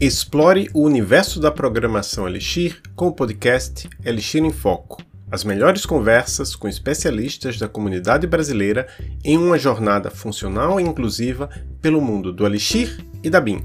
Explore 0.00 0.70
o 0.72 0.82
universo 0.82 1.40
da 1.40 1.50
programação 1.50 2.28
Elixir 2.28 2.80
com 2.94 3.08
o 3.08 3.12
podcast 3.12 3.90
Elixir 4.04 4.44
em 4.44 4.52
Foco. 4.52 5.02
As 5.28 5.42
melhores 5.42 5.84
conversas 5.84 6.54
com 6.54 6.68
especialistas 6.68 7.58
da 7.58 7.66
comunidade 7.66 8.24
brasileira 8.24 8.86
em 9.24 9.36
uma 9.36 9.58
jornada 9.58 10.08
funcional 10.08 10.80
e 10.80 10.84
inclusiva 10.84 11.50
pelo 11.82 12.00
mundo 12.00 12.32
do 12.32 12.46
Elixir 12.46 13.04
e 13.24 13.28
da 13.28 13.40
BIM. 13.40 13.64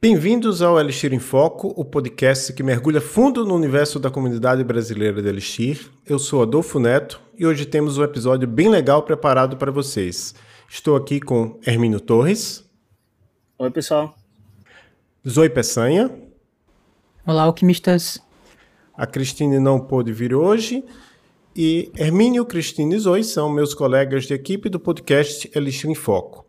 Bem-vindos 0.00 0.62
ao 0.62 0.78
Elixir 0.78 1.12
em 1.12 1.18
Foco, 1.18 1.74
o 1.76 1.84
podcast 1.84 2.52
que 2.52 2.62
mergulha 2.62 3.00
fundo 3.00 3.44
no 3.44 3.56
universo 3.56 3.98
da 3.98 4.12
comunidade 4.12 4.62
brasileira 4.62 5.20
de 5.20 5.28
Elixir. 5.28 5.90
Eu 6.06 6.20
sou 6.20 6.42
Adolfo 6.42 6.78
Neto 6.78 7.20
e 7.36 7.44
hoje 7.44 7.66
temos 7.66 7.98
um 7.98 8.04
episódio 8.04 8.46
bem 8.46 8.68
legal 8.68 9.02
preparado 9.02 9.56
para 9.56 9.72
vocês. 9.72 10.32
Estou 10.74 10.96
aqui 10.96 11.20
com 11.20 11.60
Hermínio 11.66 12.00
Torres. 12.00 12.64
Oi, 13.58 13.70
pessoal. 13.70 14.16
Zoe 15.28 15.50
Peçanha. 15.50 16.10
Olá, 17.26 17.42
alquimistas. 17.42 18.18
A 18.96 19.06
Cristine 19.06 19.60
não 19.60 19.78
pôde 19.78 20.14
vir 20.14 20.34
hoje. 20.34 20.82
E 21.54 21.92
Hermínio, 21.94 22.46
Cristine 22.46 22.94
e 22.94 22.98
Zoe 22.98 23.22
são 23.22 23.50
meus 23.50 23.74
colegas 23.74 24.24
de 24.24 24.32
equipe 24.32 24.70
do 24.70 24.80
podcast 24.80 25.50
Elixir 25.54 25.90
em 25.90 25.94
Foco. 25.94 26.46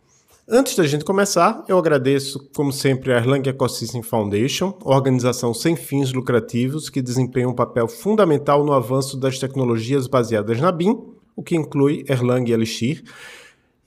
Antes 0.47 0.77
da 0.77 0.87
gente 0.87 1.03
começar, 1.03 1.61
eu 1.67 1.77
agradeço, 1.77 2.49
como 2.55 2.71
sempre, 2.71 3.11
a 3.11 3.17
Erlang 3.17 3.49
Ecosystem 3.49 4.01
Foundation, 4.01 4.73
organização 4.85 5.53
sem 5.53 5.75
fins 5.75 6.13
lucrativos 6.13 6.89
que 6.89 7.01
desempenha 7.01 7.49
um 7.49 7.53
papel 7.53 7.89
fundamental 7.89 8.63
no 8.63 8.71
avanço 8.71 9.17
das 9.17 9.37
tecnologias 9.37 10.07
baseadas 10.07 10.61
na 10.61 10.71
BIM, 10.71 10.97
o 11.35 11.43
que 11.43 11.57
inclui 11.57 12.05
Erlang 12.07 12.49
e 12.49 12.53
Elixir, 12.53 13.03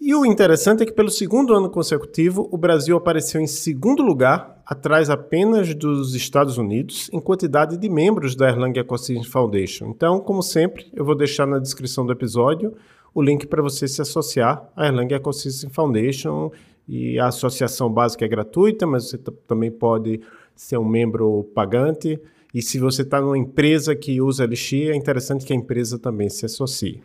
e 0.01 0.15
o 0.15 0.27
interessante 0.27 0.83
é 0.83 0.87
que, 0.87 0.93
pelo 0.93 1.11
segundo 1.11 1.55
ano 1.55 1.71
consecutivo, 1.71 2.49
o 2.53 2.59
Brasil 2.59 2.97
apareceu 2.97 3.41
em 3.41 3.47
segundo 3.47 4.03
lugar, 4.03 4.63
atrás 4.67 5.09
apenas 5.09 5.75
dos 5.75 6.15
Estados 6.15 6.59
Unidos, 6.59 7.09
em 7.13 7.21
quantidade 7.21 7.77
de 7.79 7.89
membros 7.89 8.37
da 8.37 8.49
Erlang 8.49 8.79
Ecosystem 8.79 9.25
Foundation. 9.25 9.87
Então, 9.89 10.21
como 10.21 10.43
sempre, 10.43 10.87
eu 10.95 11.05
vou 11.05 11.15
deixar 11.15 11.47
na 11.47 11.59
descrição 11.59 12.05
do 12.05 12.13
episódio 12.13 12.75
o 13.15 13.23
link 13.23 13.47
para 13.47 13.63
você 13.63 13.89
se 13.89 14.03
associar 14.03 14.71
à 14.77 14.87
Erlang 14.87 15.15
Ecosystem 15.15 15.71
Foundation. 15.71 16.53
E 16.87 17.19
a 17.19 17.29
associação 17.29 17.91
básica 17.91 18.25
é 18.25 18.29
gratuita, 18.29 18.87
mas 18.87 19.09
você 19.09 19.19
também 19.19 19.71
pode 19.71 20.21
ser 20.55 20.77
um 20.79 20.85
membro 20.85 21.45
pagante. 21.55 22.21
E 22.55 22.63
se 22.63 22.79
você 22.79 23.03
está 23.03 23.21
numa 23.21 23.37
empresa 23.37 23.97
que 23.97 24.21
usa 24.21 24.45
Elixir, 24.45 24.91
é 24.93 24.95
interessante 24.95 25.45
que 25.45 25.53
a 25.53 25.57
empresa 25.57 25.99
também 25.99 26.29
se 26.29 26.47
associe. 26.47 27.03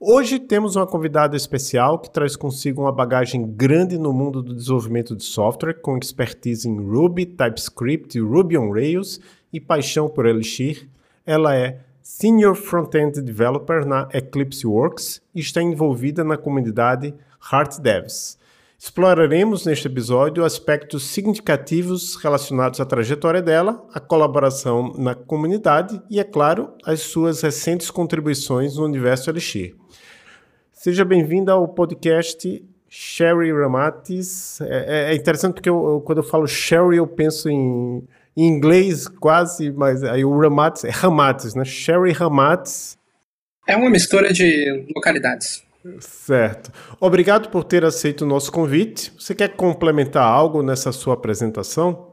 Hoje 0.00 0.38
temos 0.38 0.76
uma 0.76 0.86
convidada 0.86 1.36
especial 1.36 1.98
que 1.98 2.08
traz 2.08 2.36
consigo 2.36 2.82
uma 2.82 2.92
bagagem 2.92 3.44
grande 3.44 3.98
no 3.98 4.12
mundo 4.12 4.40
do 4.40 4.54
desenvolvimento 4.54 5.16
de 5.16 5.24
software, 5.24 5.74
com 5.74 5.98
expertise 5.98 6.68
em 6.68 6.78
Ruby, 6.78 7.26
TypeScript, 7.26 8.16
Ruby 8.20 8.56
on 8.56 8.70
Rails 8.70 9.18
e 9.52 9.58
paixão 9.58 10.08
por 10.08 10.24
Elixir. 10.24 10.88
Ela 11.26 11.56
é 11.56 11.80
Senior 12.00 12.54
Front-End 12.54 13.20
Developer 13.20 13.84
na 13.84 14.08
Eclipse 14.14 14.64
Works 14.64 15.20
e 15.34 15.40
está 15.40 15.60
envolvida 15.60 16.22
na 16.22 16.36
comunidade 16.36 17.12
Heart 17.52 17.80
Devs. 17.80 18.38
Exploraremos 18.80 19.66
neste 19.66 19.88
episódio 19.88 20.44
aspectos 20.44 21.02
significativos 21.02 22.14
relacionados 22.14 22.80
à 22.80 22.86
trajetória 22.86 23.42
dela, 23.42 23.84
a 23.92 23.98
colaboração 23.98 24.94
na 24.96 25.16
comunidade 25.16 26.00
e, 26.08 26.20
é 26.20 26.24
claro, 26.24 26.70
as 26.84 27.00
suas 27.00 27.42
recentes 27.42 27.90
contribuições 27.90 28.76
no 28.76 28.84
universo 28.84 29.28
Elixir. 29.28 29.74
Seja 30.78 31.04
bem-vinda 31.04 31.50
ao 31.50 31.66
podcast 31.66 32.64
Sherry 32.88 33.50
Ramates. 33.50 34.60
É, 34.60 35.08
é, 35.08 35.12
é 35.12 35.14
interessante 35.16 35.54
porque 35.54 35.68
eu, 35.68 35.74
eu, 35.74 36.00
quando 36.00 36.18
eu 36.18 36.22
falo 36.22 36.46
Sherry 36.46 36.98
eu 36.98 37.06
penso 37.08 37.50
em, 37.50 38.06
em, 38.36 38.46
inglês 38.46 39.08
quase, 39.08 39.72
mas 39.72 40.04
aí 40.04 40.24
o 40.24 40.38
Ramates 40.38 40.84
é 40.84 40.90
Ramates, 40.90 41.56
né? 41.56 41.64
Sherry 41.64 42.12
Ramates. 42.12 42.96
É 43.66 43.74
uma 43.74 43.90
mistura 43.90 44.32
de 44.32 44.86
localidades. 44.94 45.64
Certo. 45.98 46.72
Obrigado 47.00 47.48
por 47.48 47.64
ter 47.64 47.84
aceito 47.84 48.22
o 48.22 48.28
nosso 48.28 48.52
convite. 48.52 49.12
Você 49.18 49.34
quer 49.34 49.56
complementar 49.56 50.22
algo 50.22 50.62
nessa 50.62 50.92
sua 50.92 51.14
apresentação? 51.14 52.12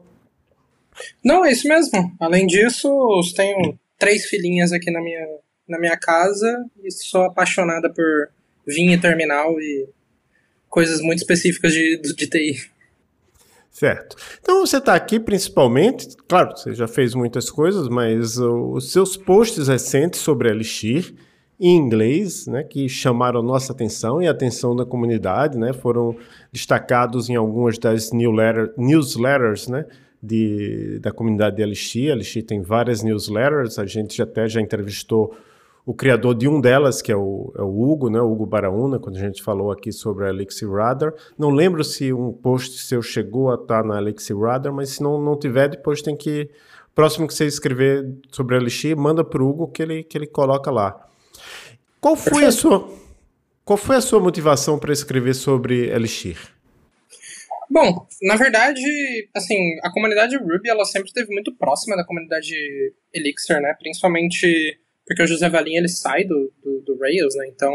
Não, 1.24 1.44
é 1.44 1.52
isso 1.52 1.68
mesmo. 1.68 2.16
Além 2.18 2.48
disso, 2.48 2.90
tenho 3.36 3.78
três 3.96 4.24
filhinhas 4.24 4.72
aqui 4.72 4.90
na 4.90 5.00
minha, 5.00 5.24
na 5.68 5.78
minha 5.78 5.96
casa 5.96 6.64
e 6.82 6.90
sou 6.90 7.22
apaixonada 7.22 7.88
por 7.94 8.34
vinho 8.66 8.92
e 8.92 9.00
terminal 9.00 9.58
e 9.60 9.88
coisas 10.68 11.00
muito 11.00 11.18
específicas 11.18 11.72
de, 11.72 12.00
de 12.00 12.26
TI. 12.26 12.76
Certo. 13.70 14.16
Então 14.40 14.64
você 14.64 14.78
está 14.78 14.94
aqui 14.94 15.20
principalmente, 15.20 16.16
claro, 16.26 16.56
você 16.56 16.74
já 16.74 16.88
fez 16.88 17.14
muitas 17.14 17.50
coisas, 17.50 17.88
mas 17.88 18.38
os 18.38 18.90
seus 18.90 19.18
posts 19.18 19.68
recentes 19.68 20.20
sobre 20.20 20.48
Elixir 20.48 21.14
em 21.60 21.76
inglês, 21.76 22.46
né, 22.46 22.62
que 22.62 22.88
chamaram 22.88 23.42
nossa 23.42 23.72
atenção 23.72 24.20
e 24.20 24.28
a 24.28 24.30
atenção 24.30 24.76
da 24.76 24.84
comunidade, 24.84 25.58
né, 25.58 25.72
foram 25.72 26.16
destacados 26.52 27.28
em 27.28 27.34
algumas 27.34 27.78
das 27.78 28.12
newsletter, 28.12 28.72
newsletters, 28.76 29.68
né, 29.68 29.86
de, 30.22 30.98
da 31.00 31.12
comunidade 31.12 31.56
de 31.56 31.62
Elixir. 31.62 32.10
Elixir 32.10 32.44
tem 32.44 32.62
várias 32.62 33.02
newsletters, 33.02 33.78
a 33.78 33.86
gente 33.86 34.20
até 34.20 34.48
já 34.48 34.60
entrevistou 34.60 35.36
o 35.86 35.94
criador 35.94 36.34
de 36.34 36.48
um 36.48 36.60
delas, 36.60 37.00
que 37.00 37.12
é 37.12 37.16
o, 37.16 37.52
é 37.56 37.62
o 37.62 37.80
Hugo, 37.80 38.10
né, 38.10 38.20
o 38.20 38.28
Hugo 38.28 38.44
Baraúna, 38.44 38.98
quando 38.98 39.16
a 39.16 39.20
gente 39.20 39.40
falou 39.40 39.70
aqui 39.70 39.92
sobre 39.92 40.26
a 40.26 40.30
Elixir 40.30 40.68
Radar. 40.68 41.14
Não 41.38 41.50
lembro 41.50 41.84
se 41.84 42.12
um 42.12 42.32
post 42.32 42.82
seu 42.82 43.00
chegou 43.00 43.52
a 43.52 43.54
estar 43.54 43.84
na 43.84 43.96
Elixir 43.96 44.36
Radar, 44.36 44.72
mas 44.72 44.90
se 44.90 45.02
não, 45.02 45.22
não 45.22 45.38
tiver, 45.38 45.68
depois 45.68 46.02
tem 46.02 46.16
que... 46.16 46.50
Próximo 46.92 47.28
que 47.28 47.34
você 47.34 47.46
escrever 47.46 48.04
sobre 48.32 48.56
a 48.56 48.58
Elixir, 48.58 48.96
manda 48.96 49.22
para 49.22 49.40
o 49.40 49.48
Hugo 49.48 49.68
que 49.68 49.80
ele, 49.80 50.02
que 50.02 50.18
ele 50.18 50.26
coloca 50.26 50.72
lá. 50.72 51.08
Qual 52.00 52.16
foi 52.16 52.44
a 52.44 52.50
sua, 52.50 52.90
qual 53.64 53.76
foi 53.76 53.96
a 53.96 54.00
sua 54.00 54.18
motivação 54.18 54.80
para 54.80 54.92
escrever 54.92 55.34
sobre 55.34 55.88
Elixir? 55.90 56.36
Bom, 57.70 58.06
na 58.22 58.34
verdade, 58.34 58.80
assim, 59.34 59.78
a 59.82 59.92
comunidade 59.92 60.36
Ruby 60.36 60.68
ela 60.68 60.84
sempre 60.84 61.08
esteve 61.08 61.32
muito 61.32 61.54
próxima 61.54 61.96
da 61.96 62.04
comunidade 62.04 62.54
Elixir, 63.12 63.60
né? 63.60 63.74
Principalmente 63.78 64.80
porque 65.06 65.22
o 65.22 65.26
José 65.26 65.48
Valim 65.48 65.76
ele 65.76 65.88
sai 65.88 66.24
do, 66.24 66.52
do, 66.62 66.80
do 66.80 66.98
Rails, 66.98 67.34
né? 67.36 67.46
Então, 67.48 67.74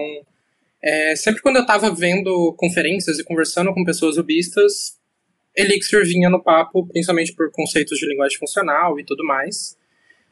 é, 0.83 1.15
sempre 1.15 1.41
quando 1.41 1.57
eu 1.57 1.61
estava 1.61 1.93
vendo 1.93 2.53
conferências 2.57 3.19
e 3.19 3.23
conversando 3.23 3.73
com 3.73 3.85
pessoas 3.85 4.17
rubistas, 4.17 4.99
Elixir 5.55 6.03
vinha 6.05 6.29
no 6.29 6.43
papo, 6.43 6.87
principalmente 6.87 7.33
por 7.33 7.51
conceitos 7.51 7.97
de 7.97 8.07
linguagem 8.07 8.37
funcional 8.37 8.99
e 8.99 9.05
tudo 9.05 9.23
mais. 9.23 9.77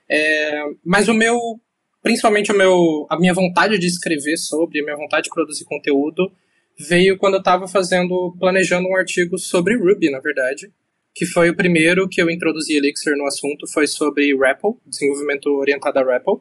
É, 0.10 0.64
mas 0.84 1.08
o 1.08 1.14
meu 1.14 1.60
principalmente 2.02 2.52
o 2.52 2.58
meu, 2.58 3.06
a 3.10 3.18
minha 3.20 3.34
vontade 3.34 3.78
de 3.78 3.88
escrever 3.88 4.38
sobre, 4.38 4.80
a 4.80 4.84
minha 4.84 4.96
vontade 4.96 5.26
de 5.26 5.30
produzir 5.30 5.66
conteúdo, 5.66 6.32
veio 6.78 7.18
quando 7.18 7.36
eu 7.36 7.40
estava 7.40 7.68
fazendo, 7.68 8.36
planejando 8.40 8.88
um 8.88 8.96
artigo 8.96 9.38
sobre 9.38 9.76
Ruby, 9.76 10.10
na 10.10 10.20
verdade, 10.20 10.72
que 11.14 11.26
foi 11.26 11.50
o 11.50 11.56
primeiro 11.56 12.08
que 12.08 12.22
eu 12.22 12.30
introduzi 12.30 12.78
Elixir 12.78 13.16
no 13.18 13.26
assunto, 13.26 13.68
foi 13.68 13.86
sobre 13.86 14.34
REPL, 14.34 14.78
desenvolvimento 14.86 15.48
orientado 15.48 16.00
a 16.00 16.04
REPL, 16.04 16.36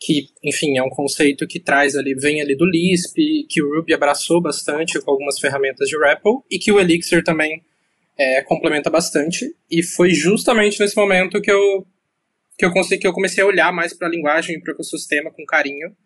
que, 0.00 0.28
enfim, 0.44 0.78
é 0.78 0.82
um 0.82 0.90
conceito 0.90 1.46
que 1.46 1.58
traz 1.58 1.96
ali, 1.96 2.14
vem 2.14 2.40
ali 2.40 2.56
do 2.56 2.64
Lisp, 2.64 3.16
que 3.48 3.62
o 3.62 3.74
Ruby 3.74 3.94
abraçou 3.94 4.40
bastante 4.40 5.00
com 5.00 5.10
algumas 5.10 5.38
ferramentas 5.38 5.88
de 5.88 5.98
REPL, 5.98 6.38
e 6.50 6.58
que 6.58 6.70
o 6.70 6.78
Elixir 6.78 7.24
também 7.24 7.62
é, 8.16 8.42
complementa 8.42 8.90
bastante, 8.90 9.54
e 9.70 9.82
foi 9.82 10.10
justamente 10.10 10.78
nesse 10.80 10.96
momento 10.96 11.40
que 11.40 11.50
eu 11.50 11.86
que 12.58 12.64
eu, 12.64 12.72
consegui, 12.72 13.02
que 13.02 13.06
eu 13.06 13.12
comecei 13.12 13.42
a 13.42 13.46
olhar 13.46 13.72
mais 13.72 13.94
para 13.94 14.08
a 14.08 14.10
linguagem 14.10 14.56
e 14.56 14.60
para 14.60 14.72
o 14.72 14.74
ecossistema 14.74 15.30
com 15.30 15.46
carinho. 15.46 15.96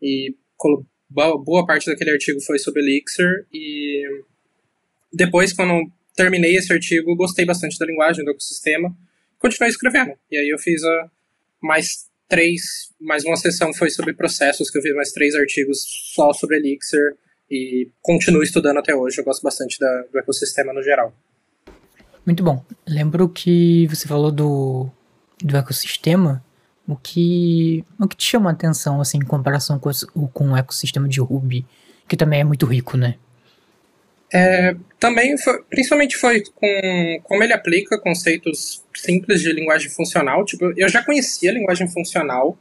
E 0.00 0.34
boa 1.44 1.66
parte 1.66 1.84
daquele 1.84 2.12
artigo 2.12 2.40
foi 2.40 2.58
sobre 2.58 2.80
Elixir. 2.80 3.46
E 3.52 4.02
depois, 5.12 5.52
quando 5.52 5.92
terminei 6.16 6.56
esse 6.56 6.72
artigo, 6.72 7.14
gostei 7.14 7.44
bastante 7.44 7.78
da 7.78 7.84
linguagem, 7.84 8.24
do 8.24 8.30
ecossistema. 8.30 8.96
Continuei 9.38 9.68
escrevendo. 9.68 10.12
E 10.30 10.38
aí 10.38 10.48
eu 10.48 10.58
fiz 10.58 10.82
a 10.82 11.10
mais 11.62 12.09
três, 12.30 12.62
mais 12.98 13.24
uma 13.24 13.36
sessão 13.36 13.74
foi 13.74 13.90
sobre 13.90 14.14
processos, 14.14 14.70
que 14.70 14.78
eu 14.78 14.82
fiz 14.82 14.94
mais 14.94 15.12
três 15.12 15.34
artigos 15.34 15.84
só 16.14 16.32
sobre 16.32 16.56
Elixir. 16.56 17.16
E 17.50 17.90
continuo 18.00 18.44
estudando 18.44 18.78
até 18.78 18.94
hoje. 18.94 19.18
Eu 19.18 19.24
gosto 19.24 19.42
bastante 19.42 19.76
da, 19.78 20.04
do 20.12 20.18
ecossistema 20.20 20.72
no 20.72 20.82
geral. 20.82 21.12
Muito 22.24 22.44
bom. 22.44 22.64
Lembro 22.86 23.28
que 23.28 23.88
você 23.88 24.06
falou 24.06 24.30
do 24.30 24.88
do 25.42 25.56
ecossistema, 25.56 26.44
o 26.86 26.96
que, 26.96 27.84
o 27.98 28.06
que 28.06 28.16
te 28.16 28.24
chama 28.24 28.50
a 28.50 28.52
atenção, 28.52 29.00
assim, 29.00 29.18
em 29.18 29.24
comparação 29.24 29.78
com, 29.78 29.90
com 30.28 30.50
o 30.50 30.56
ecossistema 30.56 31.08
de 31.08 31.20
Ruby, 31.20 31.64
que 32.06 32.16
também 32.16 32.40
é 32.40 32.44
muito 32.44 32.66
rico, 32.66 32.96
né? 32.96 33.16
É, 34.32 34.76
também, 34.98 35.36
foi, 35.36 35.62
principalmente 35.64 36.16
foi 36.16 36.42
com 36.54 37.20
como 37.24 37.42
ele 37.42 37.52
aplica 37.52 37.98
conceitos 37.98 38.84
simples 38.94 39.40
de 39.40 39.52
linguagem 39.52 39.90
funcional. 39.90 40.44
Tipo, 40.44 40.72
eu 40.76 40.88
já 40.88 41.02
conhecia 41.04 41.50
a 41.50 41.54
linguagem 41.54 41.88
funcional, 41.88 42.56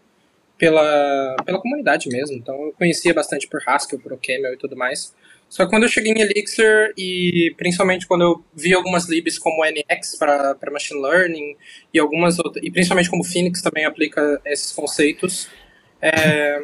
pela, 0.59 1.37
pela 1.45 1.59
comunidade 1.59 2.09
mesmo. 2.09 2.35
Então 2.35 2.53
eu 2.65 2.73
conhecia 2.73 3.13
bastante 3.13 3.47
por 3.47 3.61
Haskell, 3.65 3.97
por 3.97 4.13
OCaml 4.13 4.53
e 4.53 4.57
tudo 4.57 4.75
mais. 4.75 5.15
Só 5.47 5.63
que 5.63 5.71
quando 5.71 5.83
eu 5.83 5.89
cheguei 5.89 6.11
em 6.11 6.19
Elixir, 6.19 6.93
e 6.95 7.55
principalmente 7.57 8.05
quando 8.05 8.21
eu 8.21 8.43
vi 8.53 8.71
algumas 8.71 9.09
libs 9.09 9.39
como 9.39 9.63
NX 9.65 10.15
para 10.19 10.55
Machine 10.71 11.01
Learning, 11.01 11.55
e 11.91 11.97
algumas 11.97 12.37
outras, 12.37 12.63
e 12.63 12.69
principalmente 12.69 13.09
como 13.09 13.23
Phoenix 13.23 13.59
também 13.61 13.85
aplica 13.85 14.39
esses 14.45 14.71
conceitos, 14.71 15.49
é, 15.99 16.61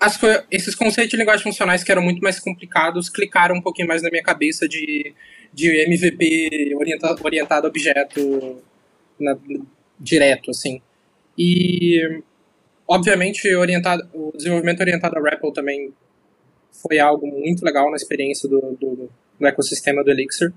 as, 0.00 0.18
esses 0.50 0.74
conceitos 0.74 1.10
de 1.10 1.16
linguagens 1.16 1.42
funcionais 1.42 1.82
que 1.82 1.90
eram 1.90 2.02
muito 2.02 2.20
mais 2.20 2.38
complicados 2.38 3.08
clicaram 3.08 3.56
um 3.56 3.62
pouquinho 3.62 3.88
mais 3.88 4.02
na 4.02 4.10
minha 4.10 4.22
cabeça 4.22 4.68
de, 4.68 5.14
de 5.52 5.84
MVP 5.84 6.74
orienta, 6.76 7.16
orientado 7.22 7.66
a 7.66 7.70
objeto 7.70 8.62
na, 9.18 9.36
direto, 9.98 10.50
assim. 10.50 10.80
E, 11.38 12.20
obviamente, 12.86 13.52
orientado, 13.54 14.08
o 14.12 14.32
desenvolvimento 14.36 14.80
orientado 14.80 15.18
a 15.18 15.22
REPL 15.22 15.50
também 15.50 15.92
foi 16.72 16.98
algo 16.98 17.26
muito 17.26 17.64
legal 17.64 17.90
na 17.90 17.96
experiência 17.96 18.48
do, 18.48 18.76
do, 18.80 19.10
do 19.38 19.46
ecossistema 19.46 20.02
do 20.04 20.10
Elixir. 20.10 20.52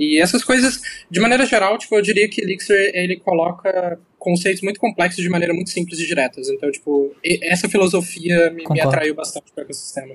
E 0.00 0.18
essas 0.18 0.42
coisas, 0.42 0.80
de 1.10 1.20
maneira 1.20 1.44
geral, 1.44 1.76
tipo, 1.76 1.94
eu 1.94 2.00
diria 2.00 2.26
que 2.26 2.40
Elixir 2.40 2.90
ele 2.94 3.20
coloca 3.20 4.00
conceitos 4.18 4.62
muito 4.62 4.80
complexos 4.80 5.22
de 5.22 5.28
maneira 5.28 5.52
muito 5.52 5.68
simples 5.68 6.00
e 6.00 6.06
diretas. 6.06 6.48
Então, 6.48 6.70
tipo, 6.70 7.14
essa 7.22 7.68
filosofia 7.68 8.50
me, 8.50 8.64
me 8.66 8.80
atraiu 8.80 9.14
bastante 9.14 9.52
para 9.52 9.60
o 9.60 9.64
ecossistema. 9.64 10.14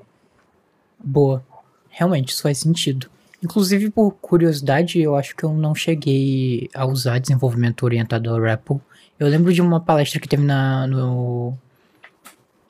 Boa. 0.98 1.46
Realmente, 1.88 2.30
isso 2.30 2.42
faz 2.42 2.58
sentido. 2.58 3.08
Inclusive, 3.44 3.88
por 3.90 4.10
curiosidade, 4.12 5.00
eu 5.00 5.14
acho 5.14 5.36
que 5.36 5.44
eu 5.44 5.54
não 5.54 5.72
cheguei 5.72 6.68
a 6.74 6.84
usar 6.84 7.20
desenvolvimento 7.20 7.84
orientado 7.84 8.28
ao 8.28 8.40
REPL. 8.40 8.78
Eu 9.20 9.28
lembro 9.28 9.52
de 9.52 9.62
uma 9.62 9.78
palestra 9.78 10.18
que 10.18 10.26
teve 10.26 10.42
na, 10.42 10.88
no, 10.88 11.56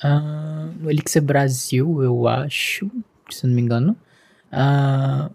uh, 0.05 0.67
no 0.79 0.91
Elixir 0.91 1.23
Brasil, 1.23 2.03
eu 2.03 2.29
acho, 2.29 2.91
se 3.31 3.47
não 3.47 3.55
me 3.55 3.63
engano. 3.63 3.97
Uh, 4.53 5.35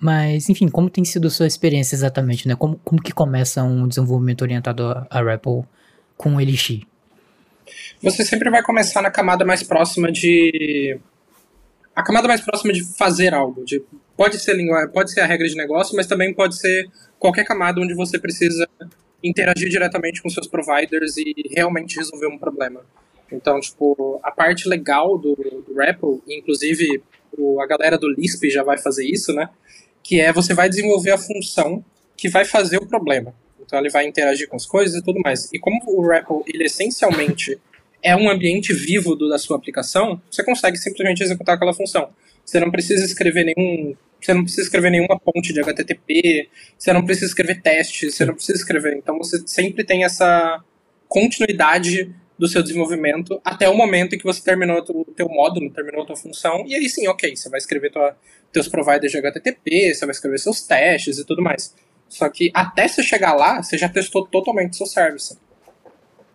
mas, 0.00 0.48
enfim, 0.48 0.66
como 0.66 0.88
tem 0.88 1.04
sido 1.04 1.28
sua 1.28 1.46
experiência 1.46 1.94
exatamente, 1.94 2.48
né? 2.48 2.56
Como, 2.56 2.80
como 2.82 3.02
que 3.02 3.12
começa 3.12 3.62
um 3.62 3.86
desenvolvimento 3.86 4.40
orientado 4.40 4.84
a, 4.84 5.06
a 5.10 5.22
REPL 5.22 5.60
com 6.16 6.36
o 6.36 6.40
Elixir? 6.40 6.86
Você 8.02 8.24
sempre 8.24 8.48
vai 8.48 8.62
começar 8.62 9.02
na 9.02 9.10
camada 9.10 9.44
mais 9.44 9.62
próxima 9.62 10.10
de... 10.10 10.98
A 11.94 12.02
camada 12.02 12.26
mais 12.26 12.40
próxima 12.40 12.72
de 12.72 12.82
fazer 12.96 13.34
algo. 13.34 13.62
De, 13.62 13.82
pode, 14.16 14.38
ser 14.38 14.56
linguagem, 14.56 14.90
pode 14.90 15.12
ser 15.12 15.20
a 15.20 15.26
regra 15.26 15.46
de 15.46 15.54
negócio, 15.54 15.94
mas 15.94 16.06
também 16.06 16.32
pode 16.32 16.58
ser 16.58 16.88
qualquer 17.18 17.44
camada 17.44 17.78
onde 17.78 17.92
você 17.92 18.18
precisa 18.18 18.66
interagir 19.22 19.68
diretamente 19.68 20.22
com 20.22 20.30
seus 20.30 20.48
providers 20.48 21.18
e 21.18 21.34
realmente 21.54 21.98
resolver 21.98 22.26
um 22.26 22.38
problema. 22.38 22.80
Então, 23.30 23.60
tipo, 23.60 24.18
a 24.22 24.30
parte 24.30 24.66
legal 24.66 25.18
do, 25.18 25.34
do 25.36 25.74
REPL, 25.76 26.20
inclusive 26.26 27.02
a 27.60 27.66
galera 27.66 27.98
do 27.98 28.08
Lisp 28.08 28.48
já 28.50 28.62
vai 28.62 28.78
fazer 28.78 29.04
isso, 29.04 29.32
né? 29.34 29.50
Que 30.02 30.20
é 30.20 30.32
você 30.32 30.54
vai 30.54 30.68
desenvolver 30.68 31.10
a 31.10 31.18
função 31.18 31.84
que 32.16 32.28
vai 32.28 32.44
fazer 32.44 32.78
o 32.78 32.86
problema. 32.86 33.34
Então 33.60 33.78
ele 33.78 33.90
vai 33.90 34.06
interagir 34.06 34.48
com 34.48 34.56
as 34.56 34.66
coisas 34.66 34.96
e 34.96 35.04
tudo 35.04 35.20
mais. 35.20 35.48
E 35.52 35.58
como 35.58 35.80
o 35.86 36.06
REPL, 36.06 36.42
ele 36.46 36.64
essencialmente 36.64 37.58
é 38.02 38.16
um 38.16 38.28
ambiente 38.28 38.72
vivo 38.72 39.14
do, 39.14 39.28
da 39.28 39.38
sua 39.38 39.56
aplicação, 39.56 40.20
você 40.30 40.42
consegue 40.42 40.76
simplesmente 40.76 41.22
executar 41.22 41.54
aquela 41.54 41.74
função. 41.74 42.10
Você 42.44 42.58
não 42.58 42.70
precisa 42.70 43.04
escrever 43.04 43.44
nenhum, 43.44 43.94
você 44.20 44.34
não 44.34 44.42
precisa 44.42 44.62
escrever 44.62 44.90
nenhuma 44.90 45.18
ponte 45.18 45.52
de 45.52 45.60
HTTP, 45.60 46.48
você 46.76 46.92
não 46.92 47.04
precisa 47.04 47.26
escrever 47.26 47.60
testes, 47.60 48.14
você 48.14 48.24
não 48.24 48.34
precisa 48.34 48.58
escrever. 48.58 48.96
Então 48.96 49.16
você 49.18 49.42
sempre 49.46 49.84
tem 49.84 50.04
essa 50.04 50.62
continuidade 51.08 52.14
do 52.40 52.48
seu 52.48 52.62
desenvolvimento 52.62 53.38
até 53.44 53.68
o 53.68 53.76
momento 53.76 54.14
em 54.14 54.18
que 54.18 54.24
você 54.24 54.42
terminou 54.42 54.78
o 54.78 55.04
teu 55.04 55.28
módulo, 55.28 55.70
terminou 55.70 56.04
a 56.04 56.06
tua 56.06 56.16
função, 56.16 56.64
e 56.66 56.74
aí 56.74 56.88
sim, 56.88 57.06
ok, 57.06 57.36
você 57.36 57.50
vai 57.50 57.58
escrever 57.58 57.92
tua, 57.92 58.16
teus 58.50 58.66
providers 58.66 59.12
de 59.12 59.18
HTTP, 59.18 59.92
você 59.92 60.06
vai 60.06 60.12
escrever 60.12 60.38
seus 60.38 60.62
testes 60.62 61.18
e 61.18 61.26
tudo 61.26 61.42
mais. 61.42 61.74
Só 62.08 62.30
que 62.30 62.50
até 62.54 62.88
você 62.88 63.02
chegar 63.02 63.34
lá, 63.34 63.62
você 63.62 63.76
já 63.76 63.90
testou 63.90 64.26
totalmente 64.26 64.74
seu 64.74 64.86
service. 64.86 65.36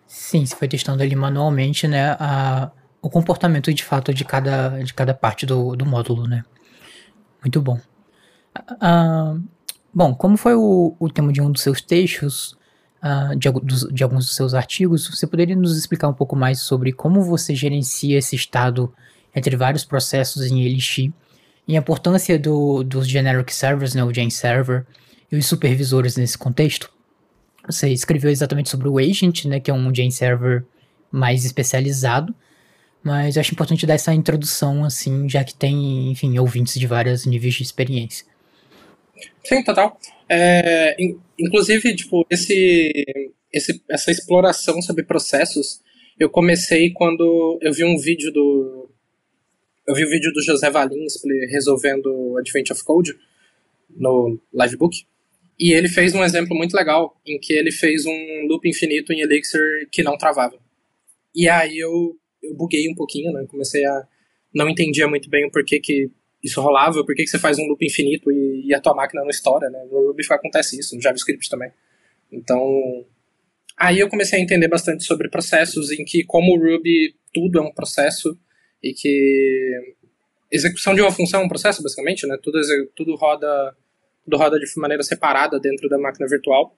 Sim, 0.06 0.46
você 0.46 0.54
foi 0.54 0.68
testando 0.68 1.02
ali 1.02 1.16
manualmente, 1.16 1.88
né, 1.88 2.16
a, 2.20 2.70
o 3.02 3.10
comportamento 3.10 3.74
de 3.74 3.82
fato 3.82 4.14
de 4.14 4.24
cada, 4.24 4.78
de 4.78 4.94
cada 4.94 5.12
parte 5.12 5.44
do, 5.44 5.74
do 5.74 5.84
módulo, 5.84 6.28
né. 6.28 6.44
Muito 7.42 7.60
bom. 7.60 7.80
Uh, 8.56 9.42
bom, 9.92 10.14
como 10.14 10.36
foi 10.36 10.54
o, 10.54 10.94
o 11.00 11.10
tema 11.10 11.32
de 11.32 11.42
um 11.42 11.50
dos 11.50 11.62
seus 11.62 11.80
textos, 11.80 12.56
uh, 13.06 13.36
de, 13.36 13.48
de, 13.92 14.02
alguns 14.02 14.26
dos 14.26 14.34
seus 14.34 14.54
artigos, 14.54 15.06
você 15.06 15.26
poderia 15.26 15.54
nos 15.54 15.76
explicar 15.76 16.08
um 16.08 16.14
pouco 16.14 16.34
mais 16.34 16.60
sobre 16.60 16.92
como 16.92 17.22
você 17.22 17.54
gerencia 17.54 18.18
esse 18.18 18.34
estado 18.34 18.92
entre 19.34 19.56
vários 19.56 19.84
processos 19.84 20.50
em 20.50 20.64
Elixir 20.64 21.12
e 21.68 21.76
a 21.76 21.80
importância 21.80 22.38
do, 22.38 22.82
dos 22.82 23.06
generic 23.08 23.54
servers, 23.54 23.94
né, 23.94 24.02
o 24.02 24.12
Gen 24.12 24.30
Server, 24.30 24.86
e 25.30 25.36
os 25.36 25.46
supervisores 25.46 26.16
nesse 26.16 26.38
contexto? 26.38 26.90
Você 27.66 27.88
escreveu 27.90 28.30
exatamente 28.30 28.70
sobre 28.70 28.88
o 28.88 28.98
Agent, 28.98 29.44
né, 29.44 29.58
que 29.58 29.70
é 29.70 29.74
um 29.74 29.92
Gen 29.94 30.10
Server 30.10 30.64
mais 31.10 31.44
especializado, 31.44 32.34
mas 33.02 33.36
eu 33.36 33.40
acho 33.40 33.52
importante 33.52 33.86
dar 33.86 33.94
essa 33.94 34.14
introdução, 34.14 34.84
assim, 34.84 35.28
já 35.28 35.44
que 35.44 35.54
tem, 35.54 36.10
enfim, 36.10 36.38
ouvintes 36.38 36.78
de 36.78 36.86
vários 36.86 37.26
níveis 37.26 37.54
de 37.54 37.62
experiência. 37.62 38.26
Sim, 39.44 39.62
total. 39.62 39.98
É, 40.28 40.96
inclusive, 41.38 41.94
tipo, 41.94 42.26
esse, 42.30 42.92
esse, 43.52 43.82
essa 43.88 44.10
exploração 44.10 44.80
sobre 44.82 45.04
processos, 45.04 45.80
eu 46.18 46.30
comecei 46.30 46.90
quando 46.90 47.58
eu 47.62 47.72
vi 47.72 47.84
um 47.84 47.98
vídeo 47.98 48.32
do. 48.32 48.90
Eu 49.86 49.94
vi 49.94 50.04
o 50.04 50.08
um 50.08 50.10
vídeo 50.10 50.32
do 50.32 50.42
José 50.42 50.68
Valim 50.68 51.06
resolvendo 51.48 52.36
Advent 52.38 52.70
of 52.70 52.82
Code 52.84 53.16
no 53.90 54.38
Livebook. 54.52 55.06
E 55.58 55.72
ele 55.72 55.88
fez 55.88 56.14
um 56.14 56.24
exemplo 56.24 56.56
muito 56.56 56.74
legal, 56.74 57.18
em 57.24 57.38
que 57.38 57.52
ele 57.52 57.70
fez 57.70 58.04
um 58.04 58.46
loop 58.46 58.68
infinito 58.68 59.12
em 59.12 59.20
Elixir 59.20 59.88
que 59.90 60.02
não 60.02 60.18
travava. 60.18 60.58
E 61.34 61.48
aí 61.48 61.78
eu, 61.78 62.16
eu 62.42 62.54
buguei 62.54 62.88
um 62.90 62.94
pouquinho, 62.94 63.32
né? 63.32 63.46
Comecei 63.48 63.84
a. 63.84 64.06
Não 64.54 64.68
entendia 64.68 65.06
muito 65.06 65.28
bem 65.28 65.46
o 65.46 65.50
porquê 65.50 65.78
que 65.78 66.10
isso 66.46 66.60
rolava, 66.60 67.04
por 67.04 67.14
que, 67.14 67.24
que 67.24 67.30
você 67.30 67.38
faz 67.38 67.58
um 67.58 67.66
loop 67.66 67.84
infinito 67.84 68.30
e, 68.30 68.68
e, 68.68 68.74
a 68.74 68.80
tua 68.80 68.94
máquina 68.94 69.22
não 69.22 69.30
estoura, 69.30 69.68
né? 69.70 69.84
No 69.90 70.08
Ruby 70.08 70.22
acontece 70.30 70.78
isso, 70.78 70.94
no 70.94 71.02
JavaScript 71.02 71.48
também. 71.48 71.70
Então, 72.30 73.04
aí 73.76 73.98
eu 73.98 74.08
comecei 74.08 74.38
a 74.38 74.42
entender 74.42 74.68
bastante 74.68 75.04
sobre 75.04 75.28
processos, 75.28 75.90
em 75.90 76.04
que 76.04 76.24
como 76.24 76.54
o 76.54 76.58
Ruby 76.58 77.14
tudo 77.32 77.58
é 77.58 77.62
um 77.62 77.72
processo 77.72 78.38
e 78.82 78.92
que 78.92 79.94
execução 80.50 80.94
de 80.94 81.00
uma 81.00 81.12
função 81.12 81.42
é 81.42 81.44
um 81.44 81.48
processo, 81.48 81.82
basicamente, 81.82 82.26
né? 82.26 82.38
Tudo, 82.42 82.60
tudo 82.94 83.14
roda 83.16 83.76
tudo 84.26 84.36
roda 84.36 84.58
de 84.58 84.66
maneira 84.76 85.04
separada 85.04 85.58
dentro 85.60 85.88
da 85.88 85.98
máquina 85.98 86.26
virtual. 86.28 86.76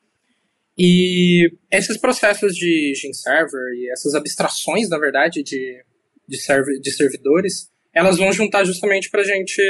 E 0.79 1.51
esses 1.73 1.97
processos 1.97 2.55
de 2.55 2.95
Gene 2.95 3.15
Server 3.15 3.75
e 3.75 3.91
essas 3.91 4.15
abstrações, 4.15 4.89
na 4.89 4.99
verdade, 4.99 5.43
de, 5.43 5.83
de, 6.29 6.39
serv 6.39 6.67
de 6.81 6.91
servidores, 6.93 7.71
elas 7.99 8.17
vão 8.17 8.33
juntar 8.33 8.65
justamente 8.65 9.11
para 9.11 9.23
a 9.23 9.25
gente 9.25 9.61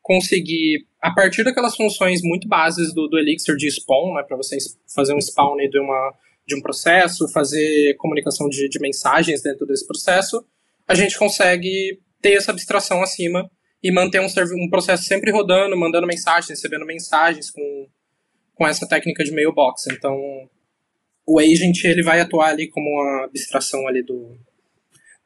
conseguir, 0.00 0.86
a 1.02 1.12
partir 1.12 1.42
daquelas 1.42 1.74
funções 1.74 2.22
muito 2.22 2.46
bases 2.46 2.94
do, 2.94 3.08
do 3.08 3.18
Elixir 3.18 3.56
de 3.56 3.68
spawn, 3.68 4.14
né, 4.14 4.22
para 4.22 4.36
você 4.36 4.56
fazer 4.94 5.12
um 5.12 5.20
spawn 5.20 5.56
de, 5.56 5.80
uma, 5.80 6.14
de 6.46 6.54
um 6.54 6.60
processo, 6.60 7.26
fazer 7.32 7.96
comunicação 7.96 8.48
de, 8.48 8.68
de 8.68 8.78
mensagens 8.78 9.42
dentro 9.42 9.66
desse 9.66 9.84
processo, 9.86 10.44
a 10.86 10.94
gente 10.94 11.18
consegue 11.18 11.98
ter 12.22 12.34
essa 12.34 12.52
abstração 12.52 13.02
acima 13.02 13.50
e 13.82 13.90
manter 13.90 14.20
um, 14.20 14.26
um 14.26 14.70
processo 14.70 15.02
sempre 15.02 15.32
rodando, 15.32 15.76
mandando 15.76 16.06
mensagens, 16.06 16.48
recebendo 16.48 16.86
mensagens 16.86 17.50
com, 17.50 17.88
com 18.54 18.68
essa 18.68 18.86
técnica 18.86 19.24
de 19.24 19.32
mailbox. 19.32 19.86
Então, 19.88 20.16
o 21.26 21.40
agent 21.40 21.82
ele 21.84 22.02
vai 22.02 22.20
atuar 22.20 22.50
ali 22.50 22.68
como 22.68 22.88
uma 22.88 23.24
abstração 23.24 23.88
ali 23.88 24.02
do, 24.02 24.38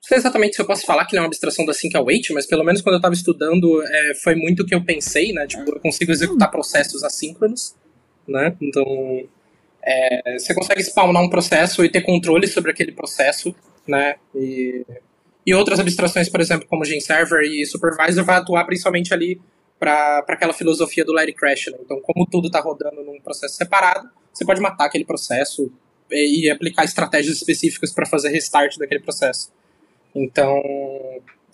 sei 0.00 0.18
exatamente 0.18 0.56
se 0.56 0.62
eu 0.62 0.66
posso 0.66 0.86
falar 0.86 1.04
que 1.04 1.14
ele 1.14 1.18
é 1.18 1.22
uma 1.22 1.26
abstração 1.26 1.64
da 1.64 1.74
Sync 1.74 1.96
Await, 1.96 2.32
mas 2.32 2.46
pelo 2.46 2.64
menos 2.64 2.80
quando 2.80 2.94
eu 2.94 2.98
estava 2.98 3.14
estudando, 3.14 3.82
é, 3.82 4.14
foi 4.14 4.34
muito 4.34 4.62
o 4.62 4.66
que 4.66 4.74
eu 4.74 4.84
pensei, 4.84 5.32
né? 5.32 5.46
Tipo, 5.46 5.70
eu 5.70 5.80
consigo 5.80 6.12
executar 6.12 6.50
processos 6.50 7.02
assíncronos, 7.04 7.74
né? 8.26 8.56
Então, 8.60 8.84
é, 9.82 10.38
você 10.38 10.54
consegue 10.54 10.82
spawnar 10.82 11.22
um 11.22 11.30
processo 11.30 11.84
e 11.84 11.90
ter 11.90 12.02
controle 12.02 12.46
sobre 12.46 12.70
aquele 12.70 12.92
processo, 12.92 13.54
né? 13.86 14.16
E, 14.34 14.84
e 15.46 15.54
outras 15.54 15.80
abstrações, 15.80 16.28
por 16.28 16.40
exemplo, 16.40 16.66
como 16.68 16.84
Gen 16.84 17.00
Server 17.00 17.42
e 17.42 17.64
Supervisor, 17.66 18.24
vai 18.24 18.36
atuar 18.36 18.64
principalmente 18.64 19.12
ali 19.12 19.40
para 19.78 20.24
aquela 20.28 20.52
filosofia 20.52 21.04
do 21.04 21.16
It 21.18 21.32
Crash, 21.34 21.66
né? 21.68 21.78
Então, 21.80 22.00
como 22.02 22.26
tudo 22.26 22.48
está 22.48 22.60
rodando 22.60 23.02
num 23.02 23.20
processo 23.20 23.56
separado, 23.56 24.08
você 24.32 24.44
pode 24.44 24.60
matar 24.60 24.86
aquele 24.86 25.04
processo 25.04 25.72
e, 26.10 26.44
e 26.44 26.50
aplicar 26.50 26.84
estratégias 26.84 27.36
específicas 27.36 27.92
para 27.92 28.06
fazer 28.06 28.28
restart 28.30 28.76
daquele 28.76 29.00
processo. 29.00 29.50
Então, 30.22 30.62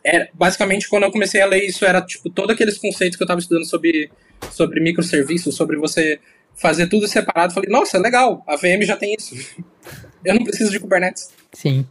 é, 0.05 0.29
basicamente, 0.35 0.89
quando 0.89 1.05
eu 1.05 1.13
comecei 1.13 1.41
a 1.41 1.47
ler 1.47 1.65
isso, 1.65 1.85
era 1.85 2.03
tipo 2.03 2.29
todos 2.31 2.55
aqueles 2.55 2.79
conceitos 2.79 3.17
que 3.17 3.23
eu 3.23 3.27
estava 3.27 3.41
estudando 3.41 3.65
sobre, 3.65 4.11
sobre 4.51 4.81
microserviços, 4.81 5.55
sobre 5.55 5.77
você 5.77 6.21
fazer 6.55 6.89
tudo 6.89 7.09
separado. 7.09 7.55
Falei, 7.55 7.71
nossa, 7.71 7.99
legal, 7.99 8.45
a 8.47 8.57
VM 8.57 8.83
já 8.83 8.97
tem 8.97 9.15
isso. 9.15 9.35
eu 10.25 10.35
não 10.35 10.45
preciso 10.45 10.71
de 10.71 10.79
Kubernetes. 10.79 11.31
Sim. 11.53 11.87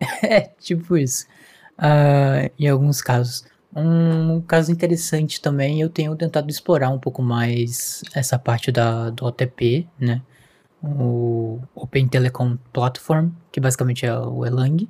é, 0.22 0.40
tipo 0.60 0.96
isso. 0.96 1.26
Uh, 1.78 2.50
em 2.58 2.68
alguns 2.68 3.00
casos. 3.00 3.44
Um 3.74 4.42
caso 4.42 4.70
interessante 4.70 5.40
também, 5.40 5.80
eu 5.80 5.88
tenho 5.88 6.14
tentado 6.14 6.50
explorar 6.50 6.90
um 6.90 6.98
pouco 6.98 7.22
mais 7.22 8.02
essa 8.14 8.38
parte 8.38 8.70
da, 8.70 9.08
do 9.08 9.24
OTP, 9.24 9.88
né? 9.98 10.20
O 10.82 11.58
Open 11.74 12.06
Telecom 12.06 12.58
Platform, 12.70 13.30
que 13.50 13.60
basicamente 13.60 14.04
é 14.04 14.14
o 14.14 14.44
Elang. 14.44 14.86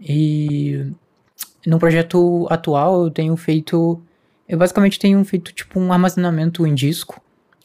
E 0.00 0.92
no 1.66 1.78
projeto 1.78 2.46
atual 2.50 3.04
eu 3.04 3.10
tenho 3.10 3.36
feito. 3.36 4.00
Eu 4.48 4.58
basicamente 4.58 4.98
tenho 4.98 5.24
feito 5.24 5.52
tipo 5.52 5.80
um 5.80 5.92
armazenamento 5.92 6.66
em 6.66 6.74
disco 6.74 7.20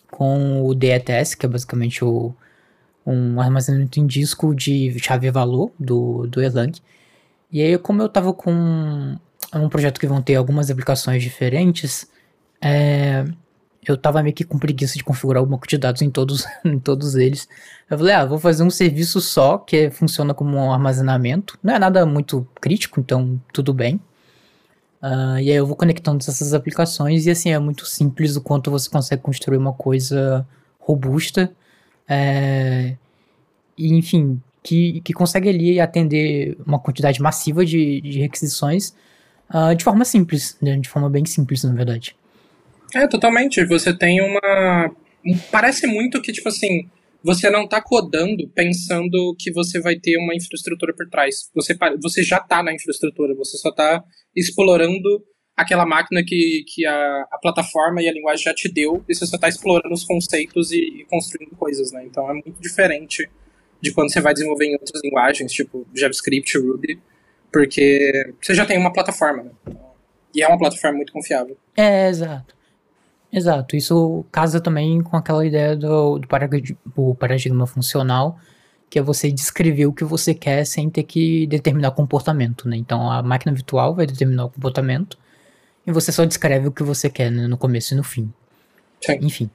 com 0.10 0.66
o 0.66 0.74
DETS, 0.74 1.36
que 1.36 1.46
é 1.46 1.50
basicamente 1.50 2.04
o, 2.04 2.34
um 3.06 3.40
armazenamento 3.40 4.00
em 4.00 4.08
disco 4.08 4.54
de 4.56 4.98
chave-valor 5.00 5.72
do, 5.80 6.28
do 6.28 6.42
Erlang. 6.42 6.74
E 7.52 7.62
aí, 7.62 7.78
como 7.78 8.02
eu 8.02 8.10
tava 8.10 8.34
com 8.34 9.18
um 9.54 9.70
projeto 9.70 10.00
que 10.00 10.08
vão 10.08 10.22
ter 10.22 10.36
algumas 10.36 10.72
aplicações 10.72 11.22
diferentes, 11.22 12.10
é, 12.62 13.26
eu 13.88 13.98
tava 13.98 14.22
meio 14.22 14.36
que 14.36 14.44
com 14.44 14.60
preguiça 14.60 14.96
de 14.96 15.04
configurar 15.04 15.42
o 15.42 15.46
banco 15.46 15.68
de 15.68 15.78
dados 15.78 16.02
em 16.02 16.10
todos, 16.10 16.46
em 16.64 16.80
todos 16.80 17.16
eles. 17.16 17.48
Eu 17.90 17.98
falei, 17.98 18.14
ah, 18.14 18.26
vou 18.26 18.40
fazer 18.40 18.64
um 18.64 18.70
serviço 18.70 19.20
só 19.20 19.58
que 19.58 19.90
funciona 19.90 20.34
como 20.34 20.58
um 20.58 20.72
armazenamento. 20.72 21.58
Não 21.64 21.74
é 21.74 21.80
nada 21.80 22.06
muito 22.06 22.48
crítico, 22.60 23.00
então 23.00 23.42
tudo 23.52 23.74
bem. 23.74 24.00
Uh, 25.02 25.40
e 25.42 25.50
aí 25.50 25.56
eu 25.56 25.66
vou 25.66 25.76
conectando 25.76 26.20
essas 26.20 26.54
aplicações 26.54 27.26
e 27.26 27.32
assim 27.32 27.50
é 27.50 27.58
muito 27.58 27.88
simples 27.88 28.36
o 28.36 28.42
quanto 28.42 28.70
você 28.70 28.88
consegue 28.88 29.22
construir 29.22 29.58
uma 29.58 29.74
coisa 29.74 30.46
robusta. 30.80 31.52
É, 32.08 32.96
e 33.78 33.94
enfim, 33.94 34.40
que, 34.62 35.02
que 35.02 35.14
consegue 35.14 35.50
ali 35.50 35.80
atender 35.80 36.58
uma 36.66 36.80
quantidade 36.80 37.20
massiva 37.22 37.66
de, 37.66 38.00
de 38.02 38.20
requisições 38.20 38.94
uh, 39.50 39.76
de 39.76 39.84
forma 39.84 40.06
simples, 40.06 40.56
né? 40.62 40.78
de 40.78 40.88
forma 40.88 41.10
bem 41.10 41.26
simples, 41.26 41.64
na 41.64 41.74
verdade. 41.74 42.16
É, 42.94 43.08
totalmente. 43.08 43.64
Você 43.66 43.96
tem 43.96 44.22
uma. 44.22 44.92
Parece 45.52 45.88
muito 45.88 46.22
que, 46.22 46.32
tipo 46.32 46.50
assim, 46.50 46.90
você 47.24 47.50
não 47.50 47.66
está 47.66 47.82
codando 47.82 48.50
pensando 48.50 49.36
que 49.38 49.52
você 49.52 49.80
vai 49.80 49.96
ter 49.96 50.18
uma 50.18 50.36
infraestrutura 50.36 50.94
por 50.96 51.08
trás. 51.10 51.50
Você, 51.54 51.76
você 52.02 52.24
já 52.24 52.38
está 52.38 52.64
na 52.64 52.74
infraestrutura, 52.74 53.36
você 53.36 53.58
só 53.58 53.70
está 53.70 54.04
explorando 54.36 55.24
aquela 55.56 55.86
máquina 55.86 56.24
que, 56.26 56.64
que 56.68 56.86
a, 56.86 57.28
a 57.32 57.38
plataforma 57.40 58.02
e 58.02 58.10
a 58.10 58.14
linguagem 58.14 58.44
já 58.44 58.54
te 58.54 58.72
deu, 58.72 59.04
e 59.08 59.14
você 59.14 59.26
só 59.26 59.36
está 59.36 59.48
explorando 59.48 59.94
os 59.94 60.04
conceitos 60.04 60.72
e, 60.72 60.78
e, 60.78 61.06
construindo 61.06 61.56
coisas, 61.56 61.92
né? 61.92 62.04
Então 62.06 62.30
é 62.30 62.34
muito 62.34 62.60
diferente 62.60 63.30
de 63.80 63.94
quando 63.94 64.12
você 64.12 64.22
vai 64.22 64.34
desenvolver 64.34 64.66
em 64.66 64.74
outras 64.74 65.02
linguagens, 65.04 65.52
tipo 65.52 65.88
JavaScript, 65.94 66.58
Ruby, 66.58 67.00
porque 67.52 68.34
você 68.42 68.56
já 68.56 68.66
tem 68.66 68.78
uma 68.78 68.94
plataforma, 68.94 69.44
né? 69.44 69.52
E 70.34 70.42
é 70.42 70.48
uma 70.48 70.58
plataforma 70.58 70.98
muito 70.98 71.12
confiável. 71.12 71.58
É, 71.76 72.08
exato. 72.08 72.56
Exato, 73.32 73.76
isso 73.76 74.26
casa 74.32 74.60
também 74.60 75.02
com 75.02 75.16
aquela 75.16 75.46
ideia 75.46 75.76
do, 75.76 76.20
do 76.20 76.28
paradigma, 76.28 76.78
paradigma 77.18 77.66
funcional, 77.66 78.38
que 78.90 79.00
é 79.00 79.02
você 79.02 79.32
descrever 79.32 79.86
o 79.86 79.94
que 79.94 80.04
você 80.04 80.34
quer 80.34 80.66
sem 80.66 80.90
ter 80.90 81.04
que 81.04 81.48
determinar 81.48 81.92
comportamento, 81.92 82.68
né? 82.68 82.76
Então 82.76 83.10
a 83.10 83.24
máquina 83.24 83.54
virtual 83.54 83.96
vai 83.96 84.06
determinar 84.06 84.46
o 84.46 84.50
comportamento 84.50 85.18
e 85.88 85.92
você 85.92 86.12
só 86.12 86.26
descreve 86.26 86.68
o 86.68 86.72
que 86.72 86.84
você 86.84 87.10
quer 87.10 87.32
né? 87.32 87.48
no 87.48 87.58
começo 87.58 87.94
e 87.94 87.98
no 87.98 88.04
fim. 88.04 88.32
Sim. 89.00 89.20
Enfim. 89.22 89.50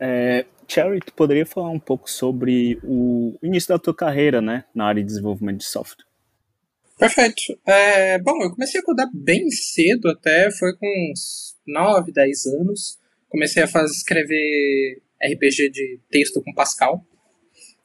É, 0.00 0.44
Cherry, 0.68 1.00
tu 1.00 1.12
poderia 1.12 1.46
falar 1.46 1.70
um 1.70 1.78
pouco 1.78 2.10
sobre 2.10 2.78
o 2.82 3.38
início 3.42 3.68
da 3.68 3.78
tua 3.78 3.94
carreira, 3.94 4.42
né, 4.42 4.64
na 4.74 4.86
área 4.86 5.02
de 5.02 5.06
desenvolvimento 5.06 5.58
de 5.58 5.66
software? 5.66 6.04
Perfeito. 6.98 7.58
É, 7.66 8.18
bom, 8.18 8.42
eu 8.42 8.50
comecei 8.50 8.80
a 8.80 8.84
codar 8.84 9.08
bem 9.12 9.48
cedo 9.50 10.08
até, 10.08 10.50
foi 10.50 10.76
com 10.76 10.86
uns 11.12 11.55
9, 11.66 12.12
10 12.12 12.46
anos. 12.46 12.98
Comecei 13.28 13.62
a 13.62 13.68
fazer, 13.68 13.92
escrever 13.92 15.02
RPG 15.22 15.70
de 15.70 16.00
texto 16.10 16.42
com 16.42 16.54
Pascal. 16.54 17.04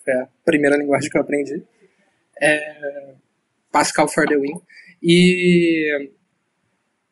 Foi 0.04 0.14
a 0.14 0.28
primeira 0.46 0.78
linguagem 0.78 1.10
que 1.10 1.18
eu 1.18 1.22
aprendi. 1.22 1.64
É, 2.42 3.14
Pascal 3.72 4.08
for 4.08 4.28
the 4.28 4.38
win. 4.38 4.54
E 5.02 6.10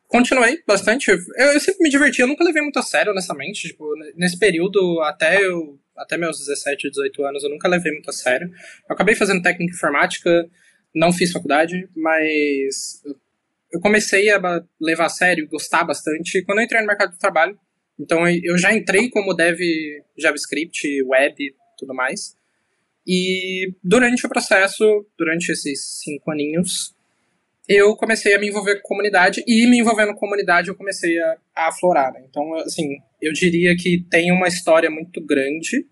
continuei 0.06 0.62
bastante. 0.66 1.10
Eu, 1.10 1.18
eu, 1.36 1.60
sempre 1.60 1.82
me 1.82 1.90
diverti, 1.90 2.20
eu 2.20 2.28
nunca 2.28 2.44
levei 2.44 2.62
muito 2.62 2.78
a 2.78 2.82
sério, 2.82 3.12
honestamente. 3.12 3.68
Tipo, 3.68 3.94
nesse 4.14 4.38
período, 4.38 5.00
até 5.02 5.42
eu 5.42 5.78
até 5.96 6.16
meus 6.16 6.38
17, 6.38 6.88
18 6.88 7.24
anos, 7.24 7.44
eu 7.44 7.50
nunca 7.50 7.68
levei 7.68 7.92
muito 7.92 8.08
a 8.08 8.12
sério. 8.12 8.48
Eu 8.88 8.94
acabei 8.94 9.14
fazendo 9.14 9.42
técnica 9.42 9.74
informática, 9.74 10.48
não 10.94 11.12
fiz 11.12 11.30
faculdade, 11.30 11.88
mas 11.94 13.02
eu 13.72 13.80
comecei 13.80 14.30
a 14.30 14.40
levar 14.80 15.06
a 15.06 15.10
sério, 15.10 15.48
gostar 15.48 15.84
bastante 15.84 16.42
quando 16.44 16.58
eu 16.58 16.64
entrei 16.64 16.80
no 16.80 16.86
mercado 16.86 17.12
de 17.12 17.18
trabalho. 17.18 17.58
Então 17.98 18.26
eu 18.28 18.58
já 18.58 18.74
entrei 18.74 19.10
como 19.10 19.34
dev 19.34 19.58
JavaScript, 20.18 21.02
web, 21.04 21.54
tudo 21.78 21.94
mais. 21.94 22.36
E 23.06 23.72
durante 23.82 24.26
o 24.26 24.28
processo, 24.28 24.84
durante 25.16 25.50
esses 25.50 26.00
cinco 26.02 26.30
aninhos, 26.30 26.94
eu 27.68 27.94
comecei 27.96 28.34
a 28.34 28.38
me 28.38 28.48
envolver 28.48 28.80
com 28.80 28.88
comunidade 28.88 29.42
e 29.46 29.66
me 29.66 29.78
envolvendo 29.78 30.12
com 30.12 30.20
comunidade 30.20 30.68
eu 30.68 30.74
comecei 30.74 31.18
a, 31.20 31.36
a 31.54 31.68
aflorar. 31.68 32.12
Né? 32.12 32.24
Então, 32.28 32.54
assim, 32.56 32.96
eu 33.22 33.32
diria 33.32 33.76
que 33.76 34.04
tem 34.10 34.32
uma 34.32 34.48
história 34.48 34.90
muito 34.90 35.24
grande 35.24 35.86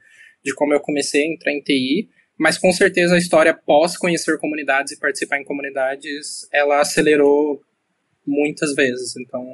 de 0.44 0.54
como 0.54 0.73
eu 0.75 0.80
comecei 0.80 1.23
a 1.23 1.26
entrar 1.26 1.52
em 1.52 1.61
TI, 1.61 2.08
mas 2.38 2.58
com 2.58 2.73
certeza 2.73 3.14
a 3.14 3.18
história 3.18 3.54
pós 3.54 3.97
conhecer 3.97 4.38
comunidades 4.38 4.92
e 4.92 4.99
participar 4.99 5.40
em 5.40 5.44
comunidades, 5.44 6.49
ela 6.52 6.80
acelerou 6.80 7.62
muitas 8.28 8.75
vezes. 8.75 9.16
Então, 9.16 9.44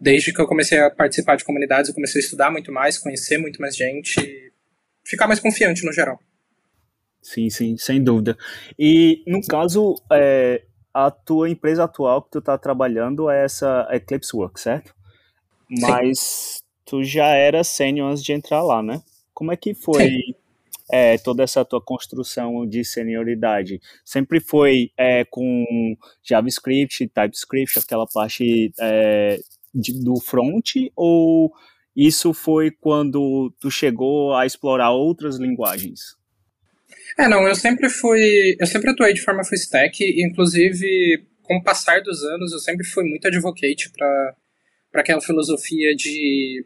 desde 0.00 0.32
que 0.32 0.40
eu 0.40 0.46
comecei 0.46 0.78
a 0.78 0.90
participar 0.90 1.36
de 1.36 1.44
comunidades, 1.44 1.88
eu 1.88 1.94
comecei 1.94 2.20
a 2.20 2.24
estudar 2.24 2.50
muito 2.50 2.70
mais, 2.70 2.98
conhecer 2.98 3.38
muito 3.38 3.60
mais 3.60 3.76
gente, 3.76 4.52
ficar 5.04 5.26
mais 5.26 5.40
confiante 5.40 5.84
no 5.84 5.92
geral. 5.92 6.18
Sim, 7.22 7.48
sim, 7.48 7.76
sem 7.78 8.02
dúvida. 8.02 8.36
E 8.78 9.22
no 9.26 9.40
caso, 9.40 9.94
é, 10.12 10.62
a 10.92 11.10
tua 11.10 11.48
empresa 11.48 11.84
atual 11.84 12.22
que 12.22 12.32
tu 12.32 12.38
está 12.38 12.58
trabalhando 12.58 13.30
é 13.30 13.44
essa 13.44 13.88
Eclipse 13.90 14.36
Work, 14.36 14.60
certo? 14.60 14.94
Mas 15.80 16.18
sim. 16.18 16.62
tu 16.84 17.02
já 17.02 17.28
era 17.28 17.64
sênior 17.64 18.10
antes 18.10 18.22
de 18.22 18.32
entrar 18.32 18.62
lá, 18.62 18.82
né? 18.82 19.02
Como 19.32 19.50
é 19.50 19.56
que 19.56 19.74
foi 19.74 20.04
sim 20.04 20.43
é, 20.90 21.18
toda 21.18 21.42
essa 21.42 21.64
tua 21.64 21.82
construção 21.82 22.66
de 22.66 22.84
senioridade? 22.84 23.80
Sempre 24.04 24.40
foi 24.40 24.90
é, 24.98 25.24
com 25.24 25.64
JavaScript, 26.22 27.08
TypeScript, 27.08 27.78
aquela 27.78 28.06
parte 28.06 28.72
é, 28.80 29.38
de, 29.74 29.92
do 30.02 30.20
front, 30.20 30.72
ou 30.96 31.52
isso 31.96 32.32
foi 32.34 32.70
quando 32.70 33.54
tu 33.60 33.70
chegou 33.70 34.34
a 34.34 34.46
explorar 34.46 34.90
outras 34.90 35.36
linguagens? 35.36 36.16
É, 37.18 37.28
não, 37.28 37.46
eu 37.46 37.54
sempre 37.54 37.88
fui, 37.88 38.56
eu 38.58 38.66
sempre 38.66 38.90
atuei 38.90 39.12
de 39.12 39.20
forma 39.20 39.44
full 39.44 39.56
stack, 39.56 40.02
inclusive 40.20 41.24
com 41.42 41.56
o 41.56 41.62
passar 41.62 42.00
dos 42.00 42.22
anos 42.24 42.52
eu 42.52 42.58
sempre 42.58 42.86
fui 42.86 43.04
muito 43.04 43.26
advocate 43.28 43.90
para 43.90 44.34
para 44.90 45.00
aquela 45.00 45.20
filosofia 45.20 45.92
de 45.96 46.64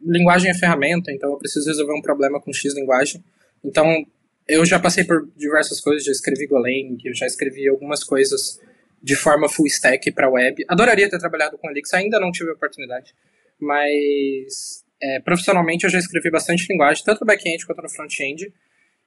linguagem 0.00 0.50
é 0.50 0.54
ferramenta, 0.54 1.12
então 1.12 1.30
eu 1.30 1.36
preciso 1.36 1.66
resolver 1.68 1.92
um 1.92 2.00
problema 2.00 2.40
com 2.40 2.50
X 2.50 2.74
linguagem. 2.74 3.22
Então, 3.68 4.06
eu 4.48 4.64
já 4.64 4.80
passei 4.80 5.04
por 5.04 5.30
diversas 5.36 5.78
coisas, 5.78 6.04
já 6.04 6.10
escrevi 6.10 6.46
Golang, 6.46 6.96
eu 7.04 7.14
já 7.14 7.26
escrevi 7.26 7.68
algumas 7.68 8.02
coisas 8.02 8.58
de 9.02 9.14
forma 9.14 9.46
full 9.46 9.66
stack 9.66 10.10
para 10.12 10.30
web. 10.30 10.64
Adoraria 10.66 11.08
ter 11.08 11.18
trabalhado 11.18 11.58
com 11.58 11.70
Elixir, 11.70 11.98
ainda 11.98 12.18
não 12.18 12.32
tive 12.32 12.50
a 12.50 12.54
oportunidade, 12.54 13.14
mas 13.60 14.82
é, 15.02 15.20
profissionalmente 15.20 15.84
eu 15.84 15.90
já 15.90 15.98
escrevi 15.98 16.30
bastante 16.30 16.66
linguagem, 16.70 17.04
tanto 17.04 17.20
no 17.20 17.26
back-end 17.26 17.66
quanto 17.66 17.82
no 17.82 17.90
front-end. 17.90 18.50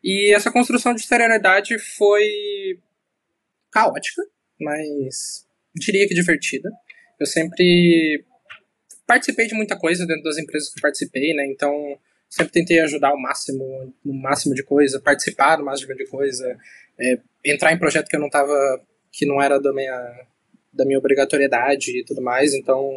E 0.03 0.31
essa 0.33 0.51
construção 0.51 0.93
de 0.93 1.01
seriedade 1.01 1.77
foi 1.79 2.79
caótica, 3.71 4.21
mas 4.59 5.47
diria 5.75 6.07
que 6.07 6.13
divertida. 6.13 6.69
Eu 7.19 7.25
sempre 7.25 8.23
participei 9.07 9.47
de 9.47 9.55
muita 9.55 9.75
coisa 9.75 10.05
dentro 10.05 10.23
das 10.23 10.37
empresas 10.37 10.71
que 10.71 10.81
participei, 10.81 11.33
né? 11.33 11.47
Então, 11.47 11.97
sempre 12.31 12.53
tentei 12.53 12.79
ajudar 12.79 13.13
o 13.13 13.21
máximo, 13.21 13.93
no 14.03 14.13
máximo 14.13 14.55
de 14.55 14.63
coisa, 14.63 15.01
participar 15.01 15.57
do 15.57 15.65
máximo 15.65 15.93
de 15.93 16.07
coisa, 16.07 16.57
é, 16.97 17.19
entrar 17.45 17.73
em 17.73 17.77
projeto 17.77 18.07
que 18.07 18.15
eu 18.15 18.21
não 18.21 18.29
tava, 18.29 18.81
que 19.11 19.25
não 19.25 19.41
era 19.41 19.59
da 19.59 19.73
minha, 19.73 20.25
da 20.71 20.85
minha 20.85 20.97
obrigatoriedade 20.97 21.99
e 21.99 22.05
tudo 22.05 22.21
mais, 22.21 22.53
então 22.53 22.89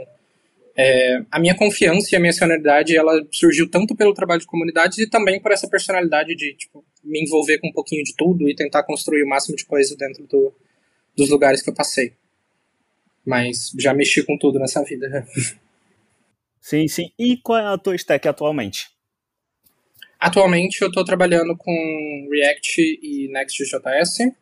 é, 0.77 1.21
a 1.33 1.41
minha 1.41 1.57
confiança 1.57 2.15
e 2.15 2.17
a 2.17 2.21
minha 2.21 2.33
senioridade, 2.33 2.97
ela 2.97 3.27
surgiu 3.33 3.69
tanto 3.69 3.97
pelo 3.97 4.15
trabalho 4.15 4.41
de 4.41 4.47
comunidade 4.47 5.03
e 5.03 5.11
também 5.11 5.43
por 5.43 5.51
essa 5.51 5.69
personalidade 5.69 6.37
de, 6.37 6.55
tipo, 6.55 6.85
me 7.03 7.21
envolver 7.21 7.59
com 7.59 7.69
um 7.69 7.73
pouquinho 7.73 8.05
de 8.05 8.15
tudo 8.15 8.49
e 8.49 8.55
tentar 8.55 8.85
construir 8.85 9.25
o 9.25 9.29
máximo 9.29 9.57
de 9.57 9.65
coisa 9.67 9.97
dentro 9.97 10.25
do, 10.29 10.55
dos 11.17 11.29
lugares 11.29 11.61
que 11.61 11.71
eu 11.71 11.75
passei. 11.75 12.13
Mas 13.27 13.73
já 13.79 13.93
mexi 13.93 14.23
com 14.23 14.39
tudo 14.39 14.61
nessa 14.61 14.83
vida. 14.85 15.27
Sim, 16.61 16.89
sim. 16.89 17.11
E 17.19 17.37
qual 17.37 17.59
é 17.59 17.67
a 17.67 17.77
tua 17.77 17.95
stack 17.95 18.27
atualmente? 18.27 18.94
Atualmente 20.25 20.81
eu 20.81 20.89
estou 20.89 21.05
trabalhando 21.05 21.55
com 21.55 22.29
React 22.33 22.81
e 23.03 23.29
Next.js, 23.31 24.33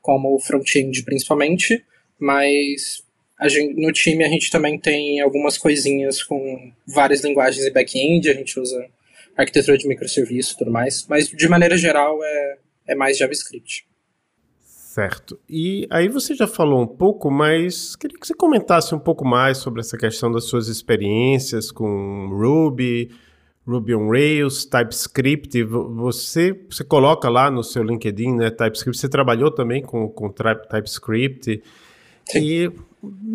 como 0.00 0.38
front-end 0.38 1.02
principalmente, 1.02 1.84
mas 2.16 3.02
gente, 3.48 3.74
no 3.74 3.92
time 3.92 4.22
a 4.22 4.28
gente 4.28 4.52
também 4.52 4.78
tem 4.78 5.20
algumas 5.20 5.58
coisinhas 5.58 6.22
com 6.22 6.70
várias 6.86 7.24
linguagens 7.24 7.66
e 7.66 7.72
back-end, 7.72 8.30
a 8.30 8.34
gente 8.34 8.60
usa 8.60 8.88
arquitetura 9.36 9.76
de 9.76 9.88
microserviço 9.88 10.54
e 10.54 10.58
tudo 10.58 10.70
mais, 10.70 11.04
mas 11.08 11.28
de 11.28 11.48
maneira 11.48 11.76
geral 11.76 12.22
é, 12.22 12.58
é 12.90 12.94
mais 12.94 13.18
JavaScript. 13.18 13.84
Certo. 14.62 15.40
E 15.50 15.88
aí 15.90 16.06
você 16.06 16.36
já 16.36 16.46
falou 16.46 16.80
um 16.80 16.86
pouco, 16.86 17.32
mas 17.32 17.96
queria 17.96 18.16
que 18.16 18.28
você 18.28 18.32
comentasse 18.32 18.94
um 18.94 19.00
pouco 19.00 19.26
mais 19.26 19.58
sobre 19.58 19.80
essa 19.80 19.98
questão 19.98 20.30
das 20.30 20.44
suas 20.44 20.68
experiências 20.68 21.72
com 21.72 22.28
Ruby, 22.28 23.10
Ruby 23.66 23.94
on 23.94 24.08
Rails, 24.08 24.64
TypeScript. 24.64 25.62
Você, 25.64 26.52
você 26.70 26.84
coloca 26.84 27.28
lá 27.28 27.50
no 27.50 27.64
seu 27.64 27.82
LinkedIn, 27.82 28.36
né, 28.36 28.50
TypeScript. 28.50 28.98
Você 28.98 29.08
trabalhou 29.08 29.50
também 29.50 29.82
com, 29.82 30.08
com 30.08 30.30
TypeScript. 30.30 31.62
Sim. 32.28 32.38
E 32.38 32.72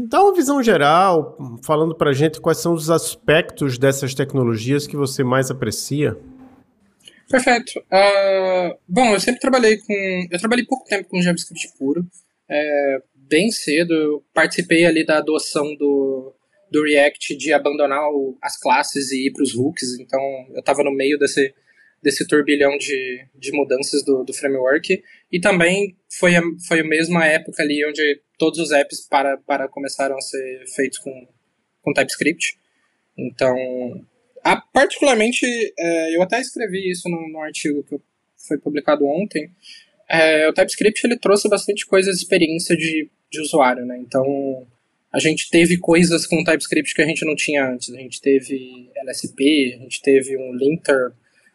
dá 0.08 0.24
uma 0.24 0.34
visão 0.34 0.64
geral, 0.64 1.38
falando 1.64 1.96
para 1.96 2.12
a 2.12 2.14
gente 2.14 2.40
quais 2.40 2.60
são 2.60 2.74
os 2.74 2.90
aspectos 2.90 3.78
dessas 3.78 4.14
tecnologias 4.14 4.88
que 4.88 4.96
você 4.96 5.24
mais 5.24 5.52
aprecia. 5.52 6.18
Perfeito. 7.30 7.80
Uh, 7.80 8.78
bom, 8.88 9.14
eu 9.14 9.20
sempre 9.20 9.40
trabalhei 9.40 9.78
com. 9.78 10.28
Eu 10.30 10.40
trabalhei 10.40 10.66
pouco 10.66 10.86
tempo 10.86 11.08
com 11.08 11.22
JavaScript 11.22 11.78
puro. 11.78 12.06
É, 12.50 12.98
bem 13.16 13.50
cedo, 13.50 13.94
eu 13.94 14.24
participei 14.34 14.86
ali 14.86 15.06
da 15.06 15.20
adoção 15.20 15.74
do, 15.78 16.34
do 16.72 16.84
React 16.84 17.36
de 17.36 17.52
abandonar 17.52 18.10
o, 18.10 18.38
as 18.42 18.58
classes 18.58 19.12
e 19.12 19.28
ir 19.28 19.34
para 19.34 19.44
os 19.44 19.54
hooks, 19.54 20.00
então 20.00 20.22
eu 20.54 20.62
estava 20.62 20.84
no 20.84 20.92
meio 20.92 21.20
desse, 21.20 21.54
desse 22.02 22.26
turbilhão 22.26 22.78
de, 22.78 23.28
de 23.36 23.52
mudanças 23.52 24.04
do, 24.06 24.24
do 24.24 24.34
framework. 24.34 25.04
E 25.30 25.40
também 25.40 25.98
foi 26.18 26.36
a, 26.38 26.42
foi 26.68 26.80
a 26.80 26.88
mesma 26.88 27.26
época 27.26 27.62
ali 27.62 27.86
onde 27.86 28.22
todos 28.38 28.58
os 28.60 28.72
apps 28.72 29.06
para, 29.08 29.38
para 29.38 29.68
começaram 29.68 30.16
a 30.16 30.22
ser 30.22 30.64
feitos 30.74 30.98
com, 31.00 31.28
com 31.82 31.94
TypeScript. 31.94 32.58
Então, 33.18 33.54
a, 34.42 34.56
particularmente, 34.56 35.46
é, 35.78 36.16
eu 36.16 36.22
até 36.22 36.40
escrevi 36.40 36.90
isso 36.90 37.10
no, 37.10 37.30
no 37.30 37.42
artigo 37.42 37.84
que 37.84 38.00
foi 38.48 38.58
publicado 38.58 39.06
ontem. 39.06 39.52
É, 40.10 40.48
o 40.48 40.54
TypeScript 40.54 41.06
ele 41.06 41.18
trouxe 41.18 41.50
bastante 41.50 41.86
coisa 41.86 42.12
de 42.12 42.18
experiência 42.18 42.76
de, 42.78 43.10
de 43.30 43.42
usuário, 43.42 43.86
né? 43.86 43.98
Então, 43.98 44.24
a 45.14 45.20
gente 45.20 45.50
teve 45.50 45.78
coisas 45.78 46.26
com 46.26 46.44
TypeScript 46.44 46.96
que 46.96 47.02
a 47.02 47.06
gente 47.06 47.26
não 47.26 47.36
tinha 47.36 47.68
antes. 47.68 47.94
A 47.94 47.98
gente 47.98 48.22
teve 48.22 48.90
LSP, 48.96 49.76
a 49.76 49.84
gente 49.84 50.02
teve 50.02 50.38
um 50.38 50.56
linter, 50.56 51.12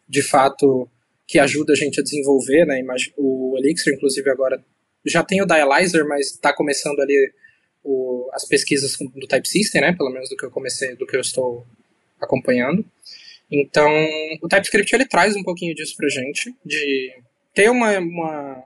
de 0.07 0.21
fato, 0.21 0.87
que 1.25 1.39
ajuda 1.39 1.73
a 1.73 1.75
gente 1.75 1.99
a 1.99 2.03
desenvolver, 2.03 2.65
né? 2.65 2.83
O 3.17 3.55
Elixir, 3.57 3.93
inclusive, 3.95 4.29
agora 4.29 4.63
já 5.05 5.23
tem 5.23 5.41
o 5.41 5.45
Dialyzer, 5.45 6.07
mas 6.07 6.33
está 6.33 6.53
começando 6.53 6.99
ali 6.99 7.33
o, 7.83 8.29
as 8.31 8.45
pesquisas 8.45 8.95
do 9.15 9.27
Type 9.27 9.47
System, 9.47 9.81
né? 9.81 9.93
Pelo 9.93 10.11
menos 10.11 10.29
do 10.29 10.37
que 10.37 10.45
eu 10.45 10.51
comecei, 10.51 10.95
do 10.95 11.07
que 11.07 11.15
eu 11.15 11.21
estou 11.21 11.65
acompanhando. 12.21 12.85
Então, 13.51 13.89
o 14.41 14.47
TypeScript 14.47 14.93
ele 14.93 15.05
traz 15.07 15.35
um 15.35 15.43
pouquinho 15.43 15.73
disso 15.73 15.95
pra 15.97 16.09
gente, 16.09 16.53
de 16.63 17.11
ter 17.55 17.71
uma, 17.71 17.97
uma, 17.97 18.63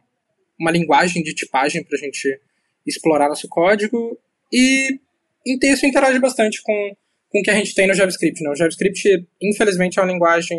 uma 0.59 0.71
linguagem 0.71 1.23
de 1.23 1.33
tipagem 1.33 1.81
pra 1.81 1.97
gente 1.97 2.41
explorar 2.85 3.29
nosso 3.29 3.47
código 3.47 4.19
e, 4.51 4.99
e 5.45 5.59
isso 5.63 5.85
interage 5.85 6.19
bastante 6.19 6.61
com, 6.61 6.95
com 7.29 7.39
o 7.39 7.43
que 7.43 7.51
a 7.51 7.55
gente 7.55 7.73
tem 7.73 7.87
no 7.87 7.93
JavaScript. 7.93 8.43
Né? 8.43 8.49
O 8.49 8.55
JavaScript, 8.55 9.27
infelizmente, 9.41 9.99
é 9.99 10.01
uma 10.01 10.11
linguagem 10.11 10.57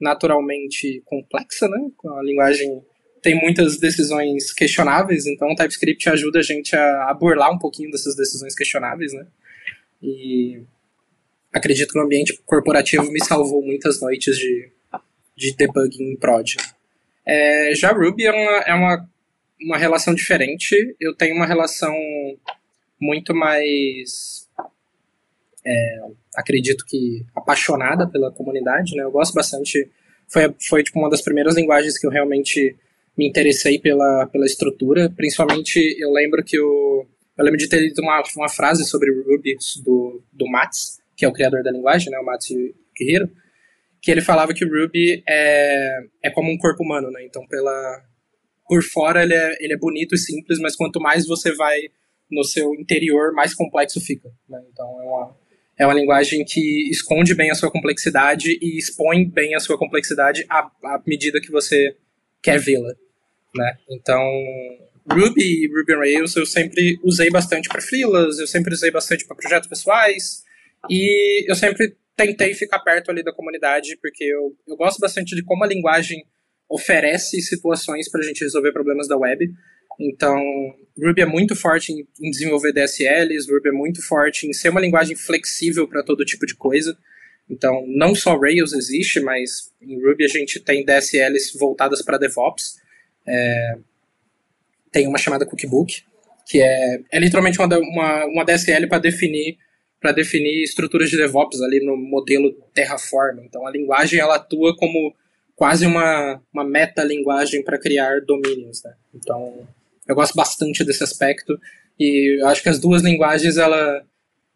naturalmente 0.00 1.02
complexa, 1.04 1.68
né? 1.68 1.78
A 2.18 2.22
linguagem 2.22 2.82
tem 3.22 3.38
muitas 3.38 3.78
decisões 3.78 4.52
questionáveis, 4.52 5.26
então 5.26 5.48
o 5.48 5.54
TypeScript 5.54 6.08
ajuda 6.08 6.38
a 6.38 6.42
gente 6.42 6.74
a, 6.74 7.10
a 7.10 7.14
burlar 7.14 7.52
um 7.52 7.58
pouquinho 7.58 7.90
dessas 7.90 8.16
decisões 8.16 8.54
questionáveis, 8.54 9.12
né? 9.12 9.26
E 10.02 10.62
acredito 11.52 11.92
que 11.92 11.98
o 11.98 12.02
ambiente 12.02 12.40
corporativo 12.46 13.10
me 13.12 13.22
salvou 13.22 13.62
muitas 13.62 14.00
noites 14.00 14.36
de, 14.36 14.70
de 15.36 15.54
debugging 15.54 16.12
em 16.12 16.16
prod. 16.16 16.56
É, 17.26 17.74
já 17.74 17.92
Ruby 17.92 18.24
é, 18.24 18.32
uma, 18.32 18.58
é 18.62 18.74
uma, 18.74 19.08
uma 19.62 19.76
relação 19.76 20.14
diferente. 20.14 20.96
Eu 20.98 21.14
tenho 21.14 21.36
uma 21.36 21.46
relação 21.46 21.94
muito 23.00 23.34
mais. 23.34 24.48
É, 25.64 26.00
acredito 26.36 26.84
que 26.86 27.24
apaixonada 27.34 28.08
pela 28.08 28.32
comunidade, 28.32 28.94
né? 28.96 29.02
Eu 29.02 29.10
gosto 29.10 29.34
bastante. 29.34 29.90
Foi, 30.28 30.54
foi 30.68 30.82
tipo, 30.82 30.98
uma 30.98 31.10
das 31.10 31.22
primeiras 31.22 31.56
linguagens 31.56 31.98
que 31.98 32.06
eu 32.06 32.10
realmente 32.10 32.76
me 33.16 33.28
interessei 33.28 33.78
pela, 33.78 34.26
pela 34.26 34.46
estrutura. 34.46 35.10
Principalmente, 35.10 35.76
eu 35.98 36.10
lembro 36.12 36.42
que 36.44 36.56
eu, 36.56 37.06
eu 37.36 37.44
lembro 37.44 37.58
de 37.58 37.68
ter 37.68 37.80
lido 37.80 38.00
uma, 38.00 38.22
uma 38.36 38.48
frase 38.48 38.84
sobre 38.84 39.10
Ruby 39.10 39.56
do, 39.84 40.22
do 40.32 40.48
Mats, 40.48 41.00
que 41.16 41.24
é 41.24 41.28
o 41.28 41.32
criador 41.32 41.62
da 41.62 41.70
linguagem, 41.70 42.10
né, 42.10 42.18
o 42.18 42.24
Matsu 42.24 42.54
Kihiro, 42.94 43.28
que 44.00 44.10
ele 44.10 44.22
falava 44.22 44.54
que 44.54 44.64
Ruby 44.64 45.22
é, 45.28 45.98
é 46.22 46.30
como 46.30 46.50
um 46.50 46.56
corpo 46.56 46.82
humano, 46.82 47.10
né? 47.10 47.24
Então, 47.24 47.46
pela 47.46 48.04
por 48.66 48.84
fora 48.84 49.24
ele 49.24 49.34
é, 49.34 49.56
ele 49.58 49.72
é 49.74 49.76
bonito 49.76 50.14
e 50.14 50.18
simples, 50.18 50.60
mas 50.60 50.76
quanto 50.76 51.00
mais 51.00 51.26
você 51.26 51.52
vai 51.56 51.90
no 52.30 52.44
seu 52.44 52.74
interior, 52.74 53.32
mais 53.32 53.54
complexo 53.54 54.00
fica. 54.00 54.30
Né? 54.48 54.62
Então, 54.72 54.86
é 55.00 55.04
uma, 55.04 55.36
é 55.78 55.86
uma 55.86 55.94
linguagem 55.94 56.44
que 56.44 56.88
esconde 56.90 57.34
bem 57.34 57.50
a 57.50 57.54
sua 57.54 57.70
complexidade 57.70 58.58
e 58.60 58.78
expõe 58.78 59.28
bem 59.28 59.54
a 59.54 59.60
sua 59.60 59.78
complexidade 59.78 60.44
à, 60.48 60.70
à 60.84 61.02
medida 61.06 61.40
que 61.40 61.50
você 61.50 61.96
quer 62.42 62.58
vê-la. 62.58 62.94
Né? 63.54 63.78
Então, 63.90 64.22
Ruby 65.10 65.42
e 65.42 65.68
Ruby 65.68 65.94
on 65.94 65.98
Rails 65.98 66.36
eu 66.36 66.46
sempre 66.46 66.98
usei 67.02 67.30
bastante 67.30 67.68
para 67.68 67.80
freelas, 67.80 68.38
eu 68.38 68.46
sempre 68.46 68.72
usei 68.72 68.90
bastante 68.90 69.26
para 69.26 69.36
projetos 69.36 69.68
pessoais, 69.68 70.44
e 70.88 71.50
eu 71.50 71.54
sempre 71.54 71.96
tentei 72.16 72.54
ficar 72.54 72.78
perto 72.80 73.10
ali 73.10 73.22
da 73.22 73.32
comunidade, 73.32 73.96
porque 74.00 74.24
eu, 74.24 74.56
eu 74.68 74.76
gosto 74.76 74.98
bastante 75.00 75.34
de 75.34 75.42
como 75.42 75.64
a 75.64 75.66
linguagem 75.66 76.24
oferece 76.68 77.40
situações 77.40 78.08
para 78.10 78.20
a 78.20 78.24
gente 78.24 78.44
resolver 78.44 78.72
problemas 78.72 79.08
da 79.08 79.16
web. 79.16 79.50
Então, 80.00 80.40
Ruby 80.98 81.20
é 81.22 81.26
muito 81.26 81.54
forte 81.54 81.92
em, 81.92 82.30
desenvolver 82.30 82.72
DSLs, 82.72 83.52
Ruby 83.52 83.68
é 83.68 83.72
muito 83.72 84.00
forte 84.00 84.46
em 84.46 84.52
ser 84.52 84.70
uma 84.70 84.80
linguagem 84.80 85.14
flexível 85.14 85.86
para 85.86 86.02
todo 86.02 86.24
tipo 86.24 86.46
de 86.46 86.54
coisa. 86.54 86.96
Então, 87.48 87.84
não 87.86 88.14
só 88.14 88.38
Rails 88.38 88.72
existe, 88.72 89.20
mas 89.20 89.72
em 89.82 90.00
Ruby 90.00 90.24
a 90.24 90.28
gente 90.28 90.58
tem 90.60 90.84
DSLs 90.84 91.58
voltadas 91.58 92.00
para 92.02 92.16
DevOps. 92.16 92.80
É, 93.26 93.78
tem 94.90 95.06
uma 95.06 95.18
chamada 95.18 95.44
Cookbook, 95.44 96.02
que 96.46 96.62
é, 96.62 97.00
é 97.10 97.18
literalmente 97.18 97.58
uma, 97.58 97.78
uma, 97.78 98.24
uma 98.26 98.44
DSL 98.44 98.86
para 98.88 98.98
definir 98.98 99.58
para 100.00 100.12
definir 100.12 100.62
estruturas 100.62 101.10
de 101.10 101.18
DevOps 101.18 101.60
ali 101.60 101.84
no 101.84 101.94
modelo 101.94 102.52
Terraform. 102.72 103.40
Então 103.44 103.66
a 103.66 103.70
linguagem 103.70 104.18
ela 104.18 104.36
atua 104.36 104.74
como 104.74 105.14
quase 105.54 105.86
uma, 105.86 106.40
uma 106.50 106.64
meta-linguagem 106.64 107.62
para 107.62 107.78
criar 107.78 108.22
domínios. 108.22 108.82
Né? 108.82 108.94
Então 109.14 109.68
eu 110.10 110.14
gosto 110.14 110.34
bastante 110.34 110.84
desse 110.84 111.04
aspecto 111.04 111.58
e 111.98 112.40
acho 112.44 112.62
que 112.62 112.68
as 112.68 112.80
duas 112.80 113.02
linguagens 113.02 113.56
ela, 113.56 114.02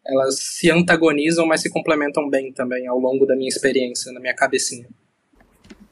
elas 0.05 0.37
se 0.37 0.69
antagonizam, 0.69 1.45
mas 1.45 1.61
se 1.61 1.69
complementam 1.69 2.29
bem 2.29 2.51
também 2.51 2.85
ao 2.87 2.99
longo 2.99 3.25
da 3.25 3.35
minha 3.35 3.47
experiência, 3.47 4.11
na 4.11 4.19
minha 4.19 4.35
cabecinha. 4.35 4.87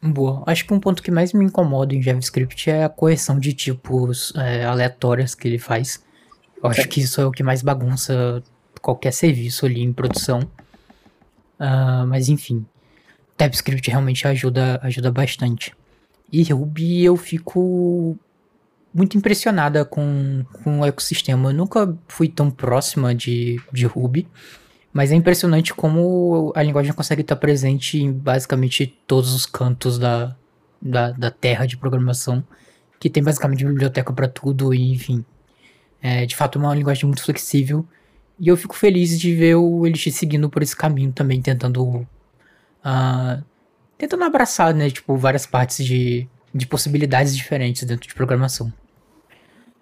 Boa. 0.01 0.43
Acho 0.45 0.65
que 0.65 0.73
um 0.73 0.81
ponto 0.81 1.01
que 1.01 1.09
mais 1.09 1.31
me 1.31 1.45
incomoda 1.45 1.95
em 1.95 2.01
JavaScript 2.01 2.69
é 2.69 2.83
a 2.83 2.89
correção 2.89 3.39
de 3.39 3.53
tipos 3.53 4.33
é, 4.35 4.65
aleatórias 4.65 5.33
que 5.33 5.47
ele 5.47 5.57
faz. 5.57 6.03
Eu 6.61 6.69
acho 6.69 6.81
é. 6.81 6.87
que 6.87 6.99
isso 6.99 7.21
é 7.21 7.25
o 7.25 7.31
que 7.31 7.41
mais 7.41 7.61
bagunça 7.61 8.43
qualquer 8.81 9.13
serviço 9.13 9.65
ali 9.65 9.81
em 9.81 9.93
produção. 9.93 10.41
Uh, 11.57 12.05
mas 12.05 12.27
enfim, 12.27 12.65
TypeScript 13.37 13.89
realmente 13.89 14.27
ajuda, 14.27 14.77
ajuda 14.83 15.09
bastante. 15.09 15.73
E 16.29 16.43
Ruby 16.51 17.05
eu 17.05 17.15
fico 17.15 18.17
muito 18.93 19.17
impressionada 19.17 19.83
com, 19.83 20.45
com 20.63 20.81
o 20.81 20.85
ecossistema. 20.85 21.49
Eu 21.49 21.53
nunca 21.53 21.97
fui 22.07 22.27
tão 22.27 22.51
próxima 22.51 23.15
de, 23.15 23.59
de 23.71 23.85
Ruby, 23.85 24.27
mas 24.91 25.11
é 25.11 25.15
impressionante 25.15 25.73
como 25.73 26.53
a 26.55 26.61
linguagem 26.61 26.93
consegue 26.93 27.21
estar 27.21 27.35
presente 27.35 27.97
em 27.99 28.11
basicamente 28.11 28.85
todos 29.07 29.33
os 29.33 29.45
cantos 29.45 29.97
da, 29.97 30.35
da, 30.81 31.11
da 31.11 31.31
terra 31.31 31.65
de 31.65 31.77
programação, 31.77 32.43
que 32.99 33.09
tem 33.09 33.23
basicamente 33.23 33.65
biblioteca 33.65 34.13
para 34.13 34.27
tudo, 34.27 34.73
e 34.73 34.91
enfim. 34.91 35.25
É 36.01 36.25
de 36.25 36.35
fato 36.35 36.59
uma 36.59 36.75
linguagem 36.75 37.05
muito 37.05 37.23
flexível 37.23 37.87
e 38.39 38.47
eu 38.47 38.57
fico 38.57 38.75
feliz 38.75 39.19
de 39.19 39.33
ver 39.33 39.55
o 39.55 39.85
Elixir 39.85 40.11
seguindo 40.11 40.49
por 40.49 40.61
esse 40.61 40.75
caminho 40.75 41.11
também, 41.11 41.41
tentando. 41.41 42.07
Uh, 42.83 43.43
tentando 43.97 44.23
abraçar, 44.23 44.73
né? 44.73 44.89
Tipo, 44.89 45.15
várias 45.15 45.45
partes 45.45 45.85
de, 45.85 46.27
de 46.53 46.67
possibilidades 46.67 47.35
diferentes 47.35 47.83
dentro 47.83 48.07
de 48.07 48.13
programação. 48.13 48.71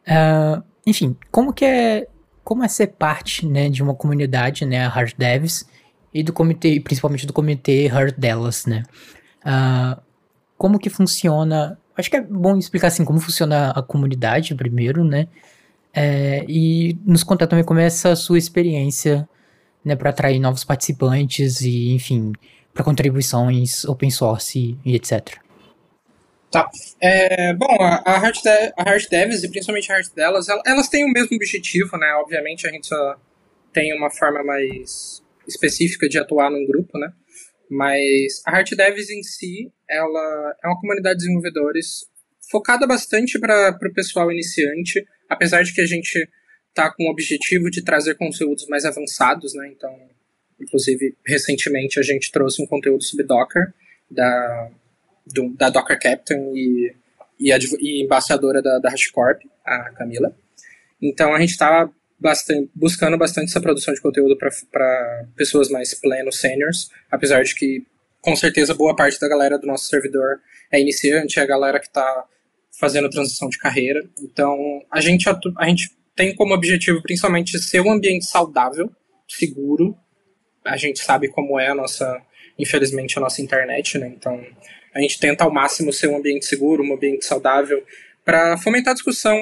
Uh, 0.08 0.64
enfim, 0.86 1.16
como 1.32 1.54
que 1.54 1.66
é. 1.66 2.08
Como 2.44 2.64
é 2.64 2.68
ser 2.68 2.88
parte 2.88 3.46
né, 3.46 3.70
de 3.70 3.84
uma 3.84 3.94
comunidade, 3.94 4.66
né, 4.66 4.84
a 4.84 4.90
Hard 4.90 5.14
Devs, 5.16 5.64
e 6.12 6.24
do 6.24 6.34
comitê, 6.34 6.80
principalmente 6.80 7.28
do 7.28 7.32
comitê 7.32 7.86
Hard 7.88 8.16
Dallas, 8.18 8.66
né? 8.66 8.84
Uh, 9.46 10.02
como 10.58 10.80
que 10.80 10.90
funciona 10.90 11.78
acho 12.02 12.10
que 12.10 12.18
é 12.18 12.22
bom 12.22 12.58
explicar 12.58 12.88
assim 12.88 13.06
como 13.06 13.20
funciona 13.20 13.72
a 13.72 13.82
comunidade 13.82 14.54
primeiro, 14.56 15.04
né? 15.04 15.28
É, 15.94 16.46
e 16.48 16.98
nos 17.06 17.24
contar 17.24 17.48
também 17.48 17.66
como 17.66 17.80
é 17.80 17.86
essa 17.86 18.16
sua 18.16 18.38
experiência, 18.38 19.28
né, 19.84 19.96
para 19.96 20.10
atrair 20.10 20.40
novos 20.40 20.64
participantes 20.64 21.62
e, 21.62 21.94
enfim, 21.94 22.32
para 22.74 22.84
contribuições 22.84 23.84
open 23.86 24.10
source 24.10 24.78
e 24.86 24.96
etc. 24.96 25.38
Tá. 26.52 26.70
É, 27.00 27.54
bom, 27.54 27.78
a, 27.80 28.04
a, 28.06 28.18
Heart 28.20 28.42
de, 28.44 29.10
Devs, 29.10 29.44
e 29.44 29.50
principalmente 29.50 29.90
a 29.90 29.96
Heart 29.96 30.14
delas, 30.14 30.48
elas 30.66 30.90
têm 30.90 31.06
o 31.06 31.12
mesmo 31.12 31.38
objetivo, 31.38 31.98
né? 31.98 32.14
Obviamente 32.16 32.68
a 32.68 32.72
gente 32.72 32.88
só 32.88 33.16
tem 33.72 33.98
uma 33.98 34.10
forma 34.10 34.44
mais 34.44 35.24
específica 35.48 36.10
de 36.10 36.20
atuar 36.20 36.52
num 36.52 36.66
grupo, 36.68 37.00
né? 37.00 37.14
Mas 37.70 38.42
a 38.46 38.58
Heart 38.58 38.72
Devs 38.76 39.10
em 39.10 39.24
si, 39.24 39.72
ela 39.90 40.56
é 40.62 40.68
uma 40.68 40.80
comunidade 40.80 41.20
de 41.20 41.26
desenvolvedores 41.26 42.06
focada 42.52 42.86
bastante 42.86 43.40
para 43.40 43.78
o 43.82 43.94
pessoal 43.94 44.30
iniciante, 44.30 45.06
apesar 45.30 45.64
de 45.64 45.74
que 45.74 45.80
a 45.80 45.86
gente 45.86 46.30
tá 46.74 46.94
com 46.94 47.06
o 47.06 47.12
objetivo 47.12 47.70
de 47.70 47.82
trazer 47.82 48.16
conteúdos 48.16 48.68
mais 48.68 48.84
avançados, 48.84 49.54
né? 49.54 49.72
Então, 49.74 49.98
inclusive, 50.60 51.16
recentemente 51.26 51.98
a 51.98 52.04
gente 52.04 52.30
trouxe 52.30 52.62
um 52.62 52.68
conteúdo 52.68 53.06
sobre 53.06 53.26
Docker, 53.26 53.74
da, 54.10 54.70
do, 55.26 55.50
da 55.56 55.70
Docker 55.70 56.00
Captain 56.00 56.54
e, 56.56 56.94
e, 57.40 57.52
e 57.80 58.04
embaixadora 58.04 58.62
da, 58.62 58.80
da 58.80 58.94
a 59.66 59.90
Camila. 59.92 60.36
Então, 61.02 61.34
a 61.34 61.40
gente 61.40 61.52
está 61.52 61.90
bastante, 62.20 62.70
buscando 62.76 63.18
bastante 63.18 63.50
essa 63.50 63.60
produção 63.60 63.94
de 63.94 64.02
conteúdo 64.02 64.38
para 64.38 65.26
pessoas 65.36 65.70
mais 65.70 65.94
plenos, 65.94 66.40
seniors, 66.40 66.90
apesar 67.10 67.44
de 67.44 67.56
que, 67.56 67.84
com 68.22 68.36
certeza, 68.36 68.76
boa 68.76 68.96
parte 68.96 69.20
da 69.20 69.28
galera 69.28 69.58
do 69.58 69.66
nosso 69.66 69.88
servidor 69.88 70.40
é 70.72 70.80
iniciante, 70.80 71.40
é 71.40 71.44
a 71.44 71.48
galera 71.48 71.80
que 71.80 71.88
está 71.88 72.26
fazendo 72.80 73.10
transição 73.10 73.50
de 73.50 73.58
carreira. 73.58 74.08
Então, 74.22 74.56
a 74.92 75.02
gente, 75.02 75.28
a 75.58 75.68
gente 75.68 75.92
tem 76.16 76.36
como 76.36 76.54
objetivo 76.54 77.02
principalmente 77.02 77.58
ser 77.58 77.82
um 77.82 77.92
ambiente 77.92 78.26
saudável, 78.26 78.92
seguro. 79.28 79.98
A 80.64 80.78
gente 80.78 81.00
sabe 81.00 81.28
como 81.28 81.60
é 81.60 81.70
a 81.70 81.76
nossa, 81.76 82.22
infelizmente, 82.58 83.18
a 83.18 83.22
nossa 83.22 83.42
internet, 83.42 83.98
né? 83.98 84.08
Então, 84.08 84.46
a 84.94 85.00
gente 85.00 85.20
tenta 85.20 85.44
ao 85.44 85.52
máximo 85.52 85.92
ser 85.92 86.08
um 86.08 86.18
ambiente 86.18 86.46
seguro, 86.46 86.84
um 86.84 86.94
ambiente 86.94 87.26
saudável, 87.26 87.84
para 88.24 88.58
fomentar 88.58 88.94
discussão, 88.94 89.38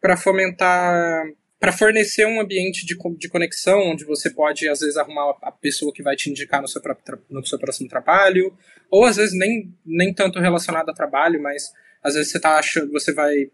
para 0.00 0.16
fomentar, 0.16 1.24
para 1.58 1.72
fornecer 1.72 2.26
um 2.26 2.40
ambiente 2.40 2.84
de, 2.86 2.96
de 3.18 3.28
conexão, 3.28 3.90
onde 3.90 4.04
você 4.04 4.30
pode, 4.30 4.68
às 4.68 4.80
vezes, 4.80 4.96
arrumar 4.96 5.36
a 5.42 5.52
pessoa 5.52 5.92
que 5.92 6.02
vai 6.02 6.16
te 6.16 6.30
indicar 6.30 6.60
no 6.60 6.68
seu, 6.68 6.80
próprio, 6.80 7.20
no 7.30 7.44
seu 7.44 7.58
próximo 7.58 7.88
trabalho, 7.88 8.56
ou 8.90 9.04
às 9.04 9.16
vezes 9.16 9.36
nem, 9.36 9.72
nem 9.84 10.12
tanto 10.12 10.38
relacionado 10.38 10.88
a 10.90 10.94
trabalho, 10.94 11.42
mas 11.42 11.72
às 12.02 12.14
vezes 12.14 12.30
você 12.30 12.40
tá 12.40 12.58
achando, 12.58 12.92
você 12.92 13.12
vai 13.12 13.50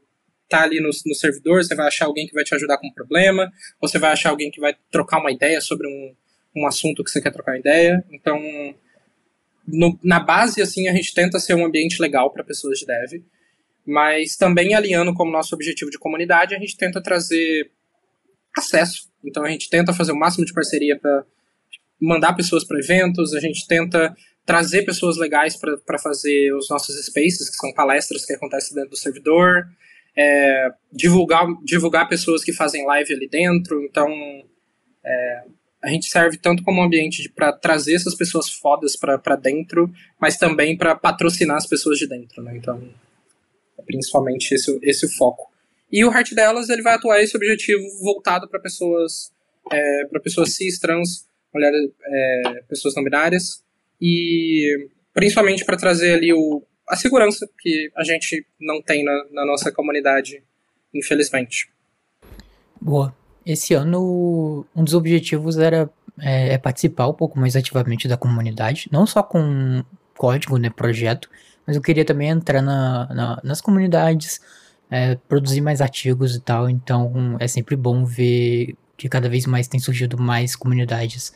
tá 0.48 0.64
ali 0.64 0.80
no, 0.80 0.90
no 1.06 1.14
servidor, 1.14 1.64
você 1.64 1.74
vai 1.74 1.86
achar 1.86 2.04
alguém 2.04 2.26
que 2.26 2.34
vai 2.34 2.44
te 2.44 2.54
ajudar 2.54 2.76
com 2.76 2.86
um 2.86 2.92
problema, 2.92 3.50
ou 3.80 3.88
você 3.88 3.98
vai 3.98 4.12
achar 4.12 4.28
alguém 4.28 4.50
que 4.50 4.60
vai 4.60 4.76
trocar 4.90 5.18
uma 5.18 5.32
ideia 5.32 5.60
sobre 5.62 5.86
um, 5.86 6.14
um 6.54 6.66
assunto 6.66 7.02
que 7.02 7.10
você 7.10 7.22
quer 7.22 7.32
trocar 7.32 7.58
ideia. 7.58 8.04
Então, 8.10 8.38
no, 9.72 9.98
na 10.04 10.20
base, 10.20 10.60
assim, 10.60 10.86
a 10.86 10.92
gente 10.92 11.14
tenta 11.14 11.38
ser 11.40 11.54
um 11.54 11.64
ambiente 11.64 12.00
legal 12.00 12.30
para 12.30 12.44
pessoas 12.44 12.78
de 12.78 12.84
dev, 12.84 13.24
mas 13.86 14.36
também 14.36 14.74
alinhando 14.74 15.14
como 15.14 15.32
nosso 15.32 15.54
objetivo 15.54 15.90
de 15.90 15.98
comunidade, 15.98 16.54
a 16.54 16.58
gente 16.58 16.76
tenta 16.76 17.02
trazer 17.02 17.70
acesso. 18.56 19.10
Então, 19.24 19.42
a 19.44 19.50
gente 19.50 19.70
tenta 19.70 19.94
fazer 19.94 20.12
o 20.12 20.18
máximo 20.18 20.44
de 20.44 20.52
parceria 20.52 20.98
para 20.98 21.24
mandar 21.98 22.34
pessoas 22.34 22.64
para 22.64 22.78
eventos, 22.78 23.32
a 23.32 23.40
gente 23.40 23.66
tenta 23.66 24.14
trazer 24.44 24.82
pessoas 24.82 25.16
legais 25.16 25.56
para 25.56 25.98
fazer 25.98 26.52
os 26.54 26.68
nossos 26.68 26.94
spaces, 27.06 27.48
que 27.48 27.56
são 27.56 27.72
palestras 27.72 28.26
que 28.26 28.34
acontecem 28.34 28.74
dentro 28.74 28.90
do 28.90 28.96
servidor, 28.96 29.64
é, 30.14 30.68
divulgar, 30.92 31.46
divulgar 31.64 32.08
pessoas 32.08 32.44
que 32.44 32.52
fazem 32.52 32.84
live 32.84 33.14
ali 33.14 33.28
dentro. 33.28 33.82
Então, 33.84 34.10
é, 35.04 35.44
a 35.82 35.88
gente 35.88 36.06
serve 36.06 36.38
tanto 36.38 36.62
como 36.62 36.80
um 36.80 36.84
ambiente 36.84 37.28
para 37.28 37.52
trazer 37.52 37.94
essas 37.94 38.14
pessoas 38.14 38.48
fodas 38.48 38.96
para 38.96 39.36
dentro, 39.36 39.92
mas 40.20 40.36
também 40.36 40.76
para 40.76 40.94
patrocinar 40.94 41.56
as 41.56 41.66
pessoas 41.66 41.98
de 41.98 42.06
dentro. 42.06 42.42
Né? 42.42 42.56
Então, 42.56 42.88
é 43.78 43.82
principalmente 43.82 44.52
esse, 44.52 44.78
esse 44.82 45.06
o 45.06 45.08
foco. 45.08 45.50
E 45.90 46.04
o 46.04 46.12
Heart 46.12 46.34
delas 46.34 46.68
ele 46.68 46.82
vai 46.82 46.94
atuar 46.94 47.20
esse 47.20 47.36
objetivo 47.36 47.82
voltado 48.00 48.48
para 48.48 48.60
pessoas 48.60 49.32
é, 49.70 50.06
para 50.06 50.20
pessoas 50.20 50.54
cis, 50.54 50.78
trans, 50.78 51.26
mulheres, 51.52 51.90
é, 52.04 52.62
pessoas 52.68 52.94
não 52.94 53.04
binárias 53.04 53.62
e 54.00 54.88
principalmente 55.12 55.64
para 55.64 55.76
trazer 55.76 56.14
ali 56.14 56.32
o, 56.32 56.62
a 56.88 56.96
segurança 56.96 57.48
que 57.60 57.90
a 57.96 58.02
gente 58.02 58.46
não 58.60 58.80
tem 58.82 59.04
na, 59.04 59.24
na 59.30 59.46
nossa 59.46 59.70
comunidade, 59.70 60.42
infelizmente. 60.94 61.70
Boa. 62.80 63.14
Esse 63.44 63.74
ano, 63.74 64.64
um 64.74 64.84
dos 64.84 64.94
objetivos 64.94 65.58
era 65.58 65.90
é, 66.20 66.54
é, 66.54 66.58
participar 66.58 67.08
um 67.08 67.12
pouco 67.12 67.38
mais 67.38 67.56
ativamente 67.56 68.06
da 68.06 68.16
comunidade, 68.16 68.88
não 68.92 69.06
só 69.06 69.22
com 69.22 69.82
código, 70.16 70.58
né, 70.58 70.70
projeto, 70.70 71.28
mas 71.66 71.76
eu 71.76 71.82
queria 71.82 72.04
também 72.04 72.28
entrar 72.28 72.62
na, 72.62 73.12
na, 73.12 73.40
nas 73.42 73.60
comunidades, 73.60 74.40
é, 74.90 75.16
produzir 75.28 75.60
mais 75.60 75.80
artigos 75.80 76.36
e 76.36 76.40
tal, 76.40 76.68
então 76.68 77.36
é 77.40 77.48
sempre 77.48 77.74
bom 77.76 78.04
ver 78.04 78.76
que 78.96 79.08
cada 79.08 79.28
vez 79.28 79.46
mais 79.46 79.66
tem 79.66 79.80
surgido 79.80 80.18
mais 80.18 80.54
comunidades, 80.54 81.32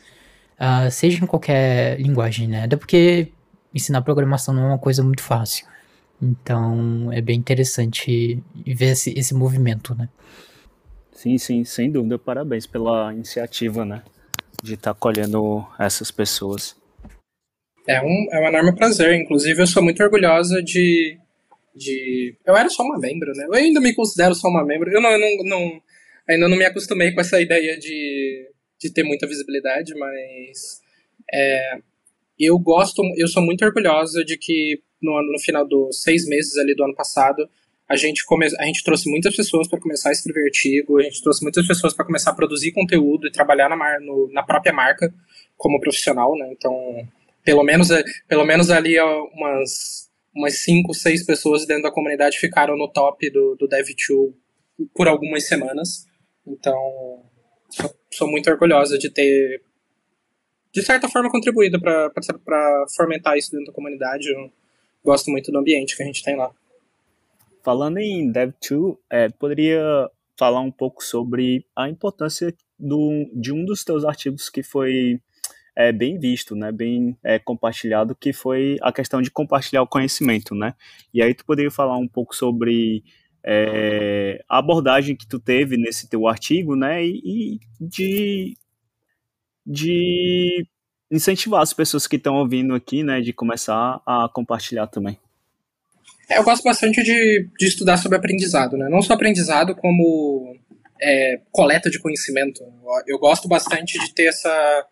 uh, 0.59 0.89
seja 0.91 1.23
em 1.23 1.27
qualquer 1.27 1.99
linguagem, 1.99 2.47
né, 2.47 2.63
até 2.63 2.77
porque 2.77 3.31
ensinar 3.73 4.01
programação 4.01 4.53
não 4.53 4.63
é 4.63 4.67
uma 4.67 4.77
coisa 4.77 5.03
muito 5.03 5.21
fácil. 5.21 5.65
Então 6.21 7.11
é 7.11 7.21
bem 7.21 7.37
interessante 7.37 8.41
ver 8.65 8.91
esse, 8.91 9.13
esse 9.17 9.33
movimento, 9.33 9.93
né? 9.95 10.09
Sim, 11.17 11.35
sim, 11.39 11.63
sem 11.63 11.91
dúvida. 11.91 12.19
Parabéns 12.19 12.67
pela 12.67 13.11
iniciativa, 13.11 13.83
né? 13.83 14.03
De 14.61 14.75
estar 14.75 14.93
tá 14.93 14.99
colhendo 14.99 15.65
essas 15.79 16.11
pessoas. 16.11 16.75
É 17.87 17.99
um, 17.99 18.27
é 18.31 18.39
um 18.39 18.47
enorme 18.47 18.75
prazer. 18.75 19.15
Inclusive, 19.15 19.59
eu 19.59 19.65
sou 19.65 19.81
muito 19.81 20.03
orgulhosa 20.03 20.61
de, 20.61 21.17
de. 21.75 22.37
Eu 22.45 22.55
era 22.55 22.69
só 22.69 22.83
uma 22.83 22.99
membro, 22.99 23.31
né? 23.33 23.45
Eu 23.47 23.53
ainda 23.55 23.81
me 23.81 23.95
considero 23.95 24.35
só 24.35 24.47
uma 24.47 24.63
membro. 24.63 24.91
Eu 24.91 25.01
não, 25.01 25.09
eu 25.09 25.19
não, 25.19 25.43
não 25.43 25.81
ainda 26.29 26.47
não 26.47 26.55
me 26.55 26.65
acostumei 26.65 27.11
com 27.11 27.19
essa 27.19 27.41
ideia 27.41 27.79
de, 27.79 28.51
de 28.79 28.93
ter 28.93 29.01
muita 29.01 29.25
visibilidade, 29.25 29.95
mas 29.95 30.81
é, 31.33 31.79
eu 32.39 32.59
gosto, 32.59 33.01
eu 33.15 33.27
sou 33.27 33.41
muito 33.41 33.65
orgulhosa 33.65 34.23
de 34.23 34.37
que 34.37 34.83
no, 35.01 35.19
no 35.31 35.39
final 35.39 35.67
dos 35.67 35.99
seis 35.99 36.27
meses 36.27 36.55
ali 36.57 36.75
do 36.75 36.83
ano 36.83 36.93
passado, 36.93 37.49
a 37.89 37.95
gente, 37.95 38.25
come, 38.25 38.45
a 38.59 38.65
gente 38.65 38.83
trouxe 38.83 39.09
muitas 39.09 39.35
pessoas 39.35 39.67
para 39.67 39.79
começar 39.79 40.09
a 40.09 40.11
escrever 40.11 40.45
artigo, 40.45 40.99
a 40.99 41.03
gente 41.03 41.21
trouxe 41.21 41.41
muitas 41.41 41.65
pessoas 41.65 41.93
para 41.93 42.05
começar 42.05 42.31
a 42.31 42.35
produzir 42.35 42.71
conteúdo 42.71 43.27
e 43.27 43.31
trabalhar 43.31 43.69
na, 43.69 43.75
mar, 43.75 43.99
no, 44.01 44.29
na 44.31 44.43
própria 44.43 44.73
marca 44.73 45.13
como 45.55 45.79
profissional, 45.79 46.35
né? 46.37 46.49
Então, 46.51 47.07
pelo 47.43 47.63
menos, 47.63 47.89
pelo 48.27 48.45
menos 48.45 48.69
ali 48.69 48.99
umas, 48.99 50.09
umas 50.35 50.61
cinco, 50.63 50.93
seis 50.93 51.25
pessoas 51.25 51.65
dentro 51.65 51.83
da 51.83 51.91
comunidade 51.91 52.37
ficaram 52.37 52.75
no 52.75 52.87
top 52.87 53.29
do, 53.29 53.55
do 53.55 53.67
Dev2 53.67 54.33
por 54.93 55.07
algumas 55.07 55.47
semanas. 55.47 56.05
Então, 56.45 57.23
sou, 57.69 57.95
sou 58.11 58.27
muito 58.29 58.49
orgulhosa 58.49 58.97
de 58.97 59.09
ter 59.09 59.61
de 60.77 60.83
certa 60.83 61.09
forma, 61.09 61.31
contribuído 61.31 61.81
para 61.81 62.85
fomentar 62.95 63.35
isso 63.35 63.51
dentro 63.51 63.67
da 63.67 63.73
comunidade. 63.73 64.29
Eu 64.29 64.51
gosto 65.03 65.31
muito 65.31 65.51
do 65.51 65.57
ambiente 65.57 65.97
que 65.97 66.03
a 66.03 66.05
gente 66.05 66.23
tem 66.23 66.35
lá. 66.35 66.51
Falando 67.67 67.97
em 67.97 68.31
Dev2, 68.31 68.97
é, 69.09 69.27
poderia 69.27 70.09
falar 70.39 70.61
um 70.61 70.71
pouco 70.71 71.03
sobre 71.03 71.65
a 71.75 71.89
importância 71.89 72.55
do, 72.79 73.29
de 73.35 73.51
um 73.51 73.65
dos 73.65 73.83
teus 73.83 74.05
artigos 74.05 74.49
que 74.49 74.63
foi 74.63 75.19
é, 75.75 75.91
bem 75.91 76.17
visto, 76.17 76.55
né, 76.55 76.71
bem 76.71 77.17
é, 77.21 77.37
compartilhado, 77.37 78.15
que 78.15 78.31
foi 78.31 78.77
a 78.81 78.89
questão 78.93 79.21
de 79.21 79.29
compartilhar 79.29 79.81
o 79.81 79.87
conhecimento, 79.87 80.55
né? 80.55 80.75
E 81.13 81.21
aí 81.21 81.33
tu 81.33 81.43
poderia 81.45 81.69
falar 81.69 81.97
um 81.97 82.07
pouco 82.07 82.33
sobre 82.33 83.03
é, 83.45 84.41
a 84.47 84.59
abordagem 84.59 85.13
que 85.13 85.27
tu 85.27 85.37
teve 85.37 85.75
nesse 85.75 86.07
teu 86.07 86.25
artigo, 86.25 86.73
né, 86.73 87.05
e, 87.05 87.19
e 87.25 87.59
de 87.81 88.57
de 89.65 90.65
incentivar 91.11 91.61
as 91.61 91.73
pessoas 91.73 92.07
que 92.07 92.15
estão 92.15 92.35
ouvindo 92.35 92.73
aqui, 92.73 93.03
né, 93.03 93.19
de 93.19 93.33
começar 93.33 94.01
a 94.05 94.29
compartilhar 94.33 94.87
também. 94.87 95.19
Eu 96.29 96.43
gosto 96.43 96.63
bastante 96.63 97.01
de, 97.03 97.49
de 97.57 97.65
estudar 97.65 97.97
sobre 97.97 98.17
aprendizado, 98.17 98.75
né? 98.77 98.87
Não 98.89 99.01
só 99.01 99.13
aprendizado, 99.13 99.75
como 99.75 100.55
é, 101.01 101.39
coleta 101.51 101.89
de 101.89 101.99
conhecimento. 101.99 102.61
Eu 103.07 103.17
gosto 103.17 103.47
bastante 103.47 103.97
de 103.97 104.13
ter 104.13 104.25
essa, 104.25 104.85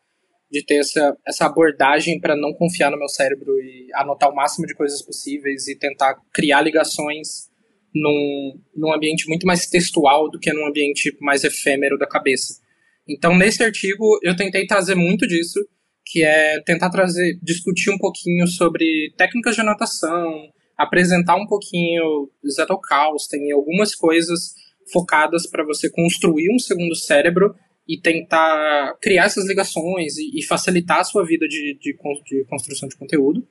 de 0.50 0.64
ter 0.64 0.76
essa, 0.76 1.18
essa 1.28 1.46
abordagem 1.46 2.20
para 2.20 2.36
não 2.36 2.54
confiar 2.54 2.90
no 2.90 2.98
meu 2.98 3.10
cérebro 3.10 3.52
e 3.60 3.90
anotar 3.94 4.30
o 4.30 4.36
máximo 4.36 4.66
de 4.66 4.74
coisas 4.74 5.02
possíveis 5.02 5.68
e 5.68 5.78
tentar 5.78 6.16
criar 6.34 6.62
ligações 6.62 7.50
num, 7.94 8.60
num 8.76 8.94
ambiente 8.94 9.28
muito 9.28 9.46
mais 9.46 9.68
textual 9.68 10.30
do 10.30 10.40
que 10.40 10.54
num 10.54 10.68
ambiente 10.68 11.16
mais 11.22 11.44
efêmero 11.44 11.98
da 11.98 12.08
cabeça. 12.08 12.62
Então, 13.08 13.36
nesse 13.38 13.64
artigo, 13.64 14.20
eu 14.24 14.36
tentei 14.36 14.66
trazer 14.66 14.96
muito 14.96 15.28
disso, 15.28 15.60
que 16.06 16.24
é 16.24 16.62
tentar 16.62 16.90
trazer, 16.90 17.38
discutir 17.42 17.92
um 17.92 17.98
pouquinho 17.98 18.48
sobre 18.48 19.14
técnicas 19.18 19.56
de 19.56 19.62
anotação, 19.62 20.50
apresentar 20.78 21.36
um 21.36 21.48
pouquinho 21.48 22.30
Zettelkaus, 22.48 23.28
tem 23.28 23.52
algumas 23.52 23.96
coisas 23.96 24.54
focadas 24.92 25.48
para 25.48 25.64
você 25.64 25.90
construir 25.90 26.54
um 26.54 26.60
segundo 26.60 26.96
cérebro 26.96 27.56
e 27.88 28.00
tentar 28.00 28.96
criar 29.02 29.26
essas 29.26 29.46
ligações 29.48 30.18
e, 30.18 30.40
e 30.40 30.44
facilitar 30.44 31.00
a 31.00 31.04
sua 31.04 31.26
vida 31.26 31.48
de, 31.48 31.78
de, 31.80 31.98
de 32.26 32.46
construção 32.46 32.90
de 32.90 32.96
conteúdo. 32.96 33.48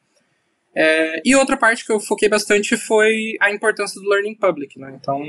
É, 0.75 1.23
e 1.25 1.37
outra 1.37 1.57
parte 1.57 1.85
que 1.87 1.93
eu 1.93 2.01
foquei 2.01 2.29
bastante 2.29 2.77
foi 2.77 3.37
a 3.41 3.53
importância 3.53 4.01
do 4.01 4.09
learning 4.09 4.35
public, 4.35 4.79
né? 4.79 4.99
Então, 5.01 5.23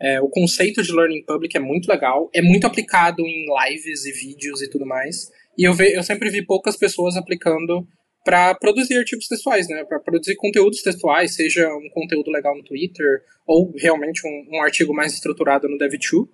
é, 0.00 0.20
o 0.20 0.28
conceito 0.28 0.82
de 0.82 0.92
learning 0.92 1.24
public 1.24 1.56
é 1.56 1.60
muito 1.60 1.88
legal, 1.88 2.30
é 2.32 2.40
muito 2.40 2.66
aplicado 2.66 3.22
em 3.22 3.46
lives 3.64 4.04
e 4.04 4.12
vídeos 4.12 4.62
e 4.62 4.70
tudo 4.70 4.86
mais. 4.86 5.30
E 5.58 5.64
eu, 5.64 5.74
ve, 5.74 5.96
eu 5.96 6.02
sempre 6.04 6.30
vi 6.30 6.44
poucas 6.44 6.76
pessoas 6.76 7.16
aplicando 7.16 7.86
para 8.24 8.54
produzir 8.54 8.96
artigos 8.96 9.28
textuais, 9.28 9.68
né? 9.68 9.84
Para 9.84 10.00
produzir 10.00 10.34
conteúdos 10.36 10.80
textuais, 10.80 11.34
seja 11.34 11.68
um 11.68 11.90
conteúdo 11.90 12.30
legal 12.30 12.56
no 12.56 12.64
Twitter 12.64 13.22
ou 13.46 13.70
realmente 13.76 14.26
um, 14.26 14.56
um 14.56 14.62
artigo 14.62 14.94
mais 14.94 15.12
estruturado 15.12 15.68
no 15.68 15.76
Dev2. 15.76 16.26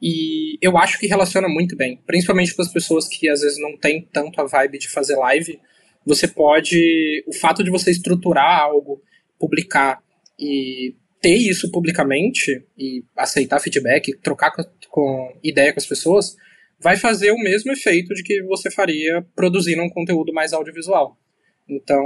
E 0.00 0.58
eu 0.62 0.78
acho 0.78 0.98
que 0.98 1.06
relaciona 1.06 1.48
muito 1.48 1.76
bem, 1.76 2.00
principalmente 2.06 2.54
com 2.54 2.62
as 2.62 2.72
pessoas 2.72 3.06
que 3.06 3.28
às 3.28 3.42
vezes 3.42 3.60
não 3.60 3.76
têm 3.76 4.08
tanto 4.10 4.40
a 4.40 4.46
vibe 4.46 4.78
de 4.78 4.88
fazer 4.88 5.16
live. 5.16 5.60
Você 6.06 6.26
pode. 6.26 7.22
O 7.26 7.34
fato 7.34 7.62
de 7.62 7.70
você 7.70 7.90
estruturar 7.90 8.60
algo, 8.60 9.02
publicar 9.38 10.02
e 10.38 10.94
ter 11.20 11.36
isso 11.36 11.70
publicamente 11.70 12.64
e 12.78 13.04
aceitar 13.16 13.60
feedback, 13.60 14.16
trocar 14.22 14.52
com, 14.52 14.64
com 14.88 15.38
ideia 15.42 15.72
com 15.72 15.80
as 15.80 15.86
pessoas, 15.86 16.36
vai 16.78 16.96
fazer 16.96 17.30
o 17.32 17.38
mesmo 17.38 17.72
efeito 17.72 18.14
de 18.14 18.22
que 18.22 18.42
você 18.42 18.70
faria 18.70 19.24
produzindo 19.34 19.82
um 19.82 19.90
conteúdo 19.90 20.32
mais 20.32 20.52
audiovisual. 20.52 21.18
Então, 21.68 22.04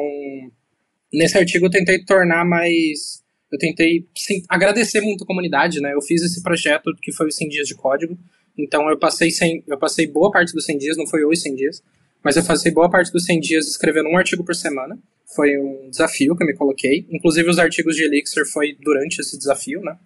nesse 1.12 1.37
artigo 1.37 1.66
eu 1.66 1.70
tentei 1.70 2.05
tornar 2.05 2.44
mais. 2.44 3.23
Eu 3.51 3.59
tentei 3.59 4.07
sim, 4.16 4.42
agradecer 4.49 5.01
muito 5.01 5.25
a 5.25 5.27
comunidade, 5.27 5.81
né? 5.81 5.92
Eu 5.92 6.01
fiz 6.03 6.23
esse 6.23 6.42
projeto 6.42 6.90
que 7.03 7.12
foi 7.12 7.27
os 7.27 7.37
100 7.37 7.49
dias 7.49 7.68
de 7.68 7.75
código. 7.75 8.16
Então 8.57 8.88
eu 8.88 8.99
passei, 8.99 9.31
100, 9.31 9.64
eu 9.66 9.79
passei 9.79 10.07
boa 10.07 10.31
parte 10.31 10.53
dos 10.53 10.64
100 10.64 10.79
dias, 10.79 10.96
não 10.96 11.07
foi 11.07 11.25
os 11.25 11.42
100 11.42 11.55
dias, 11.55 11.83
mas 12.23 12.37
eu 12.37 12.44
passei 12.44 12.70
boa 12.70 12.90
parte 12.90 13.11
dos 13.12 13.25
100 13.25 13.40
dias 13.40 13.66
escrevendo 13.66 14.09
um 14.09 14.16
artigo 14.16 14.44
por 14.44 14.55
semana. 14.55 14.99
Foi 15.35 15.59
um 15.59 15.88
desafio 15.90 16.37
que 16.37 16.42
eu 16.42 16.46
me 16.46 16.55
coloquei. 16.55 17.07
Inclusive 17.11 17.49
os 17.49 17.59
artigos 17.59 17.96
de 17.96 18.05
Elixir 18.05 18.44
foi 18.46 18.77
durante 18.81 19.20
esse 19.20 19.38
desafio, 19.38 19.81
né? 19.81 19.96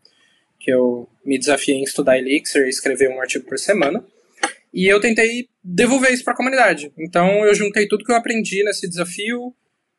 Que 0.58 0.72
eu 0.72 1.08
me 1.24 1.38
desafiei 1.38 1.76
em 1.76 1.82
estudar 1.82 2.18
Elixir 2.18 2.62
e 2.62 2.68
escrever 2.68 3.10
um 3.10 3.20
artigo 3.20 3.44
por 3.46 3.58
semana. 3.58 4.04
E 4.74 4.88
eu 4.88 5.00
tentei 5.00 5.48
devolver 5.62 6.12
isso 6.12 6.24
para 6.24 6.34
a 6.34 6.36
comunidade. 6.36 6.92
Então 6.98 7.46
eu 7.46 7.54
juntei 7.54 7.86
tudo 7.86 8.04
que 8.04 8.10
eu 8.10 8.16
aprendi 8.16 8.64
nesse 8.64 8.88
desafio, 8.88 9.54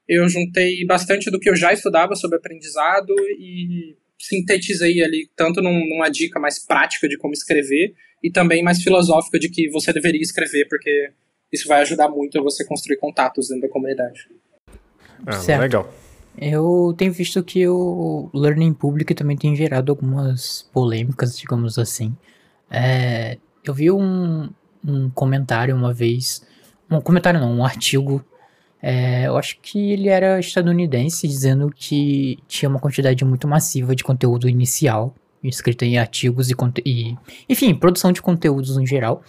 eu 0.05 0.27
juntei 0.27 0.85
bastante 0.85 1.31
do 1.31 1.39
que 1.39 1.49
eu 1.49 1.55
já 1.55 1.71
estudava 1.71 2.13
sobre 2.13 2.37
aprendizado 2.37 3.13
e 3.39 3.95
sintetizei 4.19 5.01
ali 5.01 5.29
tanto 5.33 5.61
num, 5.61 5.87
numa 5.89 6.09
dica 6.09 6.39
mais 6.39 6.59
prática 6.59 7.07
de 7.07 7.17
como 7.17 7.33
escrever 7.33 7.93
e 8.21 8.29
também 8.29 8.61
mais 8.61 8.83
filosófica 8.83 9.39
de 9.39 9.49
que 9.49 9.69
você 9.69 9.93
deveria 9.93 10.21
escrever 10.21 10.67
porque 10.67 11.09
isso 11.53 11.69
vai 11.69 11.81
ajudar 11.81 12.09
muito 12.09 12.37
a 12.37 12.43
você 12.43 12.65
construir 12.65 12.97
contatos 12.97 13.47
dentro 13.47 13.67
da 13.67 13.73
comunidade. 13.73 14.27
Ah, 15.25 15.31
certo. 15.39 15.61
legal. 15.61 15.93
Eu 16.37 16.93
tenho 16.97 17.13
visto 17.13 17.41
que 17.41 17.65
o 17.65 18.29
Learning 18.33 18.73
Public 18.73 19.15
também 19.15 19.37
tem 19.37 19.55
gerado 19.55 19.89
algumas 19.89 20.63
polêmicas, 20.73 21.37
digamos 21.37 21.79
assim. 21.79 22.13
É, 22.69 23.37
eu 23.63 23.73
vi 23.73 23.89
um, 23.89 24.49
um 24.87 25.09
comentário 25.09 25.75
uma 25.75 25.93
vez, 25.93 26.45
um 26.89 27.01
comentário 27.01 27.39
não, 27.39 27.51
um 27.51 27.65
artigo, 27.65 28.23
é, 28.81 29.27
eu 29.27 29.37
acho 29.37 29.57
que 29.61 29.91
ele 29.91 30.09
era 30.09 30.39
estadunidense, 30.39 31.27
dizendo 31.27 31.71
que 31.75 32.37
tinha 32.47 32.69
uma 32.69 32.79
quantidade 32.79 33.23
muito 33.25 33.47
massiva 33.47 33.95
de 33.95 34.03
conteúdo 34.03 34.47
inicial, 34.47 35.15
escrito 35.43 35.83
em 35.83 35.97
artigos 35.97 36.49
e, 36.49 36.55
e 36.85 37.17
enfim, 37.49 37.73
produção 37.73 38.11
de 38.11 38.21
conteúdos 38.21 38.77
no 38.77 38.85
geral. 38.85 39.23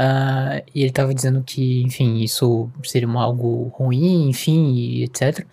Uh, 0.00 0.64
e 0.74 0.80
ele 0.80 0.88
estava 0.88 1.12
dizendo 1.12 1.42
que, 1.42 1.82
enfim, 1.82 2.20
isso 2.20 2.70
seria 2.82 3.06
uma, 3.06 3.22
algo 3.22 3.68
ruim, 3.74 4.30
enfim, 4.30 5.02
etc. 5.02 5.46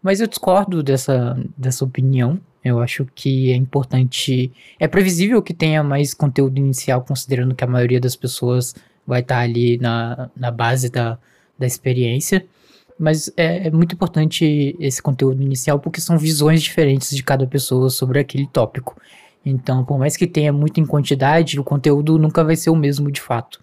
Mas 0.00 0.20
eu 0.20 0.28
discordo 0.28 0.80
dessa, 0.80 1.36
dessa 1.56 1.84
opinião. 1.84 2.40
Eu 2.64 2.80
acho 2.80 3.06
que 3.14 3.50
é 3.50 3.56
importante. 3.56 4.52
É 4.78 4.86
previsível 4.86 5.42
que 5.42 5.54
tenha 5.54 5.82
mais 5.82 6.12
conteúdo 6.12 6.58
inicial, 6.58 7.02
considerando 7.02 7.54
que 7.54 7.64
a 7.64 7.66
maioria 7.66 8.00
das 8.00 8.14
pessoas 8.14 8.74
vai 9.06 9.20
estar 9.20 9.40
ali 9.40 9.78
na, 9.78 10.30
na 10.36 10.50
base 10.50 10.90
da, 10.90 11.18
da 11.58 11.66
experiência. 11.66 12.46
Mas 12.98 13.32
é, 13.34 13.68
é, 13.68 13.70
muito 13.70 13.94
importante 13.94 14.76
esse 14.78 15.00
conteúdo 15.00 15.42
inicial 15.42 15.78
porque 15.78 16.02
são 16.02 16.18
visões 16.18 16.62
diferentes 16.62 17.16
de 17.16 17.22
cada 17.22 17.46
pessoa 17.46 17.88
sobre 17.88 18.18
aquele 18.18 18.46
tópico. 18.46 19.00
Então, 19.44 19.82
por 19.84 19.98
mais 19.98 20.18
que 20.18 20.26
tenha 20.26 20.52
muito 20.52 20.80
em 20.80 20.84
quantidade, 20.84 21.58
o 21.58 21.64
conteúdo 21.64 22.18
nunca 22.18 22.44
vai 22.44 22.56
ser 22.56 22.68
o 22.68 22.76
mesmo 22.76 23.10
de 23.10 23.22
fato. 23.22 23.58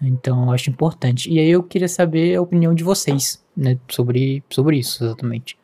Então, 0.00 0.44
eu 0.44 0.52
acho 0.52 0.70
importante. 0.70 1.28
E 1.28 1.40
aí 1.40 1.50
eu 1.50 1.62
queria 1.62 1.88
saber 1.88 2.36
a 2.36 2.42
opinião 2.42 2.72
de 2.72 2.84
vocês, 2.84 3.42
né, 3.56 3.78
sobre, 3.88 4.44
sobre 4.48 4.78
isso, 4.78 5.04
exatamente. 5.04 5.56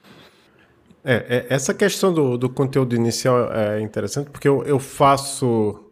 É, 1.05 1.15
é, 1.15 1.47
essa 1.49 1.73
questão 1.73 2.13
do, 2.13 2.37
do 2.37 2.49
conteúdo 2.49 2.95
inicial 2.95 3.53
é 3.53 3.81
interessante 3.81 4.31
porque 4.31 4.49
eu, 4.49 4.63
eu 4.65 4.79
faço 4.79 5.85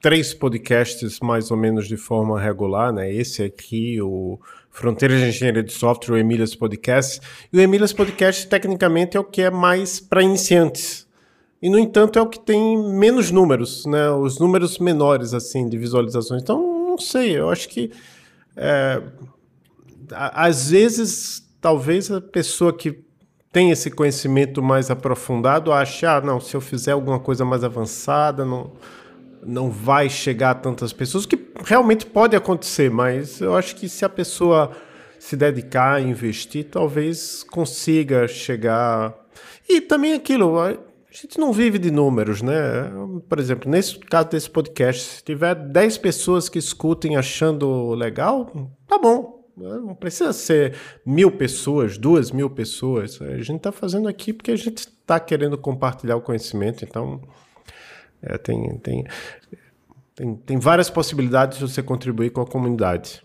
três 0.00 0.32
podcasts 0.32 1.20
mais 1.20 1.50
ou 1.50 1.56
menos 1.56 1.86
de 1.86 1.96
forma 1.96 2.40
regular, 2.40 2.92
né? 2.92 3.12
Esse 3.12 3.42
aqui, 3.42 4.00
o 4.00 4.40
Fronteiras 4.70 5.20
de 5.20 5.28
Engenharia 5.28 5.62
de 5.62 5.72
Software, 5.72 6.14
o 6.14 6.18
Emílias 6.18 6.54
Podcast. 6.54 7.20
E 7.52 7.58
o 7.58 7.60
Emílias 7.60 7.92
Podcast, 7.92 8.46
tecnicamente, 8.48 9.16
é 9.16 9.20
o 9.20 9.24
que 9.24 9.42
é 9.42 9.50
mais 9.50 10.00
para 10.00 10.22
iniciantes. 10.22 11.06
E, 11.60 11.68
no 11.68 11.78
entanto, 11.78 12.18
é 12.18 12.22
o 12.22 12.26
que 12.26 12.40
tem 12.40 12.78
menos 12.94 13.30
números, 13.30 13.84
né? 13.84 14.10
Os 14.10 14.38
números 14.38 14.78
menores, 14.78 15.34
assim, 15.34 15.68
de 15.68 15.76
visualizações. 15.76 16.42
Então, 16.42 16.58
não 16.88 16.98
sei, 16.98 17.38
eu 17.38 17.50
acho 17.50 17.68
que... 17.68 17.90
É, 18.56 19.02
às 20.12 20.70
vezes, 20.70 21.46
talvez 21.60 22.10
a 22.10 22.20
pessoa 22.20 22.72
que 22.72 23.04
tem 23.52 23.70
esse 23.70 23.90
conhecimento 23.90 24.62
mais 24.62 24.90
aprofundado 24.90 25.72
ache, 25.72 26.06
ah, 26.06 26.20
não, 26.20 26.40
se 26.40 26.56
eu 26.56 26.60
fizer 26.60 26.92
alguma 26.92 27.18
coisa 27.18 27.44
mais 27.44 27.64
avançada, 27.64 28.44
não, 28.44 28.72
não 29.42 29.70
vai 29.70 30.08
chegar 30.08 30.50
a 30.50 30.54
tantas 30.54 30.92
pessoas, 30.92 31.26
que 31.26 31.38
realmente 31.64 32.06
pode 32.06 32.36
acontecer, 32.36 32.90
mas 32.90 33.40
eu 33.40 33.56
acho 33.56 33.74
que 33.74 33.88
se 33.88 34.04
a 34.04 34.08
pessoa 34.08 34.70
se 35.18 35.36
dedicar, 35.36 36.00
investir, 36.00 36.64
talvez 36.70 37.42
consiga 37.42 38.26
chegar. 38.26 39.14
E 39.68 39.80
também 39.80 40.14
aquilo, 40.14 40.58
a 40.58 40.76
gente 41.10 41.38
não 41.38 41.52
vive 41.52 41.78
de 41.78 41.90
números, 41.90 42.40
né? 42.40 42.54
Por 43.28 43.38
exemplo, 43.38 43.70
nesse 43.70 43.98
caso 43.98 44.28
desse 44.28 44.48
podcast, 44.48 45.16
se 45.16 45.24
tiver 45.24 45.54
10 45.54 45.98
pessoas 45.98 46.48
que 46.48 46.58
escutem 46.58 47.16
achando 47.16 47.94
legal, 47.94 48.50
tá 48.86 48.96
bom, 48.96 49.39
não 49.56 49.94
precisa 49.94 50.32
ser 50.32 50.74
mil 51.04 51.30
pessoas, 51.30 51.98
duas 51.98 52.30
mil 52.30 52.50
pessoas. 52.50 53.20
A 53.20 53.38
gente 53.38 53.56
está 53.56 53.72
fazendo 53.72 54.08
aqui 54.08 54.32
porque 54.32 54.50
a 54.50 54.56
gente 54.56 54.78
está 54.78 55.18
querendo 55.20 55.58
compartilhar 55.58 56.16
o 56.16 56.20
conhecimento. 56.20 56.84
Então, 56.84 57.20
é, 58.22 58.38
tem, 58.38 58.78
tem, 58.78 59.04
tem, 60.14 60.36
tem 60.36 60.58
várias 60.58 60.90
possibilidades 60.90 61.58
de 61.58 61.68
você 61.68 61.82
contribuir 61.82 62.30
com 62.30 62.40
a 62.40 62.46
comunidade. 62.46 63.22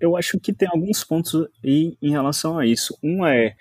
Eu 0.00 0.16
acho 0.16 0.38
que 0.40 0.52
tem 0.52 0.68
alguns 0.68 1.04
pontos 1.04 1.48
em, 1.62 1.96
em 2.02 2.10
relação 2.10 2.58
a 2.58 2.66
isso. 2.66 2.98
Um 3.02 3.24
é 3.26 3.54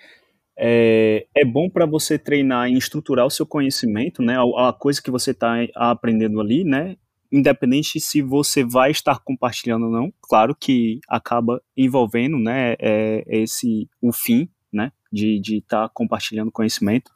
é, 0.63 1.26
é 1.36 1.43
bom 1.43 1.67
para 1.67 1.88
você 1.88 2.19
treinar 2.19 2.69
e 2.69 2.78
estruturar 2.78 3.26
o 3.26 3.32
seu 3.32 3.47
conhecimento, 3.47 4.21
né? 4.21 4.38
A, 4.38 4.69
a 4.69 4.74
coisa 4.74 5.02
que 5.02 5.10
você 5.10 5.32
está 5.32 5.56
aprendendo 5.76 6.39
ali, 6.39 6.63
né? 6.63 6.95
Independente 7.32 8.00
se 8.00 8.22
você 8.22 8.63
vai 8.63 8.91
estar 8.91 9.20
compartilhando 9.20 9.86
ou 9.86 9.91
não, 9.91 10.13
claro 10.22 10.56
que 10.56 11.00
acaba 11.08 11.62
envolvendo, 11.78 12.38
né, 12.38 12.76
é, 12.80 13.24
esse, 13.28 13.89
o 14.02 14.12
fim, 14.12 14.50
né, 14.72 14.91
de 15.12 15.39
estar 15.39 15.88
tá 15.88 15.89
compartilhando 15.94 16.52
conhecimento, 16.52 17.12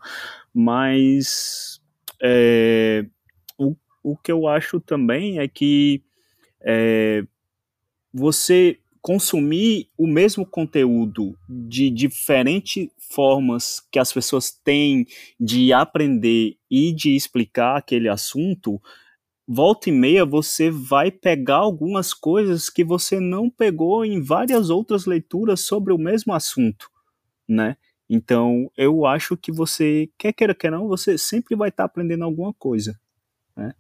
mas 0.54 1.82
é, 2.22 3.06
o, 3.58 3.76
o 4.04 4.18
que 4.18 4.32
eu 4.32 4.48
acho 4.48 4.80
também 4.80 5.40
é 5.40 5.48
que 5.48 6.04
é, 6.62 7.26
você 8.14 8.80
consumir 9.02 9.88
o 9.96 10.08
mesmo 10.08 10.44
conteúdo 10.44 11.38
de 11.48 11.92
diferentes 11.92 12.90
formas 12.98 13.80
que 13.92 14.00
as 14.00 14.12
pessoas 14.12 14.50
têm 14.50 15.06
de 15.40 15.72
aprender 15.72 16.58
e 16.72 16.92
de 16.92 17.16
explicar 17.16 17.78
aquele 17.78 18.10
assunto, 18.10 18.82
volta 19.48 19.90
e 19.90 19.92
meia 19.92 20.26
você 20.26 20.70
vai 20.70 21.12
pegar 21.12 21.58
algumas 21.58 22.14
coisas 22.14 22.70
que 22.70 22.84
você 22.84 23.20
não 23.20 23.50
pegou 23.50 24.04
em 24.04 24.22
várias 24.22 24.70
outras 24.70 25.06
leituras 25.06 25.62
sobre 25.62 25.94
o 25.94 25.98
mesmo 25.98 26.34
assunto, 26.34 26.90
né? 27.48 27.78
Então, 28.10 28.72
eu 28.78 29.06
acho 29.06 29.36
que 29.36 29.52
você, 29.52 30.10
quer 30.18 30.32
queira, 30.34 30.54
quer 30.54 30.72
não, 30.72 30.88
você 30.88 31.18
sempre 31.18 31.56
vai 31.56 31.70
estar 31.70 31.84
tá 31.84 31.86
aprendendo 31.86 32.24
alguma 32.24 32.54
coisa, 32.54 33.00
né? 33.56 33.74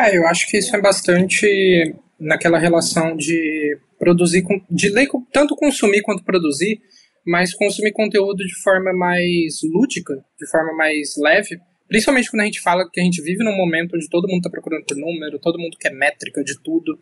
É, 0.00 0.16
eu 0.16 0.26
acho 0.26 0.48
que 0.48 0.58
isso 0.58 0.74
é 0.74 0.80
bastante 0.80 1.94
naquela 2.18 2.58
relação 2.58 3.16
de 3.16 3.78
produzir, 3.98 4.44
de 4.68 4.88
ler, 4.90 5.08
tanto 5.32 5.54
consumir 5.54 6.02
quanto 6.02 6.24
produzir, 6.24 6.80
mas 7.24 7.54
consumir 7.54 7.92
conteúdo 7.92 8.38
de 8.38 8.54
forma 8.62 8.92
mais 8.92 9.60
lúdica, 9.62 10.14
de 10.38 10.50
forma 10.50 10.76
mais 10.76 11.14
leve, 11.16 11.60
principalmente 11.94 12.28
quando 12.28 12.40
a 12.40 12.46
gente 12.46 12.60
fala 12.60 12.90
que 12.90 13.00
a 13.00 13.04
gente 13.04 13.22
vive 13.22 13.44
num 13.44 13.56
momento 13.56 13.94
onde 13.94 14.08
todo 14.08 14.26
mundo 14.26 14.38
está 14.38 14.50
procurando 14.50 14.84
por 14.84 14.96
número, 14.96 15.38
todo 15.38 15.60
mundo 15.60 15.76
quer 15.78 15.92
métrica 15.92 16.42
de 16.42 16.60
tudo, 16.60 16.98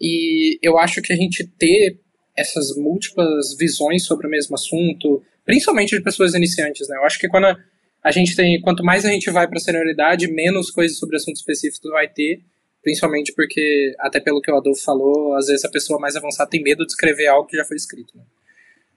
e 0.00 0.58
eu 0.60 0.76
acho 0.78 1.00
que 1.00 1.12
a 1.12 1.16
gente 1.16 1.46
ter 1.46 2.00
essas 2.36 2.74
múltiplas 2.76 3.56
visões 3.56 4.04
sobre 4.04 4.26
o 4.26 4.30
mesmo 4.30 4.56
assunto, 4.56 5.22
principalmente 5.44 5.96
de 5.96 6.02
pessoas 6.02 6.34
iniciantes, 6.34 6.88
né? 6.88 6.96
Eu 6.96 7.04
acho 7.04 7.20
que 7.20 7.28
quando 7.28 7.44
a, 7.44 7.56
a 8.02 8.10
gente 8.10 8.34
tem, 8.34 8.60
quanto 8.60 8.82
mais 8.82 9.04
a 9.04 9.10
gente 9.10 9.30
vai 9.30 9.46
para 9.46 9.60
senioridade, 9.60 10.26
menos 10.26 10.72
coisas 10.72 10.98
sobre 10.98 11.14
assuntos 11.14 11.40
específicos 11.40 11.88
vai 11.92 12.08
ter, 12.08 12.40
principalmente 12.82 13.32
porque, 13.36 13.94
até 14.00 14.18
pelo 14.18 14.40
que 14.40 14.50
o 14.50 14.56
Adolfo 14.56 14.82
falou, 14.82 15.36
às 15.36 15.46
vezes 15.46 15.64
a 15.64 15.70
pessoa 15.70 16.00
mais 16.00 16.16
avançada 16.16 16.50
tem 16.50 16.60
medo 16.60 16.84
de 16.84 16.90
escrever 16.90 17.28
algo 17.28 17.46
que 17.46 17.56
já 17.56 17.64
foi 17.64 17.76
escrito. 17.76 18.16
Né? 18.16 18.24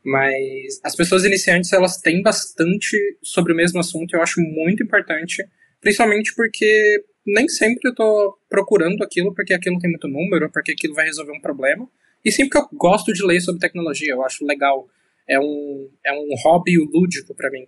Mas 0.05 0.79
as 0.83 0.95
pessoas 0.95 1.25
iniciantes, 1.25 1.73
elas 1.73 1.97
têm 1.97 2.21
bastante 2.21 2.95
sobre 3.23 3.53
o 3.53 3.55
mesmo 3.55 3.79
assunto, 3.79 4.13
eu 4.13 4.21
acho 4.21 4.39
muito 4.39 4.83
importante, 4.83 5.43
principalmente 5.81 6.33
porque 6.35 7.03
nem 7.25 7.49
sempre 7.49 7.89
eu 7.89 7.95
tô 7.95 8.37
procurando 8.47 9.03
aquilo 9.03 9.33
porque 9.33 9.53
aquilo 9.53 9.79
tem 9.79 9.89
muito 9.89 10.07
número, 10.07 10.51
porque 10.51 10.73
aquilo 10.73 10.93
vai 10.93 11.05
resolver 11.05 11.31
um 11.31 11.41
problema, 11.41 11.89
e 12.23 12.31
sempre 12.31 12.51
que 12.51 12.57
eu 12.57 12.67
gosto 12.73 13.11
de 13.13 13.25
ler 13.25 13.41
sobre 13.41 13.59
tecnologia, 13.59 14.13
eu 14.13 14.23
acho 14.23 14.45
legal. 14.45 14.87
É 15.27 15.39
um, 15.39 15.89
é 16.05 16.13
um 16.13 16.35
hobby 16.43 16.77
lúdico 16.77 17.33
para 17.33 17.49
mim. 17.49 17.67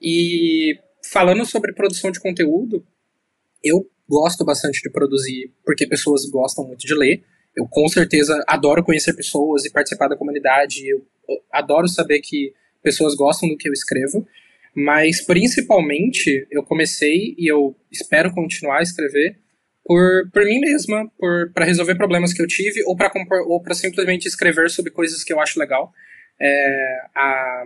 E 0.00 0.76
falando 1.10 1.44
sobre 1.44 1.72
produção 1.72 2.10
de 2.10 2.20
conteúdo, 2.20 2.84
eu 3.62 3.88
gosto 4.08 4.44
bastante 4.44 4.82
de 4.82 4.90
produzir 4.90 5.52
porque 5.64 5.86
pessoas 5.86 6.28
gostam 6.28 6.66
muito 6.66 6.86
de 6.86 6.94
ler. 6.94 7.24
Eu 7.56 7.66
com 7.68 7.86
certeza 7.88 8.42
adoro 8.46 8.82
conhecer 8.82 9.14
pessoas 9.14 9.64
e 9.64 9.72
participar 9.72 10.08
da 10.08 10.16
comunidade. 10.16 10.88
Eu, 10.88 11.06
adoro 11.50 11.88
saber 11.88 12.20
que 12.20 12.52
pessoas 12.82 13.14
gostam 13.14 13.48
do 13.48 13.56
que 13.56 13.68
eu 13.68 13.72
escrevo. 13.72 14.26
Mas 14.74 15.20
principalmente 15.20 16.46
eu 16.50 16.62
comecei 16.62 17.34
e 17.36 17.46
eu 17.50 17.76
espero 17.90 18.32
continuar 18.32 18.78
a 18.78 18.82
escrever 18.82 19.38
por, 19.84 20.30
por 20.32 20.44
mim 20.44 20.60
mesma, 20.60 21.10
para 21.52 21.66
resolver 21.66 21.94
problemas 21.96 22.32
que 22.32 22.40
eu 22.40 22.46
tive 22.46 22.82
ou 22.84 22.96
para 22.96 23.10
ou 23.46 23.60
para 23.60 23.74
simplesmente 23.74 24.26
escrever 24.26 24.70
sobre 24.70 24.90
coisas 24.90 25.22
que 25.22 25.32
eu 25.32 25.40
acho 25.40 25.58
legal. 25.58 25.92
É, 26.40 27.00
a, 27.14 27.64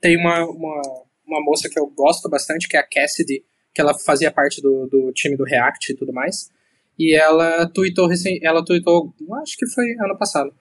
tem 0.00 0.16
uma, 0.16 0.46
uma, 0.46 0.82
uma 1.26 1.44
moça 1.44 1.68
que 1.68 1.78
eu 1.78 1.86
gosto 1.88 2.28
bastante, 2.28 2.68
que 2.68 2.76
é 2.76 2.80
a 2.80 2.86
Cassidy, 2.86 3.44
que 3.74 3.80
ela 3.80 3.92
fazia 3.98 4.30
parte 4.30 4.62
do, 4.62 4.86
do 4.86 5.12
time 5.12 5.36
do 5.36 5.44
React 5.44 5.92
e 5.92 5.96
tudo 5.96 6.12
mais. 6.12 6.50
E 6.98 7.14
ela 7.14 7.66
tweetou, 7.68 8.08
ela 8.42 8.64
tweetou, 8.64 9.14
acho 9.42 9.56
que 9.56 9.68
foi 9.68 9.84
ano 10.00 10.16
passado. 10.18 10.52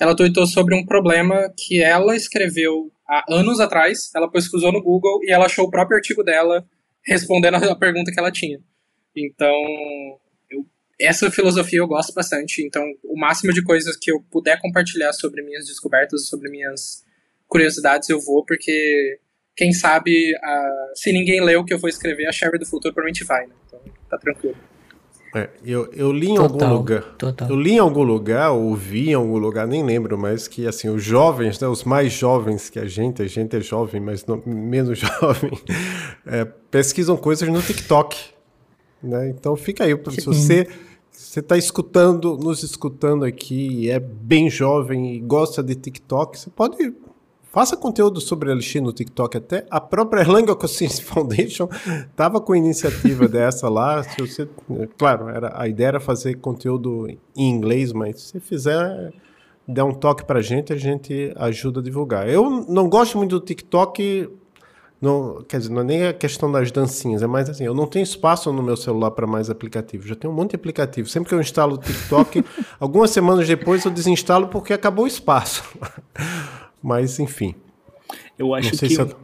Ela 0.00 0.16
tweetou 0.16 0.46
sobre 0.46 0.74
um 0.74 0.84
problema 0.84 1.52
que 1.56 1.82
ela 1.82 2.16
escreveu 2.16 2.90
há 3.06 3.24
anos 3.28 3.60
atrás. 3.60 4.10
Ela 4.14 4.30
pesquisou 4.30 4.72
no 4.72 4.82
Google 4.82 5.20
e 5.22 5.30
ela 5.30 5.46
achou 5.46 5.66
o 5.66 5.70
próprio 5.70 5.96
artigo 5.96 6.22
dela 6.22 6.66
respondendo 7.04 7.56
a 7.56 7.76
pergunta 7.76 8.10
que 8.10 8.18
ela 8.18 8.32
tinha. 8.32 8.58
Então, 9.14 9.52
essa 11.00 11.30
filosofia 11.30 11.80
eu 11.80 11.86
gosto 11.86 12.14
bastante, 12.14 12.64
então 12.64 12.82
o 13.04 13.18
máximo 13.18 13.52
de 13.52 13.62
coisas 13.62 13.96
que 13.96 14.10
eu 14.10 14.22
puder 14.30 14.60
compartilhar 14.60 15.12
sobre 15.12 15.42
minhas 15.42 15.66
descobertas, 15.66 16.28
sobre 16.28 16.48
minhas 16.48 17.04
curiosidades, 17.48 18.08
eu 18.08 18.20
vou, 18.20 18.44
porque 18.44 19.18
quem 19.54 19.72
sabe, 19.72 20.34
uh, 20.34 20.92
se 20.94 21.12
ninguém 21.12 21.44
lê 21.44 21.56
o 21.56 21.64
que 21.64 21.74
eu 21.74 21.78
vou 21.78 21.90
escrever, 21.90 22.26
a 22.26 22.32
Sherry 22.32 22.58
do 22.58 22.64
futuro 22.64 22.94
provavelmente 22.94 23.24
vai, 23.24 23.46
né? 23.46 23.54
Então 23.66 23.80
tá 24.08 24.16
tranquilo. 24.16 24.56
É, 25.34 25.48
eu, 25.64 25.88
eu 25.92 26.12
li 26.12 26.30
em 26.30 26.34
total, 26.34 26.68
algum 26.68 26.76
lugar. 26.76 27.02
Total. 27.16 27.48
Eu 27.48 27.56
li 27.56 27.72
em 27.72 27.78
algum 27.78 28.02
lugar, 28.02 28.52
ou 28.52 28.74
vi 28.76 29.10
em 29.10 29.14
algum 29.14 29.38
lugar, 29.38 29.66
nem 29.66 29.82
lembro, 29.82 30.18
mas 30.18 30.46
que 30.46 30.66
assim, 30.66 30.90
os 30.90 31.02
jovens, 31.02 31.58
né, 31.58 31.66
os 31.68 31.84
mais 31.84 32.12
jovens 32.12 32.68
que 32.68 32.78
a 32.78 32.84
gente, 32.84 33.22
a 33.22 33.26
gente 33.26 33.56
é 33.56 33.60
jovem, 33.60 34.00
mas 34.00 34.26
não, 34.26 34.42
menos 34.44 34.98
jovem, 35.00 35.52
é, 36.26 36.44
pesquisam 36.44 37.16
coisas 37.16 37.48
no 37.48 37.62
TikTok. 37.62 38.16
Né? 39.02 39.30
Então 39.30 39.56
fica 39.56 39.84
aí, 39.84 39.98
se 40.10 40.26
você 40.26 40.68
você 41.12 41.40
está 41.40 41.58
escutando, 41.58 42.36
nos 42.38 42.62
escutando 42.62 43.24
aqui, 43.24 43.90
é 43.90 44.00
bem 44.00 44.48
jovem 44.48 45.14
e 45.14 45.20
gosta 45.20 45.62
de 45.62 45.74
TikTok, 45.74 46.38
você 46.38 46.50
pode 46.50 46.92
faça 47.52 47.76
conteúdo 47.76 48.20
sobre 48.20 48.50
Elixir 48.50 48.82
no 48.82 48.92
TikTok 48.92 49.36
até. 49.36 49.66
A 49.70 49.80
própria 49.80 50.22
Erlang 50.22 50.46
Conscience 50.56 51.00
Foundation 51.04 51.68
estava 52.10 52.40
com 52.40 52.56
iniciativa 52.56 53.28
dessa 53.28 53.68
lá. 53.68 54.02
Se 54.02 54.20
você, 54.20 54.48
claro, 54.96 55.28
era, 55.28 55.52
a 55.54 55.68
ideia 55.68 55.88
era 55.88 56.00
fazer 56.00 56.36
conteúdo 56.36 57.06
em 57.36 57.50
inglês, 57.50 57.92
mas 57.92 58.22
se 58.22 58.40
fizer, 58.40 59.12
der 59.68 59.84
um 59.84 59.92
toque 59.92 60.24
para 60.24 60.38
a 60.38 60.42
gente, 60.42 60.72
a 60.72 60.76
gente 60.76 61.32
ajuda 61.36 61.80
a 61.80 61.82
divulgar. 61.82 62.28
Eu 62.28 62.64
não 62.66 62.88
gosto 62.88 63.18
muito 63.18 63.38
do 63.38 63.44
TikTok 63.44 64.30
não, 65.02 65.42
quer 65.48 65.58
dizer, 65.58 65.72
não 65.72 65.80
é 65.80 65.84
nem 65.84 66.06
a 66.06 66.12
questão 66.12 66.50
das 66.50 66.70
dancinhas, 66.70 67.24
é 67.24 67.26
mais 67.26 67.50
assim, 67.50 67.64
eu 67.64 67.74
não 67.74 67.88
tenho 67.88 68.04
espaço 68.04 68.52
no 68.52 68.62
meu 68.62 68.76
celular 68.76 69.10
para 69.10 69.26
mais 69.26 69.50
aplicativos. 69.50 70.06
Já 70.06 70.14
tenho 70.14 70.32
um 70.32 70.36
monte 70.36 70.50
de 70.50 70.56
aplicativo. 70.56 71.08
Sempre 71.08 71.28
que 71.30 71.34
eu 71.34 71.40
instalo 71.40 71.74
o 71.74 71.78
TikTok, 71.78 72.44
algumas 72.78 73.10
semanas 73.10 73.48
depois 73.48 73.84
eu 73.84 73.90
desinstalo 73.90 74.46
porque 74.46 74.72
acabou 74.72 75.04
o 75.04 75.08
espaço. 75.08 75.64
Mas, 76.82 77.18
enfim. 77.18 77.54
Eu 78.38 78.54
acho 78.54 78.76
que 78.76 78.94
eu... 78.94 79.16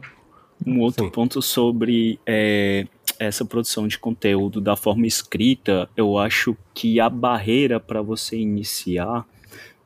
um 0.65 0.79
outro 0.79 1.05
Sim. 1.05 1.11
ponto 1.11 1.41
sobre 1.41 2.19
é, 2.25 2.87
essa 3.19 3.43
produção 3.43 3.87
de 3.87 3.99
conteúdo 3.99 4.61
da 4.61 4.75
forma 4.75 5.05
escrita, 5.05 5.89
eu 5.95 6.17
acho 6.17 6.55
que 6.73 6.99
a 6.99 7.09
barreira 7.09 7.79
para 7.79 8.01
você 8.01 8.37
iniciar 8.37 9.25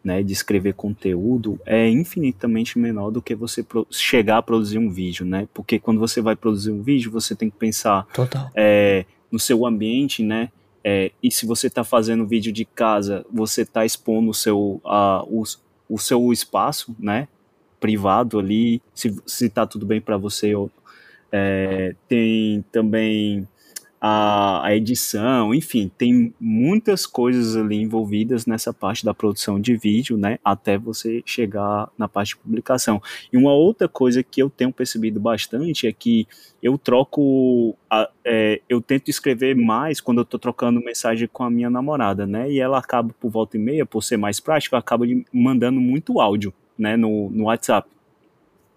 né, 0.03 0.21
de 0.21 0.33
escrever 0.33 0.73
conteúdo 0.73 1.59
é 1.65 1.89
infinitamente 1.89 2.77
menor 2.77 3.09
do 3.09 3.21
que 3.21 3.33
você 3.33 3.65
chegar 3.89 4.37
a 4.37 4.41
produzir 4.41 4.77
um 4.77 4.89
vídeo, 4.89 5.25
né? 5.25 5.47
Porque 5.53 5.79
quando 5.79 5.99
você 5.99 6.21
vai 6.21 6.35
produzir 6.35 6.71
um 6.71 6.81
vídeo, 6.81 7.09
você 7.09 7.33
tem 7.33 7.49
que 7.49 7.55
pensar 7.55 8.05
é, 8.53 9.05
no 9.31 9.39
seu 9.39 9.65
ambiente, 9.65 10.21
né? 10.21 10.49
É, 10.83 11.11
e 11.23 11.31
se 11.31 11.45
você 11.45 11.67
está 11.67 11.85
fazendo 11.85 12.27
vídeo 12.27 12.51
de 12.51 12.65
casa, 12.65 13.25
você 13.31 13.61
está 13.61 13.85
expondo 13.85 14.29
o 14.29 14.33
seu, 14.33 14.81
a, 14.83 15.23
o, 15.25 15.43
o 15.87 15.97
seu 15.97 16.33
espaço, 16.33 16.93
né? 16.99 17.29
Privado 17.83 18.39
ali, 18.39 18.81
se, 18.95 19.13
se 19.25 19.49
tá 19.49 19.67
tudo 19.67 19.85
bem 19.85 19.99
para 19.99 20.15
você. 20.15 20.53
É, 21.29 21.95
tem 22.07 22.63
também 22.71 23.45
a, 23.99 24.65
a, 24.65 24.75
edição, 24.75 25.53
enfim, 25.53 25.91
tem 25.97 26.33
muitas 26.39 27.05
coisas 27.05 27.57
ali 27.57 27.81
envolvidas 27.81 28.45
nessa 28.45 28.73
parte 28.73 29.03
da 29.03 29.13
produção 29.13 29.59
de 29.59 29.75
vídeo, 29.75 30.17
né, 30.17 30.39
até 30.45 30.77
você 30.77 31.21
chegar 31.25 31.89
na 31.97 32.07
parte 32.07 32.29
de 32.29 32.37
publicação. 32.37 33.01
E 33.31 33.37
uma 33.37 33.53
outra 33.53 33.87
coisa 33.87 34.21
que 34.23 34.41
eu 34.41 34.49
tenho 34.49 34.71
percebido 34.71 35.19
bastante 35.19 35.87
é 35.87 35.91
que 35.91 36.25
eu 36.61 36.77
troco, 36.77 37.77
a, 37.89 38.09
é, 38.25 38.61
eu 38.69 38.81
tento 38.81 39.09
escrever 39.09 39.55
mais 39.55 39.99
quando 39.99 40.19
eu 40.19 40.23
estou 40.23 40.39
trocando 40.39 40.79
mensagem 40.81 41.29
com 41.31 41.43
a 41.43 41.49
minha 41.49 41.69
namorada, 41.69 42.25
né, 42.25 42.49
e 42.49 42.59
ela 42.59 42.77
acaba 42.77 43.13
por 43.19 43.29
volta 43.29 43.57
e 43.57 43.59
meia, 43.59 43.85
por 43.85 44.03
ser 44.03 44.17
mais 44.17 44.39
prática, 44.39 44.77
acaba 44.77 45.05
mandando 45.33 45.81
muito 45.81 46.21
áudio, 46.21 46.53
né, 46.77 46.95
no, 46.97 47.29
no 47.29 47.45
WhatsApp. 47.45 47.87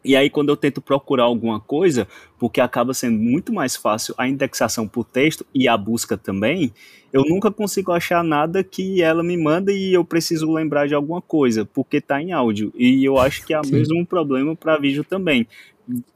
E 0.06 0.14
aí, 0.14 0.30
quando 0.30 0.50
eu 0.50 0.56
tento 0.56 0.80
procurar 0.80 1.24
alguma 1.24 1.58
coisa, 1.58 2.06
porque 2.38 2.60
acaba 2.60 2.94
sendo 2.94 3.18
muito 3.18 3.52
mais 3.52 3.74
fácil 3.74 4.14
a 4.16 4.28
indexação 4.28 4.86
por 4.86 5.04
texto 5.04 5.44
e 5.52 5.66
a 5.66 5.76
busca 5.76 6.16
também, 6.16 6.72
eu 7.12 7.24
nunca 7.24 7.50
consigo 7.50 7.90
achar 7.90 8.22
nada 8.22 8.62
que 8.62 9.02
ela 9.02 9.22
me 9.22 9.36
manda 9.36 9.72
e 9.72 9.92
eu 9.92 10.04
preciso 10.04 10.52
lembrar 10.52 10.86
de 10.86 10.94
alguma 10.94 11.20
coisa, 11.20 11.64
porque 11.64 11.96
está 11.96 12.22
em 12.22 12.30
áudio. 12.30 12.72
E 12.76 13.04
eu 13.04 13.18
acho 13.18 13.44
que 13.44 13.52
é 13.52 13.60
o 13.60 13.66
mesmo 13.66 14.06
problema 14.06 14.54
para 14.54 14.78
vídeo 14.78 15.02
também. 15.02 15.44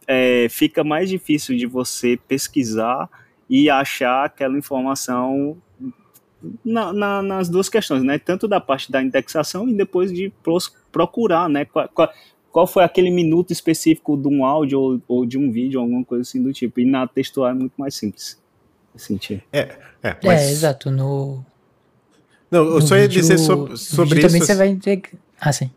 É, 0.07 0.47
fica 0.49 0.85
mais 0.85 1.09
difícil 1.09 1.57
de 1.57 1.66
você 1.66 2.16
pesquisar 2.29 3.09
e 3.49 3.69
achar 3.69 4.25
aquela 4.25 4.57
informação 4.57 5.57
na, 6.64 6.92
na, 6.92 7.22
nas 7.22 7.48
duas 7.48 7.68
questões, 7.68 8.03
né? 8.03 8.18
Tanto 8.18 8.48
da 8.48 8.61
parte 8.61 8.90
da 8.90 9.03
indexação 9.03 9.68
e 9.68 9.74
depois 9.74 10.12
de 10.12 10.33
procurar, 10.90 11.48
né? 11.48 11.64
Qual, 11.64 11.88
qual, 11.88 12.11
qual 12.50 12.66
foi 12.66 12.83
aquele 12.83 13.11
minuto 13.11 13.53
específico 13.53 14.16
de 14.16 14.29
um 14.29 14.44
áudio 14.44 14.81
ou, 14.81 15.03
ou, 15.07 15.26
de 15.26 15.38
um 15.38 15.50
vídeo, 15.50 15.81
alguma 15.81 16.04
coisa 16.04 16.23
assim 16.23 16.42
do 16.42 16.52
tipo. 16.52 16.81
E 16.81 16.85
na 16.85 17.06
textual 17.06 17.50
é 17.50 17.54
muito 17.54 17.75
mais 17.77 17.94
simples. 17.94 18.38
Sentir. 18.96 19.44
É, 19.52 19.60
é, 20.02 20.08
é, 20.08 20.17
mas... 20.25 20.40
é, 20.40 20.50
exato. 20.50 20.90
No. 20.90 21.44
Não, 22.50 22.65
eu 22.65 22.75
no 22.75 22.83
só 22.83 22.96
ia 22.96 23.02
vídeo, 23.02 23.21
dizer 23.21 23.38
sobre, 23.38 23.77
sobre 23.77 24.19
isso. 24.19 24.29
Também 24.29 24.40
você 24.40 24.54
vai 24.54 24.75
ter. 24.77 25.02
Ah, 25.40 25.52
sim. 25.52 25.71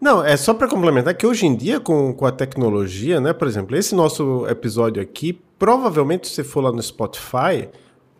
Não, 0.00 0.24
é 0.24 0.36
só 0.36 0.52
para 0.52 0.68
complementar 0.68 1.14
que 1.14 1.26
hoje 1.26 1.46
em 1.46 1.54
dia, 1.54 1.78
com, 1.78 2.12
com 2.12 2.26
a 2.26 2.32
tecnologia, 2.32 3.20
né? 3.20 3.32
Por 3.32 3.46
exemplo, 3.46 3.76
esse 3.76 3.94
nosso 3.94 4.46
episódio 4.48 5.02
aqui, 5.02 5.32
provavelmente 5.58 6.26
se 6.26 6.34
você 6.34 6.44
for 6.44 6.60
lá 6.60 6.72
no 6.72 6.82
Spotify, 6.82 7.68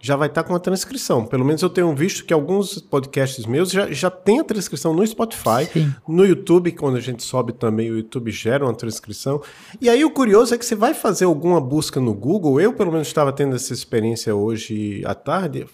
já 0.03 0.17
vai 0.17 0.27
estar 0.27 0.43
tá 0.43 0.49
com 0.49 0.55
a 0.55 0.59
transcrição. 0.59 1.25
Pelo 1.25 1.45
menos 1.45 1.63
eu 1.63 1.71
tenho 1.71 1.95
visto 1.95 2.25
que 2.25 2.35
alguns 2.35 2.81
podcasts 2.81 3.47
meus 3.47 3.71
já, 3.71 3.91
já 3.93 4.11
tem 4.11 4.41
a 4.41 4.45
transcrição 4.45 4.93
no 4.93 5.07
Spotify, 5.07 5.65
Sim. 5.73 5.95
no 6.09 6.27
YouTube, 6.27 6.73
quando 6.73 6.97
a 6.97 7.01
gente 7.01 7.23
sobe 7.23 7.53
também, 7.53 7.89
o 7.89 7.97
YouTube 7.99 8.33
gera 8.33 8.65
uma 8.65 8.75
transcrição. 8.75 9.41
E 9.81 9.89
aí 9.89 10.05
o 10.05 10.11
curioso 10.11 10.53
é 10.53 10.59
que 10.59 10.67
você 10.67 10.75
vai 10.75 10.93
fazer 10.93 11.25
alguma 11.25 11.61
busca 11.61 12.01
no 12.01 12.13
Google, 12.13 12.61
eu 12.61 12.73
pelo 12.73 12.91
menos 12.91 13.07
estava 13.07 13.33
tendo 13.33 13.55
essa 13.55 13.73
experiência 13.73 14.35
hoje 14.35 15.03
à 15.07 15.15
tarde, 15.15 15.69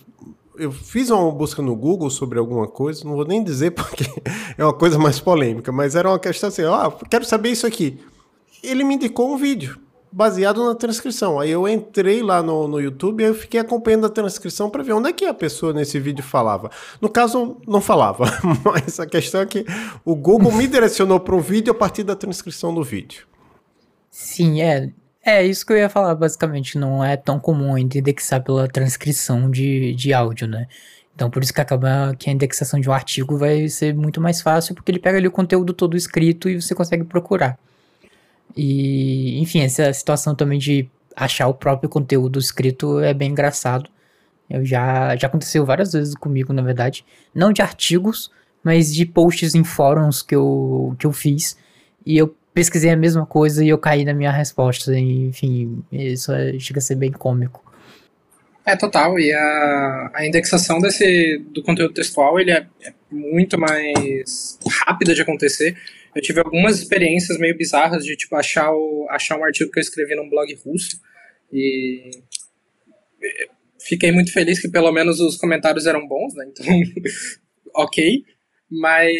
eu 0.58 0.70
fiz 0.70 1.08
uma 1.08 1.32
busca 1.32 1.62
no 1.62 1.74
Google 1.74 2.10
sobre 2.10 2.38
alguma 2.38 2.68
coisa, 2.68 3.04
não 3.06 3.14
vou 3.14 3.24
nem 3.24 3.42
dizer 3.42 3.70
porque 3.70 4.04
é 4.58 4.62
uma 4.62 4.74
coisa 4.74 4.98
mais 4.98 5.18
polêmica, 5.18 5.72
mas 5.72 5.94
era 5.94 6.06
uma 6.06 6.18
questão 6.18 6.48
assim, 6.48 6.64
ó, 6.64 6.88
oh, 6.88 7.06
quero 7.06 7.24
saber 7.24 7.48
isso 7.48 7.66
aqui. 7.66 7.98
ele 8.62 8.84
me 8.84 8.96
indicou 8.96 9.32
um 9.32 9.38
vídeo 9.38 9.87
baseado 10.10 10.64
na 10.64 10.74
transcrição. 10.74 11.38
Aí 11.38 11.50
eu 11.50 11.68
entrei 11.68 12.22
lá 12.22 12.42
no, 12.42 12.66
no 12.66 12.80
YouTube 12.80 13.22
e 13.22 13.26
eu 13.26 13.34
fiquei 13.34 13.60
acompanhando 13.60 14.06
a 14.06 14.10
transcrição 14.10 14.70
para 14.70 14.82
ver 14.82 14.92
onde 14.92 15.08
é 15.08 15.12
que 15.12 15.24
a 15.24 15.34
pessoa 15.34 15.72
nesse 15.72 15.98
vídeo 15.98 16.22
falava. 16.22 16.70
No 17.00 17.08
caso, 17.08 17.56
não 17.66 17.80
falava, 17.80 18.24
mas 18.64 18.98
a 18.98 19.06
questão 19.06 19.40
é 19.40 19.46
que 19.46 19.64
o 20.04 20.14
Google 20.14 20.52
me 20.52 20.66
direcionou 20.66 21.20
para 21.20 21.34
um 21.34 21.40
vídeo 21.40 21.72
a 21.72 21.74
partir 21.74 22.02
da 22.02 22.16
transcrição 22.16 22.74
do 22.74 22.82
vídeo. 22.82 23.26
Sim, 24.10 24.62
é. 24.62 24.90
É 25.24 25.44
isso 25.44 25.66
que 25.66 25.72
eu 25.72 25.76
ia 25.76 25.90
falar, 25.90 26.14
basicamente. 26.14 26.78
Não 26.78 27.04
é 27.04 27.16
tão 27.16 27.38
comum 27.38 27.74
ainda 27.74 27.98
indexar 27.98 28.42
pela 28.42 28.66
transcrição 28.66 29.50
de, 29.50 29.94
de 29.94 30.12
áudio, 30.14 30.48
né? 30.48 30.66
Então, 31.14 31.28
por 31.28 31.42
isso 31.42 31.52
que 31.52 31.60
acaba 31.60 32.14
que 32.16 32.30
a 32.30 32.32
indexação 32.32 32.78
de 32.80 32.88
um 32.88 32.92
artigo 32.92 33.36
vai 33.36 33.68
ser 33.68 33.92
muito 33.94 34.20
mais 34.20 34.40
fácil, 34.40 34.74
porque 34.74 34.90
ele 34.90 35.00
pega 35.00 35.18
ali 35.18 35.26
o 35.26 35.32
conteúdo 35.32 35.72
todo 35.72 35.96
escrito 35.96 36.48
e 36.48 36.60
você 36.60 36.74
consegue 36.74 37.04
procurar. 37.04 37.58
E, 38.56 39.38
enfim, 39.40 39.60
essa 39.60 39.92
situação 39.92 40.34
também 40.34 40.58
de 40.58 40.88
achar 41.14 41.48
o 41.48 41.54
próprio 41.54 41.88
conteúdo 41.88 42.38
escrito 42.38 43.00
é 43.00 43.12
bem 43.12 43.30
engraçado. 43.30 43.90
Eu 44.48 44.64
já, 44.64 45.14
já 45.16 45.26
aconteceu 45.26 45.64
várias 45.64 45.92
vezes 45.92 46.14
comigo, 46.14 46.52
na 46.52 46.62
verdade. 46.62 47.04
Não 47.34 47.52
de 47.52 47.60
artigos, 47.60 48.30
mas 48.62 48.94
de 48.94 49.04
posts 49.04 49.54
em 49.54 49.64
fóruns 49.64 50.22
que 50.22 50.34
eu, 50.34 50.96
que 50.98 51.06
eu 51.06 51.12
fiz. 51.12 51.56
E 52.04 52.16
eu 52.16 52.34
pesquisei 52.54 52.90
a 52.90 52.96
mesma 52.96 53.26
coisa 53.26 53.64
e 53.64 53.68
eu 53.68 53.78
caí 53.78 54.04
na 54.04 54.14
minha 54.14 54.32
resposta. 54.32 54.98
Enfim, 54.98 55.84
isso 55.92 56.32
é, 56.32 56.58
chega 56.58 56.78
a 56.78 56.82
ser 56.82 56.94
bem 56.94 57.12
cômico. 57.12 57.62
É, 58.64 58.76
total. 58.76 59.18
E 59.18 59.32
a, 59.32 60.10
a 60.14 60.26
indexação 60.26 60.78
desse, 60.78 61.38
do 61.52 61.62
conteúdo 61.62 61.94
textual 61.94 62.38
ele 62.38 62.50
é, 62.50 62.66
é 62.82 62.92
muito 63.10 63.58
mais 63.58 64.58
rápida 64.84 65.14
de 65.14 65.22
acontecer. 65.22 65.76
Eu 66.14 66.22
tive 66.22 66.40
algumas 66.40 66.78
experiências 66.78 67.38
meio 67.38 67.56
bizarras 67.56 68.04
de 68.04 68.16
tipo 68.16 68.34
achar, 68.36 68.72
o, 68.72 69.06
achar 69.10 69.38
um 69.38 69.44
artigo 69.44 69.70
que 69.70 69.78
eu 69.78 69.82
escrevi 69.82 70.14
num 70.16 70.28
blog 70.28 70.52
russo 70.64 71.00
e 71.52 72.10
fiquei 73.80 74.12
muito 74.12 74.32
feliz 74.32 74.60
que 74.60 74.68
pelo 74.68 74.92
menos 74.92 75.20
os 75.20 75.36
comentários 75.36 75.86
eram 75.86 76.06
bons, 76.06 76.34
né? 76.34 76.46
Então, 76.48 76.66
ok. 77.74 78.24
Mas, 78.70 79.12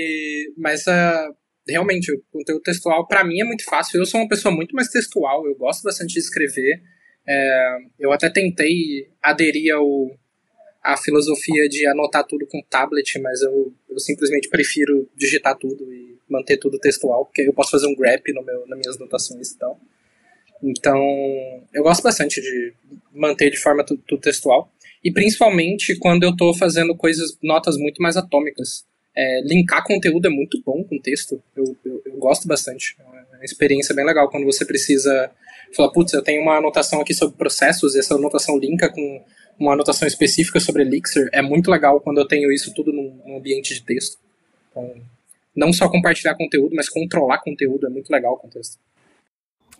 mas 0.56 0.86
uh, 0.86 1.34
realmente, 1.66 2.12
o 2.12 2.22
conteúdo 2.30 2.62
textual 2.62 3.06
para 3.06 3.24
mim 3.24 3.40
é 3.40 3.44
muito 3.44 3.64
fácil. 3.64 3.98
Eu 3.98 4.06
sou 4.06 4.20
uma 4.20 4.28
pessoa 4.28 4.54
muito 4.54 4.74
mais 4.74 4.88
textual, 4.88 5.46
eu 5.46 5.54
gosto 5.54 5.82
bastante 5.82 6.14
de 6.14 6.20
escrever. 6.20 6.82
É, 7.26 7.78
eu 7.98 8.12
até 8.12 8.30
tentei 8.30 9.08
aderir 9.22 9.74
ao, 9.74 10.10
à 10.82 10.96
filosofia 10.96 11.68
de 11.68 11.86
anotar 11.86 12.24
tudo 12.26 12.46
com 12.46 12.62
tablet, 12.68 13.18
mas 13.20 13.42
eu, 13.42 13.74
eu 13.88 13.98
simplesmente 13.98 14.48
prefiro 14.48 15.08
digitar 15.16 15.56
tudo 15.56 15.92
e 15.92 16.17
manter 16.28 16.56
tudo 16.56 16.78
textual, 16.78 17.24
porque 17.24 17.42
eu 17.42 17.52
posso 17.52 17.70
fazer 17.70 17.86
um 17.86 17.94
grep 17.94 18.32
no 18.32 18.42
meu, 18.42 18.66
nas 18.66 18.78
minhas 18.78 18.96
anotações 18.96 19.50
e 19.50 19.58
tal. 19.58 19.78
Então, 20.62 20.98
eu 21.72 21.82
gosto 21.82 22.02
bastante 22.02 22.40
de 22.40 22.72
manter 23.12 23.50
de 23.50 23.58
forma 23.58 23.84
tudo, 23.84 24.02
tudo 24.06 24.20
textual. 24.20 24.70
E 25.02 25.12
principalmente 25.12 25.96
quando 25.96 26.24
eu 26.24 26.30
estou 26.30 26.54
fazendo 26.54 26.94
coisas, 26.96 27.38
notas 27.42 27.76
muito 27.76 28.02
mais 28.02 28.16
atômicas. 28.16 28.84
É, 29.16 29.40
linkar 29.42 29.84
conteúdo 29.84 30.26
é 30.26 30.30
muito 30.30 30.60
bom 30.64 30.84
com 30.84 30.98
texto. 30.98 31.42
Eu, 31.56 31.76
eu, 31.84 32.02
eu, 32.04 32.16
gosto 32.18 32.46
bastante. 32.46 32.96
É 33.00 33.36
uma 33.36 33.44
experiência 33.44 33.94
bem 33.94 34.04
legal 34.04 34.28
quando 34.30 34.44
você 34.44 34.64
precisa 34.64 35.30
falar, 35.74 35.90
putz, 35.90 36.12
eu 36.12 36.22
tenho 36.22 36.42
uma 36.42 36.56
anotação 36.58 37.00
aqui 37.00 37.14
sobre 37.14 37.36
processos, 37.36 37.94
e 37.94 37.98
essa 37.98 38.14
anotação 38.14 38.58
linka 38.58 38.88
com 38.88 39.24
uma 39.58 39.72
anotação 39.72 40.06
específica 40.06 40.60
sobre 40.60 40.82
Elixir. 40.82 41.28
É 41.32 41.42
muito 41.42 41.70
legal 41.70 42.00
quando 42.00 42.18
eu 42.18 42.26
tenho 42.26 42.52
isso 42.52 42.72
tudo 42.74 42.92
num, 42.92 43.20
num 43.26 43.36
ambiente 43.36 43.74
de 43.74 43.82
texto. 43.82 44.18
Então, 44.70 44.94
não 45.58 45.72
só 45.72 45.88
compartilhar 45.88 46.34
conteúdo, 46.36 46.74
mas 46.74 46.88
controlar 46.88 47.38
conteúdo 47.38 47.86
é 47.86 47.90
muito 47.90 48.10
legal 48.10 48.34
o 48.34 48.36
contexto. 48.36 48.78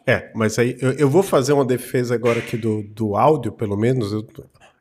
É, 0.07 0.31
mas 0.35 0.59
aí 0.59 0.77
eu, 0.81 0.93
eu, 0.93 1.09
vou 1.09 1.23
fazer 1.23 1.53
uma 1.53 1.65
defesa 1.65 2.15
agora 2.15 2.39
aqui 2.39 2.57
do, 2.57 2.83
do 2.83 3.15
áudio, 3.15 3.53
pelo 3.53 3.77
menos. 3.77 4.13
Eu, 4.13 4.27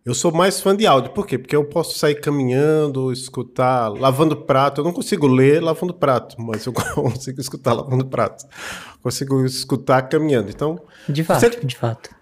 eu 0.06 0.14
sou 0.16 0.32
mais 0.32 0.62
fã 0.62 0.76
de 0.76 0.88
áudio, 0.88 1.12
por 1.12 1.28
quê? 1.28 1.38
Porque 1.38 1.56
eu 1.56 1.66
posso 1.66 2.00
sair 2.00 2.16
caminhando, 2.16 3.12
escutar, 3.12 3.89
lavando 3.89 4.38
prato. 4.38 4.80
Eu 4.80 4.86
não 4.86 4.93
consigo 4.93 5.28
ler 5.28 5.62
lavando 5.62 5.93
prato, 5.93 6.41
mas 6.41 6.66
eu 6.66 6.72
consigo 6.95 7.41
escutar 7.41 7.74
lavando 7.74 8.06
prato. 8.06 8.45
Consigo 9.04 9.45
escutar 9.45 10.04
caminhando. 10.04 10.50
Então. 10.50 10.80
De 11.10 11.24
fato, 11.26 11.41
você, 11.41 11.50
de 11.50 11.76
fato. 11.76 12.16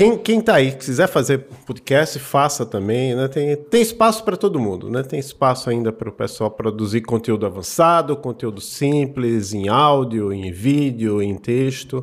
Quem, 0.00 0.16
quem 0.16 0.40
tá 0.40 0.54
aí, 0.54 0.72
quiser 0.72 1.08
fazer 1.08 1.40
podcast, 1.66 2.18
faça 2.18 2.64
também, 2.64 3.14
né? 3.14 3.28
Tem, 3.28 3.54
tem 3.54 3.82
espaço 3.82 4.24
para 4.24 4.34
todo 4.34 4.58
mundo, 4.58 4.88
né? 4.88 5.02
Tem 5.02 5.20
espaço 5.20 5.68
ainda 5.68 5.92
para 5.92 6.08
o 6.08 6.12
pessoal 6.12 6.50
produzir 6.50 7.02
conteúdo 7.02 7.44
avançado, 7.44 8.16
conteúdo 8.16 8.62
simples, 8.62 9.52
em 9.52 9.68
áudio, 9.68 10.32
em 10.32 10.50
vídeo, 10.50 11.20
em 11.20 11.36
texto, 11.36 12.02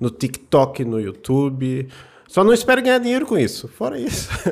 no 0.00 0.10
TikTok, 0.10 0.84
no 0.84 0.98
YouTube. 0.98 1.86
Só 2.26 2.42
não 2.42 2.52
espere 2.52 2.82
ganhar 2.82 2.98
dinheiro 2.98 3.24
com 3.24 3.38
isso. 3.38 3.68
Fora 3.68 3.96
isso. 3.96 4.28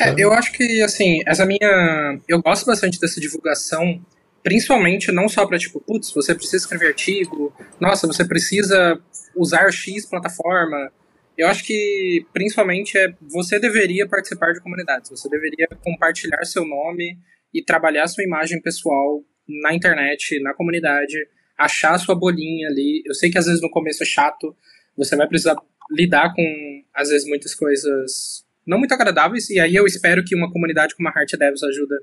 é, 0.00 0.14
eu 0.18 0.32
acho 0.32 0.50
que, 0.50 0.82
assim, 0.82 1.20
essa 1.28 1.46
minha. 1.46 2.18
Eu 2.26 2.42
gosto 2.42 2.66
bastante 2.66 2.98
dessa 2.98 3.20
divulgação 3.20 4.00
principalmente 4.42 5.12
não 5.12 5.28
só 5.28 5.46
para 5.46 5.58
tipo, 5.58 5.80
putz, 5.80 6.12
você 6.12 6.34
precisa 6.34 6.56
escrever 6.56 6.88
artigo, 6.88 7.54
nossa, 7.80 8.06
você 8.06 8.24
precisa 8.24 9.00
usar 9.34 9.70
X 9.70 10.06
plataforma. 10.06 10.90
Eu 11.36 11.46
acho 11.48 11.64
que 11.64 12.26
principalmente 12.32 12.98
é 12.98 13.14
você 13.20 13.58
deveria 13.58 14.08
participar 14.08 14.52
de 14.52 14.60
comunidades, 14.60 15.10
você 15.10 15.28
deveria 15.28 15.68
compartilhar 15.82 16.44
seu 16.44 16.64
nome 16.64 17.16
e 17.54 17.62
trabalhar 17.62 18.06
sua 18.08 18.24
imagem 18.24 18.60
pessoal 18.60 19.22
na 19.48 19.74
internet, 19.74 20.40
na 20.42 20.52
comunidade, 20.52 21.16
achar 21.56 21.96
sua 21.98 22.14
bolinha 22.14 22.68
ali. 22.68 23.02
Eu 23.06 23.14
sei 23.14 23.30
que 23.30 23.38
às 23.38 23.46
vezes 23.46 23.62
no 23.62 23.70
começo 23.70 24.02
é 24.02 24.06
chato, 24.06 24.54
você 24.96 25.16
vai 25.16 25.28
precisar 25.28 25.56
lidar 25.90 26.34
com 26.34 26.82
às 26.92 27.08
vezes 27.08 27.26
muitas 27.28 27.54
coisas 27.54 28.44
não 28.66 28.78
muito 28.78 28.92
agradáveis 28.92 29.48
e 29.48 29.58
aí 29.58 29.74
eu 29.74 29.86
espero 29.86 30.22
que 30.22 30.34
uma 30.34 30.52
comunidade 30.52 30.94
como 30.94 31.08
a 31.08 31.12
Heart 31.12 31.32
Devs 31.38 31.62
ajuda 31.62 31.96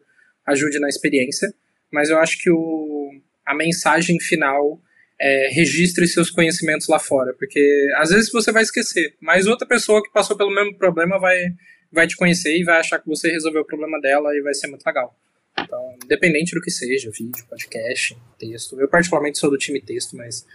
ajude 0.47 0.79
na 0.79 0.87
experiência, 0.87 1.53
mas 1.91 2.09
eu 2.09 2.19
acho 2.19 2.37
que 2.41 2.49
o, 2.49 3.11
a 3.45 3.55
mensagem 3.55 4.19
final 4.19 4.79
é, 5.19 5.49
registre 5.51 6.07
seus 6.07 6.29
conhecimentos 6.29 6.87
lá 6.87 6.99
fora, 6.99 7.33
porque 7.33 7.87
às 7.97 8.09
vezes 8.09 8.31
você 8.31 8.51
vai 8.51 8.63
esquecer, 8.63 9.15
mas 9.21 9.47
outra 9.47 9.67
pessoa 9.67 10.01
que 10.03 10.11
passou 10.11 10.35
pelo 10.37 10.53
mesmo 10.53 10.77
problema 10.77 11.19
vai, 11.19 11.47
vai 11.91 12.07
te 12.07 12.15
conhecer 12.15 12.57
e 12.57 12.63
vai 12.63 12.79
achar 12.79 12.99
que 12.99 13.07
você 13.07 13.29
resolveu 13.31 13.61
o 13.61 13.65
problema 13.65 13.99
dela 13.99 14.35
e 14.35 14.41
vai 14.41 14.53
ser 14.53 14.67
muito 14.67 14.85
legal. 14.85 15.15
Então, 15.57 15.97
independente 16.03 16.53
do 16.53 16.61
que 16.61 16.69
seja, 16.69 17.09
vídeo, 17.11 17.45
podcast, 17.49 18.17
texto. 18.37 18.79
Eu 18.79 18.89
particularmente 18.89 19.39
sou 19.39 19.49
do 19.49 19.57
time 19.57 19.79
texto, 19.81 20.15
mas 20.15 20.45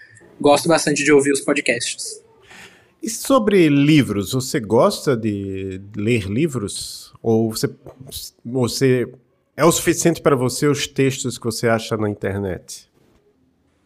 gosto 0.41 0.69
bastante 0.69 1.03
de 1.03 1.11
ouvir 1.11 1.33
os 1.33 1.41
podcasts. 1.41 2.23
E 3.03 3.09
sobre 3.09 3.69
livros, 3.69 4.33
você 4.33 4.61
gosta 4.61 5.17
de 5.17 5.81
ler 5.97 6.25
livros? 6.29 7.15
Ou 7.23 7.51
você, 7.51 7.71
você 8.45 9.11
é 9.61 9.65
o 9.65 9.71
suficiente 9.71 10.23
para 10.23 10.35
você 10.35 10.67
os 10.67 10.87
textos 10.87 11.37
que 11.37 11.45
você 11.45 11.69
acha 11.69 11.95
na 11.95 12.09
internet? 12.09 12.89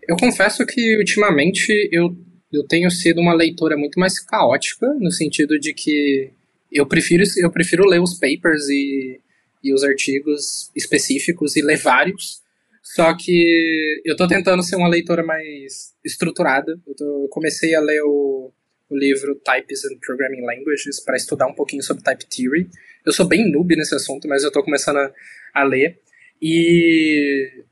Eu 0.08 0.16
confesso 0.16 0.64
que 0.64 0.96
ultimamente 0.98 1.68
eu, 1.90 2.16
eu 2.52 2.64
tenho 2.64 2.88
sido 2.92 3.20
uma 3.20 3.34
leitora 3.34 3.76
muito 3.76 3.98
mais 3.98 4.20
caótica, 4.20 4.86
no 5.00 5.10
sentido 5.10 5.58
de 5.58 5.74
que 5.74 6.30
eu 6.70 6.86
prefiro, 6.86 7.24
eu 7.38 7.50
prefiro 7.50 7.88
ler 7.88 8.00
os 8.00 8.14
papers 8.14 8.68
e, 8.68 9.20
e 9.64 9.74
os 9.74 9.82
artigos 9.82 10.70
específicos 10.76 11.56
e 11.56 11.62
ler 11.62 11.78
vários. 11.78 12.40
Só 12.80 13.12
que 13.16 14.00
eu 14.04 14.14
tô 14.14 14.28
tentando 14.28 14.62
ser 14.62 14.76
uma 14.76 14.88
leitora 14.88 15.24
mais 15.24 15.92
estruturada. 16.04 16.78
Eu, 16.86 16.94
tô, 16.94 17.24
eu 17.24 17.28
comecei 17.30 17.74
a 17.74 17.80
ler 17.80 18.00
o, 18.04 18.52
o 18.90 18.96
livro 18.96 19.34
Types 19.44 19.84
and 19.86 19.98
Programming 20.06 20.46
Languages 20.46 21.00
para 21.04 21.16
estudar 21.16 21.48
um 21.48 21.54
pouquinho 21.54 21.82
sobre 21.82 22.04
Type 22.04 22.26
Theory. 22.26 22.70
Eu 23.04 23.12
sou 23.12 23.26
bem 23.26 23.50
noob 23.50 23.76
nesse 23.76 23.94
assunto, 23.94 24.26
mas 24.26 24.42
eu 24.42 24.50
tô 24.50 24.62
começando 24.62 24.96
a, 24.96 25.12
a 25.54 25.62
ler. 25.64 26.00
E 26.40 27.64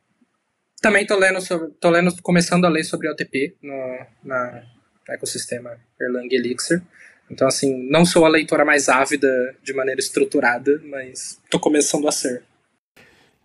também 0.81 1.07
tô 1.07 1.17
lendo, 1.17 1.41
sobre, 1.41 1.71
tô 1.81 1.91
lendo, 1.91 2.13
começando 2.23 2.65
a 2.65 2.69
ler 2.69 2.85
sobre 2.85 3.09
OTP 3.09 3.57
no 3.63 4.07
na, 4.25 4.63
ecossistema 5.11 5.79
Erlang 6.01 6.29
Elixir. 6.35 6.83
Então, 7.31 7.49
assim, 7.49 7.89
não 7.89 8.05
sou 8.05 8.27
a 8.27 8.29
leitora 8.29 8.65
mais 8.65 8.89
ávida 8.89 9.29
de 9.63 9.73
maneira 9.73 10.01
estruturada, 10.01 10.81
mas 10.85 11.41
tô 11.49 11.59
começando 11.59 12.07
a 12.07 12.13
ser. 12.13 12.43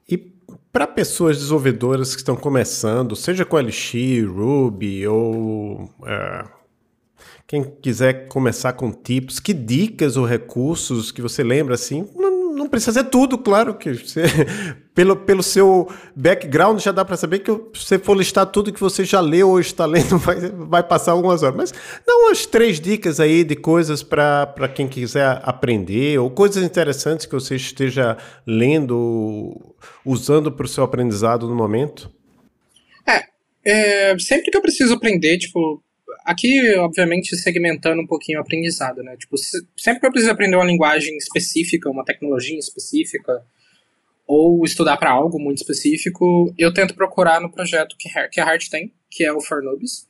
E 0.10 0.18
para 0.72 0.88
pessoas 0.88 1.38
desenvolvedoras 1.38 2.14
que 2.14 2.22
estão 2.22 2.36
começando, 2.36 3.16
seja 3.16 3.46
com 3.46 3.58
LX, 3.58 3.94
Ruby 4.28 5.08
ou 5.08 5.90
é, 6.06 6.46
quem 7.48 7.64
quiser 7.64 8.28
começar 8.28 8.74
com 8.74 8.92
tips, 8.92 9.40
que 9.40 9.54
dicas 9.54 10.18
ou 10.18 10.26
recursos 10.26 11.14
que 11.14 11.22
você 11.22 11.42
lembra 11.42 11.76
assim? 11.76 12.06
Não, 12.14 12.54
não 12.54 12.68
precisa 12.68 12.92
ser 13.02 13.06
tudo, 13.06 13.38
claro 13.38 13.76
que 13.76 13.94
você, 13.94 14.24
pelo, 14.94 15.16
pelo 15.16 15.42
seu 15.42 15.90
background 16.14 16.82
já 16.82 16.92
dá 16.92 17.06
para 17.06 17.16
saber 17.16 17.40
que 17.40 17.50
se 17.50 17.86
você 17.86 17.98
for 17.98 18.18
listar 18.18 18.48
tudo 18.48 18.74
que 18.74 18.80
você 18.82 19.06
já 19.06 19.22
leu 19.22 19.50
ou 19.52 19.62
está 19.62 19.86
lendo, 19.86 20.18
vai, 20.20 20.36
vai 20.40 20.84
passar 20.84 21.14
algumas 21.14 21.42
horas. 21.42 21.56
Mas 21.56 21.72
dá 22.06 22.14
umas 22.18 22.46
três 22.46 22.82
dicas 22.82 23.18
aí 23.18 23.46
de 23.46 23.56
coisas 23.56 24.04
para 24.04 24.68
quem 24.76 24.86
quiser 24.86 25.40
aprender 25.44 26.20
ou 26.20 26.30
coisas 26.30 26.62
interessantes 26.62 27.26
que 27.26 27.34
você 27.34 27.56
esteja 27.56 28.18
lendo, 28.46 29.74
usando 30.04 30.52
para 30.52 30.66
o 30.66 30.70
seu 30.70 30.84
aprendizado 30.84 31.48
no 31.48 31.56
momento. 31.56 32.12
É, 33.08 33.24
É, 33.64 34.20
sempre 34.20 34.52
que 34.52 34.58
eu 34.58 34.62
preciso 34.62 34.94
aprender, 34.96 35.38
tipo, 35.38 35.82
aqui, 36.28 36.76
obviamente, 36.76 37.36
segmentando 37.38 38.02
um 38.02 38.06
pouquinho 38.06 38.40
o 38.40 38.42
aprendizado, 38.42 39.02
né? 39.02 39.16
Tipo, 39.16 39.38
sempre 39.78 40.02
que 40.02 40.06
eu 40.06 40.12
preciso 40.12 40.32
aprender 40.32 40.58
uma 40.58 40.66
linguagem 40.66 41.16
específica, 41.16 41.90
uma 41.90 42.04
tecnologia 42.04 42.60
específica, 42.60 43.42
ou 44.28 44.66
estudar 44.66 44.98
para 44.98 45.10
algo 45.10 45.40
muito 45.40 45.60
específico, 45.60 46.54
eu 46.58 46.74
tento 46.74 46.94
procurar 46.94 47.40
no 47.40 47.50
projeto 47.50 47.96
que, 47.98 48.10
que 48.30 48.42
a 48.42 48.46
Heart 48.46 48.70
tem, 48.70 48.94
que 49.10 49.24
é 49.24 49.32
o 49.32 49.40
Fornubis, 49.40 50.06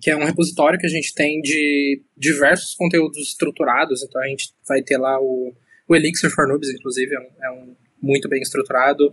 que 0.00 0.10
é 0.10 0.16
um 0.16 0.24
repositório 0.24 0.78
que 0.78 0.86
a 0.86 0.90
gente 0.90 1.12
tem 1.12 1.40
de 1.40 2.02
diversos 2.16 2.74
conteúdos 2.74 3.18
estruturados, 3.18 4.04
então 4.04 4.22
a 4.22 4.28
gente 4.28 4.54
vai 4.68 4.80
ter 4.80 4.96
lá 4.96 5.20
o, 5.20 5.52
o 5.88 5.96
Elixir 5.96 6.30
Fornubis, 6.30 6.70
inclusive, 6.70 7.16
é 7.16 7.18
um, 7.18 7.44
é 7.44 7.50
um 7.50 7.76
muito 8.00 8.28
bem 8.28 8.40
estruturado, 8.40 9.12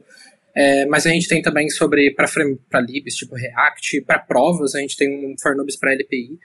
é, 0.56 0.86
mas 0.86 1.06
a 1.06 1.10
gente 1.10 1.28
tem 1.28 1.42
também 1.42 1.70
sobre 1.70 2.12
para 2.12 2.82
libs, 2.82 3.16
tipo 3.16 3.36
React, 3.36 4.02
para 4.02 4.20
provas, 4.20 4.76
a 4.76 4.80
gente 4.80 4.96
tem 4.96 5.10
um 5.10 5.36
Fornubis 5.42 5.76
para 5.76 5.94
LPI. 5.94 6.38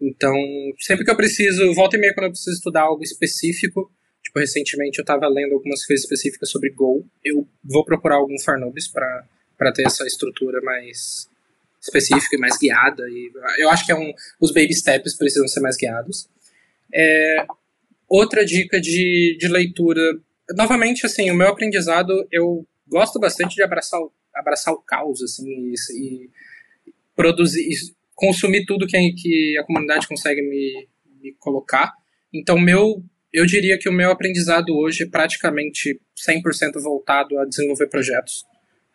Então, 0.00 0.34
sempre 0.80 1.04
que 1.04 1.10
eu 1.10 1.16
preciso, 1.16 1.72
volta 1.72 1.96
e 1.96 2.00
meia 2.00 2.12
quando 2.12 2.26
eu 2.26 2.30
preciso 2.30 2.56
estudar 2.56 2.82
algo 2.82 3.02
específico, 3.02 3.90
tipo, 4.22 4.38
recentemente 4.38 4.98
eu 4.98 5.02
estava 5.02 5.26
lendo 5.28 5.54
algumas 5.54 5.84
coisas 5.86 6.04
específicas 6.04 6.50
sobre 6.50 6.70
Go, 6.70 7.06
eu 7.24 7.46
vou 7.64 7.84
procurar 7.84 8.16
algum 8.16 8.38
Fornubis 8.38 8.86
para 8.88 9.72
ter 9.72 9.86
essa 9.86 10.04
estrutura 10.04 10.60
mais 10.60 11.28
específica 11.80 12.36
e 12.36 12.38
mais 12.38 12.58
guiada. 12.58 13.02
E 13.08 13.30
eu 13.58 13.70
acho 13.70 13.86
que 13.86 13.92
é 13.92 13.96
um, 13.96 14.12
os 14.40 14.52
baby 14.52 14.74
steps 14.74 15.16
precisam 15.16 15.48
ser 15.48 15.60
mais 15.60 15.76
guiados. 15.76 16.28
É, 16.92 17.46
outra 18.08 18.44
dica 18.44 18.78
de, 18.78 19.36
de 19.38 19.48
leitura, 19.48 20.00
novamente, 20.54 21.06
assim, 21.06 21.30
o 21.30 21.34
meu 21.34 21.48
aprendizado, 21.48 22.26
eu 22.30 22.66
gosto 22.88 23.18
bastante 23.18 23.54
de 23.54 23.62
abraçar 23.62 24.00
o, 24.00 24.12
abraçar 24.34 24.74
o 24.74 24.82
caos, 24.82 25.22
assim, 25.22 25.72
e, 25.72 25.74
e 25.96 26.30
produzir, 27.14 27.62
e 27.62 27.74
consumir 28.14 28.64
tudo 28.66 28.86
que 28.86 29.12
que 29.12 29.58
a 29.58 29.64
comunidade 29.64 30.06
consegue 30.08 30.42
me, 30.42 30.88
me 31.20 31.32
colocar. 31.38 31.92
Então, 32.32 32.58
meu, 32.58 33.02
eu 33.32 33.46
diria 33.46 33.78
que 33.78 33.88
o 33.88 33.92
meu 33.92 34.10
aprendizado 34.10 34.76
hoje 34.76 35.04
é 35.04 35.06
praticamente 35.06 36.00
100% 36.16 36.80
voltado 36.80 37.38
a 37.38 37.44
desenvolver 37.44 37.88
projetos. 37.88 38.44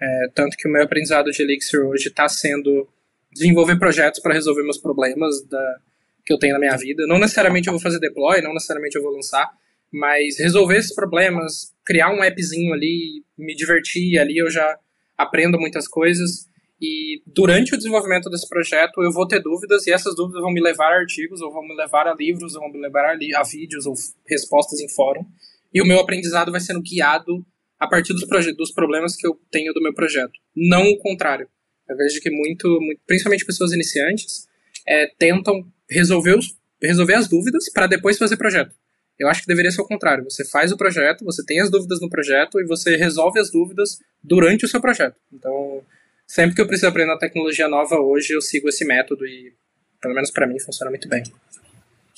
É, 0.01 0.29
tanto 0.33 0.55
que 0.55 0.67
o 0.67 0.71
meu 0.71 0.83
aprendizado 0.83 1.29
de 1.29 1.41
Elixir 1.41 1.81
hoje 1.81 2.07
está 2.07 2.29
sendo 2.29 2.87
desenvolver 3.31 3.77
projetos 3.77 4.21
para 4.21 4.33
resolver 4.33 4.63
meus 4.63 4.77
problemas 4.77 5.45
da, 5.45 5.79
que 6.25 6.33
eu 6.33 6.37
tenho 6.37 6.53
na 6.53 6.59
minha 6.59 6.77
vida. 6.77 7.05
Não 7.05 7.19
necessariamente 7.19 7.67
eu 7.67 7.73
vou 7.73 7.81
fazer 7.81 7.99
deploy, 7.99 8.41
não 8.41 8.53
necessariamente 8.53 8.95
eu 8.95 9.03
vou 9.03 9.11
lançar, 9.11 9.49
mas 9.91 10.37
resolver 10.39 10.77
esses 10.77 10.93
problemas, 10.93 11.73
criar 11.85 12.13
um 12.13 12.21
appzinho 12.21 12.73
ali, 12.73 13.23
me 13.37 13.55
divertir, 13.55 14.19
ali 14.19 14.37
eu 14.37 14.49
já 14.49 14.77
aprendo 15.17 15.59
muitas 15.59 15.87
coisas. 15.87 16.47
E 16.81 17.21
durante 17.27 17.73
o 17.73 17.77
desenvolvimento 17.77 18.29
desse 18.29 18.47
projeto 18.47 19.03
eu 19.03 19.11
vou 19.11 19.27
ter 19.27 19.41
dúvidas 19.41 19.85
e 19.85 19.91
essas 19.91 20.15
dúvidas 20.15 20.41
vão 20.41 20.51
me 20.51 20.61
levar 20.61 20.93
a 20.93 20.99
artigos, 20.99 21.41
ou 21.41 21.51
vão 21.51 21.67
me 21.67 21.75
levar 21.75 22.07
a 22.07 22.13
livros, 22.13 22.55
ou 22.55 22.61
vão 22.61 22.71
me 22.71 22.79
levar 22.79 23.05
a, 23.05 23.17
a 23.39 23.43
vídeos 23.43 23.85
ou 23.85 23.93
respostas 24.27 24.79
em 24.79 24.89
fórum. 24.89 25.25
E 25.73 25.81
o 25.81 25.85
meu 25.85 25.99
aprendizado 25.99 26.51
vai 26.51 26.61
sendo 26.61 26.81
guiado 26.81 27.45
a 27.79 27.87
partir 27.87 28.13
dos, 28.13 28.25
dos 28.55 28.71
problemas 28.71 29.15
que 29.15 29.27
eu 29.27 29.39
tenho 29.51 29.73
do 29.73 29.81
meu 29.81 29.93
projeto. 29.93 30.33
Não 30.55 30.83
o 30.83 30.97
contrário. 30.97 31.47
Eu 31.89 31.97
vejo 31.97 32.19
que 32.21 32.29
muito, 32.29 32.67
muito 32.81 33.01
principalmente 33.07 33.45
pessoas 33.45 33.71
iniciantes, 33.71 34.47
é, 34.87 35.07
tentam 35.17 35.65
resolver, 35.89 36.37
os, 36.37 36.55
resolver 36.81 37.15
as 37.15 37.27
dúvidas 37.27 37.71
para 37.73 37.87
depois 37.87 38.17
fazer 38.17 38.37
projeto. 38.37 38.75
Eu 39.19 39.27
acho 39.27 39.41
que 39.41 39.47
deveria 39.47 39.69
ser 39.69 39.81
o 39.81 39.85
contrário. 39.85 40.23
Você 40.23 40.45
faz 40.45 40.71
o 40.71 40.77
projeto, 40.77 41.25
você 41.25 41.43
tem 41.45 41.59
as 41.59 41.69
dúvidas 41.69 41.99
no 41.99 42.09
projeto 42.09 42.59
e 42.59 42.65
você 42.65 42.95
resolve 42.95 43.39
as 43.39 43.51
dúvidas 43.51 43.99
durante 44.23 44.63
o 44.63 44.67
seu 44.67 44.79
projeto. 44.79 45.15
Então, 45.33 45.83
sempre 46.25 46.55
que 46.55 46.61
eu 46.61 46.67
preciso 46.67 46.87
aprender 46.87 47.11
uma 47.11 47.19
tecnologia 47.19 47.67
nova 47.67 47.99
hoje, 47.99 48.33
eu 48.33 48.41
sigo 48.41 48.69
esse 48.69 48.85
método 48.85 49.27
e, 49.27 49.53
pelo 50.01 50.15
menos 50.15 50.31
para 50.31 50.47
mim, 50.47 50.57
funciona 50.59 50.89
muito 50.89 51.09
bem. 51.09 51.23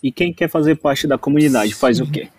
E 0.03 0.11
quem 0.11 0.31
quer 0.31 0.49
fazer 0.49 0.75
parte 0.75 1.07
da 1.07 1.17
comunidade 1.17 1.73
faz 1.73 1.99
o 1.99 2.11
quê? 2.11 2.29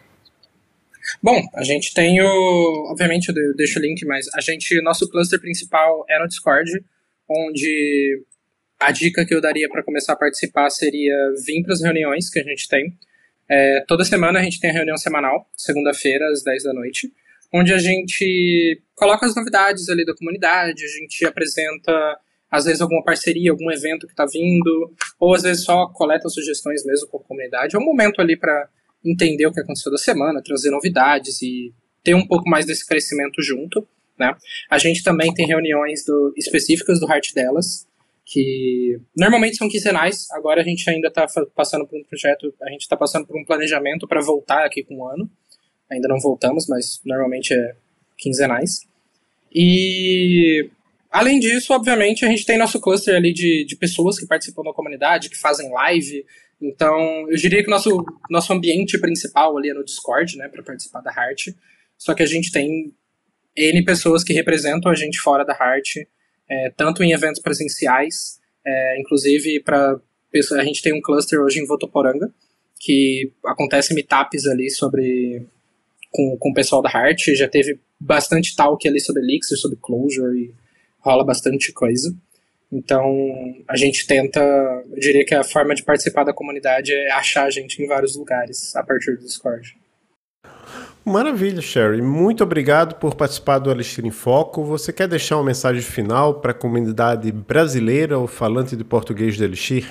Bom, 1.20 1.40
a 1.54 1.64
gente 1.64 1.92
tem 1.92 2.20
o. 2.20 2.88
Obviamente 2.90 3.28
eu 3.28 3.54
deixo 3.56 3.78
o 3.78 3.82
link, 3.82 4.04
mas 4.04 4.26
a 4.34 4.40
gente. 4.40 4.80
Nosso 4.82 5.08
cluster 5.08 5.40
principal 5.40 6.04
é 6.08 6.18
no 6.18 6.28
Discord, 6.28 6.84
onde 7.28 8.22
a 8.80 8.92
dica 8.92 9.24
que 9.24 9.34
eu 9.34 9.40
daria 9.40 9.68
para 9.68 9.82
começar 9.82 10.12
a 10.12 10.16
participar 10.16 10.70
seria 10.70 11.14
vir 11.44 11.62
para 11.62 11.72
as 11.72 11.82
reuniões 11.82 12.30
que 12.30 12.38
a 12.38 12.44
gente 12.44 12.68
tem. 12.68 12.96
É, 13.54 13.84
toda 13.86 14.02
semana 14.02 14.40
a 14.40 14.42
gente 14.42 14.58
tem 14.58 14.70
a 14.70 14.72
reunião 14.72 14.96
semanal, 14.96 15.46
segunda-feira, 15.54 16.26
às 16.30 16.42
10 16.42 16.62
da 16.62 16.72
noite, 16.72 17.12
onde 17.52 17.70
a 17.74 17.76
gente 17.76 18.80
coloca 18.94 19.26
as 19.26 19.36
novidades 19.36 19.90
ali 19.90 20.06
da 20.06 20.14
comunidade, 20.14 20.82
a 20.82 20.88
gente 20.88 21.26
apresenta, 21.26 21.92
às 22.50 22.64
vezes, 22.64 22.80
alguma 22.80 23.04
parceria, 23.04 23.50
algum 23.50 23.70
evento 23.70 24.06
que 24.06 24.14
está 24.14 24.24
vindo, 24.24 24.94
ou 25.20 25.34
às 25.34 25.42
vezes 25.42 25.64
só 25.64 25.86
coleta 25.88 26.30
sugestões 26.30 26.82
mesmo 26.86 27.08
com 27.08 27.18
a 27.18 27.24
comunidade. 27.24 27.76
É 27.76 27.78
um 27.78 27.84
momento 27.84 28.22
ali 28.22 28.38
para 28.38 28.70
entender 29.04 29.44
o 29.44 29.52
que 29.52 29.60
aconteceu 29.60 29.92
da 29.92 29.98
semana, 29.98 30.42
trazer 30.42 30.70
novidades 30.70 31.42
e 31.42 31.74
ter 32.02 32.14
um 32.14 32.26
pouco 32.26 32.48
mais 32.48 32.64
desse 32.64 32.86
crescimento 32.86 33.42
junto. 33.42 33.86
Né? 34.18 34.34
A 34.70 34.78
gente 34.78 35.02
também 35.02 35.32
tem 35.34 35.46
reuniões 35.46 36.06
do, 36.06 36.32
específicas 36.38 36.98
do 37.00 37.06
Heart 37.06 37.34
delas, 37.34 37.86
que 38.24 39.00
normalmente 39.16 39.56
são 39.56 39.68
quinzenais, 39.68 40.30
agora 40.30 40.60
a 40.60 40.64
gente 40.64 40.88
ainda 40.88 41.08
está 41.08 41.26
passando 41.54 41.86
por 41.86 41.98
um 41.98 42.04
projeto, 42.04 42.54
a 42.62 42.70
gente 42.70 42.82
está 42.82 42.96
passando 42.96 43.26
por 43.26 43.38
um 43.38 43.44
planejamento 43.44 44.06
para 44.06 44.20
voltar 44.20 44.64
aqui 44.64 44.82
com 44.82 44.96
um 44.96 45.06
ano. 45.06 45.30
Ainda 45.90 46.08
não 46.08 46.18
voltamos, 46.18 46.66
mas 46.68 47.00
normalmente 47.04 47.52
é 47.52 47.76
quinzenais. 48.16 48.86
E 49.54 50.70
além 51.10 51.38
disso, 51.38 51.74
obviamente, 51.74 52.24
a 52.24 52.28
gente 52.28 52.46
tem 52.46 52.56
nosso 52.56 52.80
cluster 52.80 53.14
ali 53.14 53.32
de, 53.32 53.66
de 53.66 53.76
pessoas 53.76 54.18
que 54.18 54.26
participam 54.26 54.62
da 54.62 54.72
comunidade, 54.72 55.28
que 55.28 55.36
fazem 55.36 55.70
live, 55.70 56.24
então, 56.62 57.28
eu 57.28 57.36
diria 57.36 57.60
que 57.60 57.66
o 57.66 57.70
nosso, 57.70 58.04
nosso 58.30 58.52
ambiente 58.52 58.96
principal 58.98 59.58
ali 59.58 59.70
é 59.70 59.74
no 59.74 59.84
Discord, 59.84 60.38
né, 60.38 60.46
para 60.48 60.62
participar 60.62 61.00
da 61.00 61.10
Heart. 61.10 61.48
Só 61.98 62.14
que 62.14 62.22
a 62.22 62.26
gente 62.26 62.52
tem 62.52 62.94
N 63.56 63.84
pessoas 63.84 64.22
que 64.22 64.32
representam 64.32 64.90
a 64.90 64.94
gente 64.94 65.18
fora 65.18 65.44
da 65.44 65.52
Heart, 65.52 66.06
é, 66.52 66.70
tanto 66.76 67.02
em 67.02 67.12
eventos 67.12 67.40
presenciais, 67.40 68.38
é, 68.64 69.00
inclusive 69.00 69.60
para 69.60 69.98
a 70.52 70.64
gente 70.64 70.82
tem 70.82 70.94
um 70.94 71.00
cluster 71.00 71.40
hoje 71.40 71.60
em 71.60 71.66
Votoporanga, 71.66 72.32
que 72.80 73.30
acontece 73.44 73.94
meetups 73.94 74.46
ali 74.46 74.70
sobre 74.70 75.46
com, 76.10 76.36
com 76.38 76.50
o 76.50 76.54
pessoal 76.54 76.82
da 76.82 76.90
Heart, 76.90 77.34
já 77.34 77.48
teve 77.48 77.78
bastante 77.98 78.56
talk 78.56 78.86
ali 78.86 79.00
sobre 79.00 79.22
Elixir, 79.22 79.58
sobre 79.58 79.78
Closure, 79.80 80.38
e 80.38 80.54
rola 81.00 81.24
bastante 81.24 81.72
coisa. 81.72 82.14
Então, 82.70 83.04
a 83.68 83.76
gente 83.76 84.06
tenta, 84.06 84.40
eu 84.40 84.98
diria 84.98 85.24
que 85.24 85.34
a 85.34 85.44
forma 85.44 85.74
de 85.74 85.82
participar 85.82 86.24
da 86.24 86.32
comunidade 86.32 86.92
é 86.92 87.10
achar 87.12 87.44
a 87.44 87.50
gente 87.50 87.82
em 87.82 87.86
vários 87.86 88.16
lugares 88.16 88.74
a 88.74 88.82
partir 88.82 89.16
do 89.16 89.24
Discord. 89.24 89.76
Maravilha, 91.04 91.60
Sherry. 91.60 92.00
Muito 92.00 92.44
obrigado 92.44 92.94
por 92.94 93.16
participar 93.16 93.58
do 93.58 93.70
Elixir 93.70 94.06
em 94.06 94.10
Foco. 94.10 94.64
Você 94.64 94.92
quer 94.92 95.08
deixar 95.08 95.36
uma 95.36 95.44
mensagem 95.44 95.82
final 95.82 96.40
para 96.40 96.52
a 96.52 96.54
comunidade 96.54 97.32
brasileira 97.32 98.18
ou 98.18 98.28
falante 98.28 98.76
de 98.76 98.84
português 98.84 99.36
do 99.36 99.44
Elixir? 99.44 99.84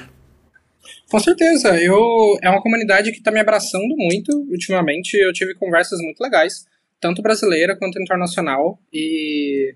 Com 1.10 1.20
certeza. 1.20 1.78
Eu, 1.82 1.98
é 2.42 2.50
uma 2.50 2.62
comunidade 2.62 3.12
que 3.12 3.18
está 3.18 3.30
me 3.30 3.42
abraçando 3.42 3.94
muito 3.98 4.32
ultimamente. 4.50 5.16
Eu 5.16 5.34
tive 5.34 5.54
conversas 5.56 6.00
muito 6.00 6.22
legais, 6.22 6.66
tanto 7.02 7.22
brasileira 7.22 7.76
quanto 7.76 8.02
internacional. 8.02 8.80
E 8.94 9.76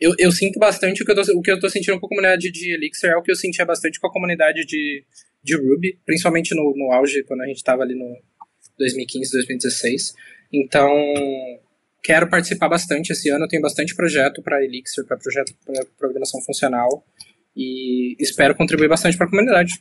eu, 0.00 0.14
eu 0.20 0.30
sinto 0.30 0.60
bastante 0.60 1.02
o 1.02 1.06
que 1.06 1.10
eu, 1.10 1.16
tô, 1.16 1.32
o 1.36 1.42
que 1.42 1.50
eu 1.50 1.58
tô 1.58 1.68
sentindo 1.68 1.98
com 1.98 2.06
a 2.06 2.08
comunidade 2.08 2.52
de 2.52 2.74
Elixir 2.74 3.10
é 3.10 3.16
o 3.16 3.22
que 3.22 3.32
eu 3.32 3.36
sentia 3.36 3.64
bastante 3.64 3.98
com 3.98 4.06
a 4.06 4.12
comunidade 4.12 4.64
de, 4.64 5.02
de 5.42 5.56
Ruby, 5.56 5.98
principalmente 6.06 6.54
no, 6.54 6.72
no 6.76 6.92
auge, 6.92 7.24
quando 7.24 7.40
a 7.40 7.46
gente 7.46 7.56
estava 7.56 7.82
ali 7.82 7.96
no 7.96 8.16
2015, 8.78 9.32
2016. 9.32 10.14
Então, 10.52 10.90
quero 12.02 12.28
participar 12.28 12.68
bastante 12.68 13.12
esse 13.12 13.28
ano. 13.30 13.44
Eu 13.44 13.48
tenho 13.48 13.62
bastante 13.62 13.94
projeto 13.94 14.42
para 14.42 14.62
Elixir, 14.64 15.04
para 15.06 15.16
projeto 15.16 15.52
para 15.64 15.84
programação 15.98 16.40
funcional 16.42 17.04
e 17.56 18.14
espero 18.20 18.54
contribuir 18.54 18.88
bastante 18.88 19.16
para 19.16 19.26
a 19.26 19.30
comunidade. 19.30 19.74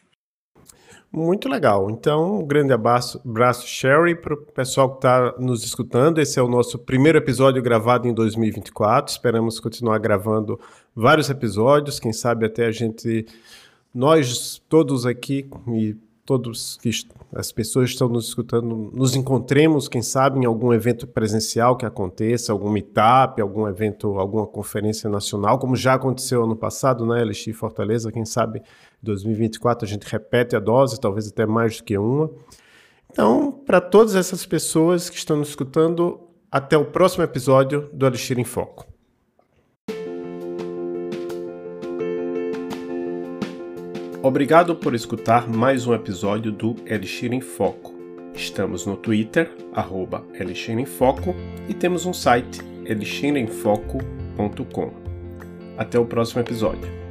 Muito 1.12 1.48
legal. 1.48 1.90
Então, 1.90 2.40
um 2.40 2.46
grande 2.46 2.74
abraço, 2.74 3.22
abraço 3.24 3.66
Sherry, 3.68 4.16
para 4.16 4.34
o 4.34 4.38
pessoal 4.38 4.90
que 4.90 4.98
está 4.98 5.34
nos 5.40 5.64
escutando. 5.64 6.20
Esse 6.20 6.40
é 6.40 6.42
o 6.42 6.48
nosso 6.48 6.78
primeiro 6.80 7.18
episódio 7.18 7.62
gravado 7.62 8.08
em 8.08 8.14
2024. 8.14 9.14
Esperamos 9.14 9.60
continuar 9.60 9.98
gravando 10.00 10.60
vários 10.94 11.30
episódios. 11.30 12.00
Quem 12.00 12.12
sabe 12.12 12.46
até 12.46 12.66
a 12.66 12.72
gente, 12.72 13.26
nós 13.94 14.62
todos 14.68 15.06
aqui 15.06 15.50
e 15.70 15.96
todos 16.26 16.78
que 16.82 16.90
as 17.34 17.52
pessoas 17.52 17.90
que 17.90 17.94
estão 17.94 18.10
nos 18.10 18.30
escutando, 18.30 18.92
nos 18.94 19.16
encontremos, 19.16 19.88
quem 19.88 20.02
sabe, 20.02 20.40
em 20.40 20.46
algum 20.46 20.74
evento 20.74 21.06
presencial 21.06 21.78
que 21.78 21.86
aconteça, 21.86 22.52
algum 22.52 22.70
meetup, 22.72 23.40
algum 23.40 23.68
evento, 23.68 24.18
alguma 24.18 24.48
conferência 24.48 25.08
nacional, 25.08 25.60
como 25.60 25.76
já 25.76 25.94
aconteceu 25.94 26.44
ano 26.44 26.56
passado, 26.56 27.06
né, 27.06 27.22
Elixir 27.22 27.54
Fortaleza, 27.54 28.12
quem 28.12 28.26
sabe 28.26 28.64
2024 29.04 29.86
a 29.86 29.88
gente 29.88 30.04
repete 30.04 30.56
a 30.56 30.60
dose, 30.60 31.00
talvez 31.00 31.28
até 31.28 31.46
mais 31.46 31.78
do 31.78 31.84
que 31.84 31.96
uma. 31.98 32.32
Então, 33.12 33.52
para 33.52 33.80
todas 33.80 34.16
essas 34.16 34.46
pessoas 34.46 35.10
que 35.10 35.18
estão 35.18 35.38
nos 35.38 35.50
escutando, 35.50 36.20
até 36.52 36.76
o 36.76 36.86
próximo 36.86 37.24
episódio 37.24 37.90
do 37.94 38.08
Elixir 38.08 38.40
em 38.40 38.44
Foco. 38.44 38.95
Obrigado 44.26 44.76
por 44.76 44.96
escutar 44.96 45.48
mais 45.48 45.86
um 45.86 45.94
episódio 45.94 46.52
do 46.52 46.76
Elixir 46.88 47.32
em 47.32 47.42
Foco. 47.42 47.94
Estamos 48.34 48.84
no 48.84 48.98
Twitter, 48.98 49.52
arroba 49.72 50.26
Elixir 50.34 50.80
em 50.80 50.86
Foco, 50.86 51.36
e 51.70 51.76
temos 51.76 52.08
um 52.08 52.14
site, 52.14 52.60
elixiremfoco.com. 52.86 54.92
Até 55.78 56.00
o 56.00 56.08
próximo 56.08 56.42
episódio. 56.42 57.05